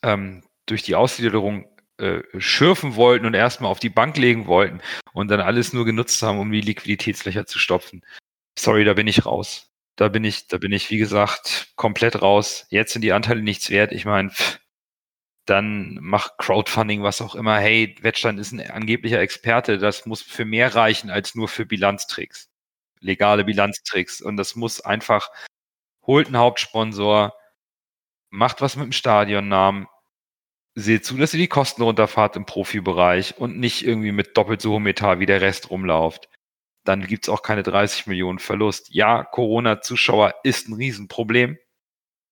ähm, 0.03 0.45
durch 0.67 0.83
die 0.83 0.95
Ausgliederung 0.95 1.67
äh, 1.99 2.23
schürfen 2.39 2.97
wollten 2.97 3.27
und 3.27 3.35
erstmal 3.35 3.71
auf 3.71 3.81
die 3.81 3.91
Bank 3.91 4.17
legen 4.17 4.47
wollten 4.47 4.81
und 5.13 5.29
dann 5.29 5.41
alles 5.41 5.73
nur 5.73 5.85
genutzt 5.85 6.23
haben, 6.23 6.39
um 6.39 6.53
die 6.53 6.61
Liquiditätslöcher 6.61 7.47
zu 7.47 7.59
stopfen. 7.59 8.03
Sorry, 8.59 8.85
da 8.85 8.95
bin 8.95 9.09
ich 9.09 9.27
raus. 9.27 9.69
Da 9.97 10.09
bin 10.09 10.25
ich, 10.25 10.49
da 10.49 10.59
bin 10.59 10.73
ich, 10.73 10.91
wie 10.91 10.99
gesagt, 10.99 11.73
komplett 11.77 12.23
raus. 12.23 12.67
Jetzt 12.71 12.93
sind 12.93 13.03
die 13.03 13.13
Anteile 13.13 13.43
nichts 13.43 13.71
wert. 13.71 13.93
Ich 13.93 14.05
meine, 14.05 14.33
dann 15.47 15.99
mach 16.01 16.37
Crowdfunding, 16.39 17.03
was 17.03 17.21
auch 17.21 17.35
immer. 17.35 17.59
Hey, 17.59 17.97
Wettstand 18.01 18.39
ist 18.39 18.53
ein 18.53 18.71
angeblicher 18.71 19.21
Experte. 19.21 19.79
Das 19.79 20.07
muss 20.07 20.23
für 20.23 20.45
mehr 20.45 20.75
reichen 20.75 21.11
als 21.11 21.35
nur 21.35 21.49
für 21.49 21.67
Bilanztricks 21.67 22.52
legale 23.03 23.45
Bilanztricks. 23.45 24.21
Und 24.21 24.37
das 24.37 24.57
muss 24.57 24.81
einfach, 24.81 25.31
holt 26.07 26.29
einen 26.29 26.39
Hauptsponsor, 26.39 27.35
macht 28.31 28.61
was 28.61 28.77
mit 28.77 28.87
dem 28.87 28.93
Stadionnamen, 28.93 29.87
seht 30.75 31.05
zu, 31.05 31.17
dass 31.17 31.35
ihr 31.35 31.41
die 31.41 31.49
Kosten 31.49 31.83
runterfahrt 31.83 32.37
im 32.37 32.47
Profibereich 32.47 33.37
und 33.39 33.59
nicht 33.59 33.85
irgendwie 33.85 34.13
mit 34.13 34.37
doppelt 34.37 34.63
so 34.63 34.73
hohem 34.73 34.87
Etat 34.87 35.19
wie 35.19 35.27
der 35.27 35.41
Rest 35.41 35.71
rumlauft. 35.71 36.29
Dann 36.85 37.07
gibt's 37.07 37.29
auch 37.29 37.43
keine 37.43 37.63
30 37.63 38.07
Millionen 38.07 38.39
Verlust. 38.39 38.93
Ja, 38.93 39.23
Corona-Zuschauer 39.23 40.35
ist 40.43 40.69
ein 40.69 40.75
Riesenproblem, 40.75 41.59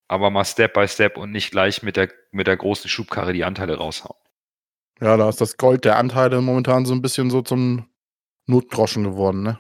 aber 0.09 0.31
mal 0.31 0.45
Step 0.45 0.73
by 0.73 0.89
Step 0.89 1.19
und 1.19 1.31
nicht 1.31 1.51
gleich 1.51 1.83
mit 1.83 1.97
der, 1.97 2.11
mit 2.33 2.47
der 2.47 2.57
großen 2.57 2.89
Schubkarre 2.89 3.33
die 3.33 3.45
Anteile 3.45 3.77
raushauen. 3.77 4.17
Ja, 5.01 5.17
da 5.17 5.29
ist 5.29 5.41
das 5.41 5.57
Gold 5.57 5.85
der 5.85 5.99
Anteile 5.99 6.41
momentan 6.41 6.85
so 6.85 6.95
ein 6.95 7.03
bisschen 7.03 7.31
so 7.31 7.43
zum 7.43 7.89
Notgroschen 8.47 9.05
geworden, 9.05 9.43
ne? 9.43 9.59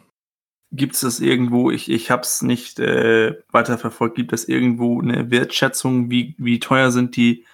Gibt 0.72 0.94
es 0.94 1.00
das 1.00 1.20
irgendwo, 1.20 1.70
ich, 1.70 1.90
ich 1.90 2.10
habe 2.10 2.22
es 2.22 2.42
nicht 2.42 2.78
äh, 2.78 3.36
weiterverfolgt, 3.50 4.14
gibt 4.14 4.32
es 4.32 4.48
irgendwo 4.48 5.00
eine 5.00 5.30
Wertschätzung, 5.30 6.10
wie, 6.10 6.34
wie 6.38 6.60
teuer 6.60 6.92
sind 6.92 7.16
die, 7.16 7.44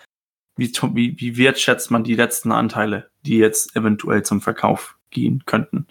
wie, 0.57 0.71
wie, 0.93 1.19
wie 1.19 1.37
wertschätzt 1.39 1.91
man 1.91 2.05
die 2.05 2.15
letzten 2.15 2.53
Anteile, 2.53 3.11
die 3.25 3.39
jetzt 3.39 3.75
eventuell 3.75 4.23
zum 4.23 4.41
Verkauf 4.41 4.97
gehen 5.11 5.45
könnten? 5.47 5.87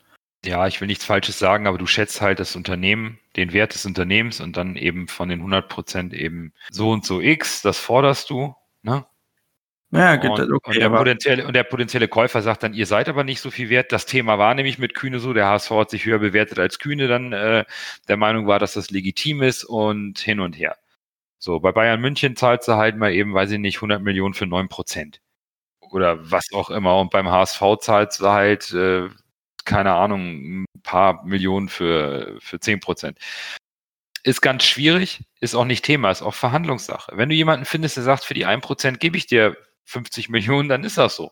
Ja, 0.45 0.67
ich 0.67 0.79
will 0.79 0.87
nichts 0.87 1.05
Falsches 1.05 1.39
sagen, 1.39 1.65
aber 1.65 1.79
du 1.79 1.87
schätzt 1.87 2.21
halt 2.21 2.39
das 2.39 2.55
Unternehmen, 2.55 3.19
den 3.35 3.51
Wert 3.51 3.73
des 3.73 3.85
Unternehmens 3.85 4.41
und 4.41 4.55
dann 4.57 4.75
eben 4.75 5.07
von 5.07 5.29
den 5.29 5.39
100 5.39 5.67
Prozent 5.67 6.13
eben 6.13 6.53
so 6.69 6.91
und 6.91 7.03
so 7.03 7.19
X, 7.19 7.63
das 7.63 7.79
forderst 7.79 8.29
du, 8.29 8.55
ne? 8.83 9.05
Ja, 9.97 10.15
geht 10.15 10.31
und, 10.31 10.39
das, 10.39 10.47
und, 10.47 10.53
okay, 10.55 10.79
der 10.79 10.89
potenzielle, 10.89 11.47
und 11.47 11.55
der 11.55 11.63
potenzielle 11.63 12.07
Käufer 12.07 12.41
sagt 12.41 12.63
dann, 12.63 12.73
ihr 12.73 12.85
seid 12.85 13.09
aber 13.09 13.23
nicht 13.23 13.41
so 13.41 13.51
viel 13.51 13.69
wert. 13.69 13.91
Das 13.91 14.05
Thema 14.05 14.37
war 14.37 14.53
nämlich 14.53 14.77
mit 14.77 14.95
Kühne 14.95 15.19
so, 15.19 15.33
der 15.33 15.47
HSV 15.47 15.71
hat 15.71 15.89
sich 15.89 16.05
höher 16.05 16.19
bewertet 16.19 16.59
als 16.59 16.79
Kühne 16.79 17.07
dann 17.07 17.33
äh, 17.33 17.65
der 18.07 18.17
Meinung 18.17 18.47
war, 18.47 18.59
dass 18.59 18.73
das 18.73 18.91
legitim 18.91 19.41
ist 19.41 19.63
und 19.63 20.19
hin 20.19 20.39
und 20.39 20.57
her. 20.57 20.77
So, 21.39 21.59
bei 21.59 21.71
Bayern 21.71 22.01
München 22.01 22.35
zahlt 22.35 22.63
sie 22.63 22.75
halt 22.75 22.97
mal 22.97 23.11
eben, 23.13 23.33
weiß 23.33 23.51
ich 23.51 23.59
nicht, 23.59 23.77
100 23.77 24.01
Millionen 24.01 24.33
für 24.33 24.47
9 24.47 24.67
Prozent. 24.69 25.21
Oder 25.79 26.31
was 26.31 26.47
auch 26.53 26.69
immer. 26.71 26.99
Und 26.99 27.11
beim 27.11 27.29
HSV 27.29 27.61
zahlt 27.81 28.13
sie 28.13 28.29
halt, 28.29 28.73
äh, 28.73 29.09
keine 29.65 29.93
Ahnung, 29.93 30.63
ein 30.63 30.65
paar 30.83 31.23
Millionen 31.25 31.69
für, 31.69 32.37
für 32.39 32.59
10 32.59 32.79
Prozent. 32.79 33.19
Ist 34.23 34.41
ganz 34.41 34.63
schwierig, 34.63 35.23
ist 35.39 35.53
auch 35.53 35.65
nicht 35.65 35.85
Thema, 35.85 36.09
ist 36.09 36.23
auch 36.23 36.33
Verhandlungssache. 36.33 37.11
Wenn 37.15 37.29
du 37.29 37.35
jemanden 37.35 37.65
findest, 37.65 37.97
der 37.97 38.03
sagt, 38.03 38.23
für 38.23 38.33
die 38.33 38.45
1 38.45 38.63
Prozent 38.63 38.99
gebe 38.99 39.17
ich 39.17 39.27
dir 39.27 39.55
50 39.85 40.29
Millionen, 40.29 40.69
dann 40.69 40.83
ist 40.83 40.97
das 40.97 41.15
so. 41.15 41.31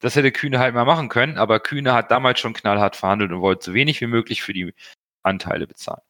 Das 0.00 0.16
hätte 0.16 0.32
Kühne 0.32 0.58
halt 0.58 0.74
mal 0.74 0.84
machen 0.84 1.08
können, 1.08 1.36
aber 1.36 1.60
Kühne 1.60 1.92
hat 1.92 2.10
damals 2.10 2.40
schon 2.40 2.54
knallhart 2.54 2.96
verhandelt 2.96 3.32
und 3.32 3.42
wollte 3.42 3.66
so 3.66 3.74
wenig 3.74 4.00
wie 4.00 4.06
möglich 4.06 4.42
für 4.42 4.54
die 4.54 4.74
Anteile 5.22 5.66
bezahlen. 5.66 6.02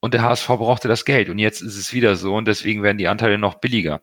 Und 0.00 0.14
der 0.14 0.22
HSV 0.22 0.46
brauchte 0.46 0.88
das 0.88 1.04
Geld 1.04 1.28
und 1.28 1.38
jetzt 1.38 1.62
ist 1.62 1.76
es 1.76 1.92
wieder 1.92 2.16
so 2.16 2.36
und 2.36 2.46
deswegen 2.46 2.82
werden 2.82 2.98
die 2.98 3.08
Anteile 3.08 3.38
noch 3.38 3.56
billiger. 3.56 4.02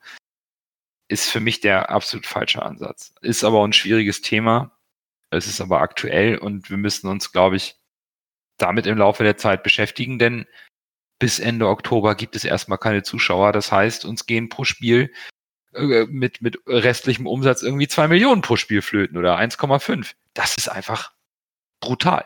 Ist 1.08 1.30
für 1.30 1.40
mich 1.40 1.62
der 1.62 1.90
absolut 1.90 2.26
falsche 2.26 2.62
Ansatz. 2.64 3.14
Ist 3.22 3.44
aber 3.44 3.64
ein 3.64 3.74
schwieriges 3.74 4.22
Thema. 4.22 4.78
Es 5.30 5.48
ist 5.48 5.62
aber 5.62 5.82
aktuell 5.82 6.38
und 6.38 6.70
wir 6.70 6.78
müssen 6.78 7.08
uns, 7.08 7.32
glaube 7.32 7.56
ich, 7.56 7.78
damit 8.58 8.86
im 8.88 8.98
Laufe 8.98 9.24
der 9.24 9.38
Zeit 9.38 9.64
beschäftigen, 9.64 10.20
denn 10.20 10.46
bis 11.20 11.40
Ende 11.40 11.70
Oktober 11.70 12.16
gibt 12.16 12.36
es 12.36 12.44
erstmal 12.44 12.78
keine 12.78 13.04
Zuschauer. 13.04 13.52
Das 13.54 13.72
heißt, 13.72 14.04
uns 14.06 14.26
gehen 14.26 14.50
pro 14.50 14.66
Spiel 14.66 15.14
mit, 16.10 16.42
mit 16.42 16.60
restlichem 16.68 17.28
Umsatz 17.28 17.62
irgendwie 17.62 17.88
zwei 17.88 18.08
Millionen 18.08 18.42
pro 18.42 18.56
Spiel 18.56 18.82
flöten 18.82 19.18
oder 19.18 19.38
1,5. 19.38 20.14
Das 20.34 20.56
ist 20.56 20.70
einfach 20.70 21.12
brutal. 21.80 22.26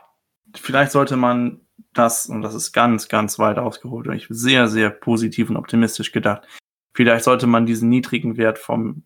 vielleicht 0.56 0.92
sollte 0.92 1.18
man 1.18 1.62
das, 1.94 2.28
und 2.28 2.42
das 2.42 2.54
ist 2.54 2.74
ganz, 2.74 3.08
ganz 3.08 3.40
weit 3.40 3.58
ausgeholt, 3.58 4.08
und 4.08 4.14
ich 4.14 4.28
sehr, 4.30 4.68
sehr 4.68 4.90
positiv 4.90 5.50
und 5.50 5.58
optimistisch 5.58 6.12
gedacht, 6.12 6.48
vielleicht 6.94 7.26
sollte 7.26 7.48
man 7.48 7.66
diesen 7.66 7.90
niedrigen 7.90 8.38
Wert 8.38 8.60
vom, 8.60 9.04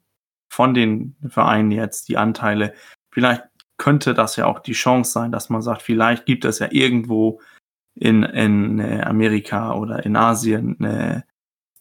von 0.50 0.74
den 0.74 1.16
Vereinen 1.28 1.72
jetzt, 1.72 2.10
die 2.10 2.18
Anteile, 2.18 2.74
vielleicht 3.10 3.44
könnte 3.78 4.14
das 4.14 4.36
ja 4.36 4.46
auch 4.46 4.60
die 4.60 4.74
Chance 4.74 5.12
sein, 5.12 5.32
dass 5.32 5.50
man 5.50 5.62
sagt, 5.62 5.82
vielleicht 5.82 6.26
gibt 6.26 6.46
es 6.46 6.60
ja 6.60 6.68
irgendwo 6.70 7.42
in, 7.96 8.24
in 8.24 8.80
äh, 8.80 9.02
Amerika 9.02 9.74
oder 9.74 10.06
in 10.06 10.16
Asien 10.16 10.76
eine, 10.80 11.26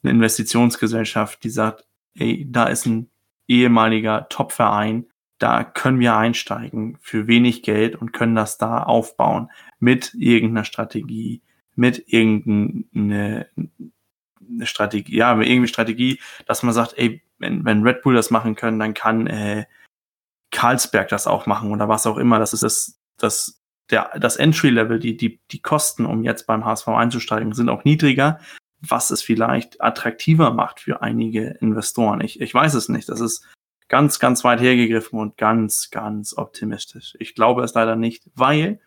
eine 0.01 0.11
Investitionsgesellschaft, 0.11 1.43
die 1.43 1.49
sagt, 1.49 1.85
ey, 2.15 2.47
da 2.49 2.65
ist 2.65 2.85
ein 2.85 3.09
ehemaliger 3.47 4.27
Top-Verein, 4.29 5.07
da 5.39 5.63
können 5.63 5.99
wir 5.99 6.15
einsteigen 6.15 6.97
für 7.01 7.27
wenig 7.27 7.63
Geld 7.63 7.95
und 7.95 8.13
können 8.13 8.35
das 8.35 8.57
da 8.57 8.83
aufbauen 8.83 9.49
mit 9.79 10.13
irgendeiner 10.13 10.65
Strategie, 10.65 11.41
mit 11.75 12.03
irgendeiner 12.07 13.47
eine 14.57 14.65
Strategie, 14.65 15.15
ja, 15.15 15.33
mit 15.35 15.47
irgendwie 15.47 15.67
Strategie, 15.67 16.19
dass 16.45 16.63
man 16.63 16.73
sagt, 16.73 16.93
ey, 16.97 17.21
wenn, 17.39 17.65
wenn 17.65 17.83
Red 17.83 18.01
Bull 18.01 18.15
das 18.15 18.31
machen 18.31 18.55
können, 18.55 18.79
dann 18.79 18.93
kann 18.93 19.27
äh, 19.27 19.65
Carlsberg 20.51 21.07
das 21.09 21.27
auch 21.27 21.45
machen 21.45 21.71
oder 21.71 21.89
was 21.89 22.05
auch 22.05 22.17
immer. 22.17 22.39
Das 22.39 22.53
ist 22.53 22.63
das, 22.63 22.99
das, 23.17 23.61
der, 23.89 24.11
das 24.19 24.37
Entry-Level, 24.37 24.99
die, 24.99 25.17
die, 25.17 25.39
die 25.51 25.61
Kosten, 25.61 26.05
um 26.05 26.23
jetzt 26.23 26.45
beim 26.45 26.65
HSV 26.65 26.87
einzusteigen, 26.89 27.53
sind 27.53 27.69
auch 27.69 27.83
niedriger, 27.83 28.39
was 28.81 29.11
es 29.11 29.21
vielleicht 29.21 29.81
attraktiver 29.81 30.51
macht 30.51 30.79
für 30.79 31.01
einige 31.01 31.57
Investoren. 31.61 32.21
Ich, 32.21 32.41
ich 32.41 32.53
weiß 32.53 32.73
es 32.73 32.89
nicht. 32.89 33.09
Das 33.09 33.21
ist 33.21 33.47
ganz, 33.87 34.19
ganz 34.19 34.43
weit 34.43 34.59
hergegriffen 34.59 35.19
und 35.19 35.37
ganz, 35.37 35.91
ganz 35.91 36.35
optimistisch. 36.35 37.15
Ich 37.19 37.35
glaube 37.35 37.63
es 37.63 37.73
leider 37.73 37.95
nicht, 37.95 38.29
weil 38.35 38.79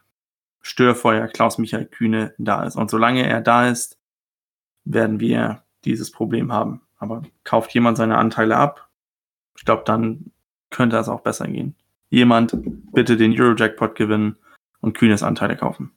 Störfeuer 0.60 1.28
Klaus-Michael 1.28 1.86
Kühne 1.86 2.34
da 2.38 2.64
ist. 2.64 2.76
Und 2.76 2.90
solange 2.90 3.26
er 3.26 3.40
da 3.40 3.68
ist, 3.68 3.98
werden 4.84 5.20
wir 5.20 5.62
dieses 5.84 6.10
Problem 6.10 6.52
haben. 6.52 6.80
Aber 6.98 7.22
kauft 7.44 7.72
jemand 7.74 7.98
seine 7.98 8.16
Anteile 8.16 8.56
ab, 8.56 8.88
ich 9.56 9.64
glaube, 9.64 9.82
dann 9.84 10.32
könnte 10.70 10.96
es 10.96 11.08
auch 11.08 11.20
besser 11.20 11.46
gehen. 11.46 11.76
Jemand 12.08 12.56
bitte 12.92 13.16
den 13.16 13.38
Eurojackpot 13.38 13.94
gewinnen 13.94 14.36
und 14.80 14.96
Kühnes 14.96 15.22
Anteile 15.22 15.56
kaufen. 15.56 15.92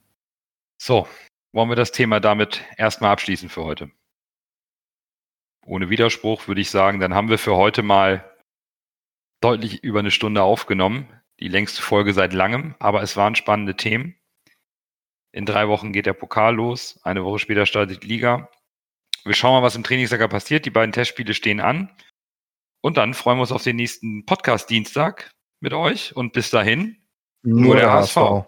So, 0.77 1.07
wollen 1.53 1.69
wir 1.69 1.75
das 1.75 1.91
Thema 1.91 2.19
damit 2.19 2.63
erstmal 2.77 3.11
abschließen 3.11 3.49
für 3.49 3.63
heute. 3.63 3.91
Ohne 5.65 5.89
Widerspruch 5.89 6.47
würde 6.47 6.61
ich 6.61 6.69
sagen, 6.69 6.99
dann 6.99 7.13
haben 7.13 7.29
wir 7.29 7.37
für 7.37 7.55
heute 7.55 7.83
mal 7.83 8.37
deutlich 9.41 9.83
über 9.83 9.99
eine 9.99 10.11
Stunde 10.11 10.43
aufgenommen. 10.43 11.07
Die 11.39 11.49
längste 11.49 11.81
Folge 11.81 12.13
seit 12.13 12.33
langem, 12.33 12.75
aber 12.79 13.01
es 13.01 13.15
waren 13.15 13.35
spannende 13.35 13.75
Themen. 13.75 14.15
In 15.31 15.45
drei 15.45 15.67
Wochen 15.67 15.91
geht 15.91 16.05
der 16.05 16.13
Pokal 16.13 16.55
los. 16.55 16.99
Eine 17.03 17.23
Woche 17.23 17.39
später 17.39 17.65
startet 17.65 18.03
die 18.03 18.07
Liga. 18.07 18.49
Wir 19.23 19.35
schauen 19.35 19.53
mal, 19.53 19.61
was 19.61 19.75
im 19.75 19.83
Trainingslager 19.83 20.27
passiert. 20.27 20.65
Die 20.65 20.71
beiden 20.71 20.93
Testspiele 20.93 21.33
stehen 21.33 21.59
an. 21.59 21.95
Und 22.81 22.97
dann 22.97 23.13
freuen 23.13 23.37
wir 23.37 23.41
uns 23.41 23.51
auf 23.51 23.63
den 23.63 23.75
nächsten 23.75 24.25
Podcast 24.25 24.69
Dienstag 24.69 25.29
mit 25.59 25.73
euch. 25.73 26.15
Und 26.15 26.33
bis 26.33 26.49
dahin, 26.49 26.97
nur, 27.43 27.75
der, 27.75 27.91
HSV. 27.91 28.47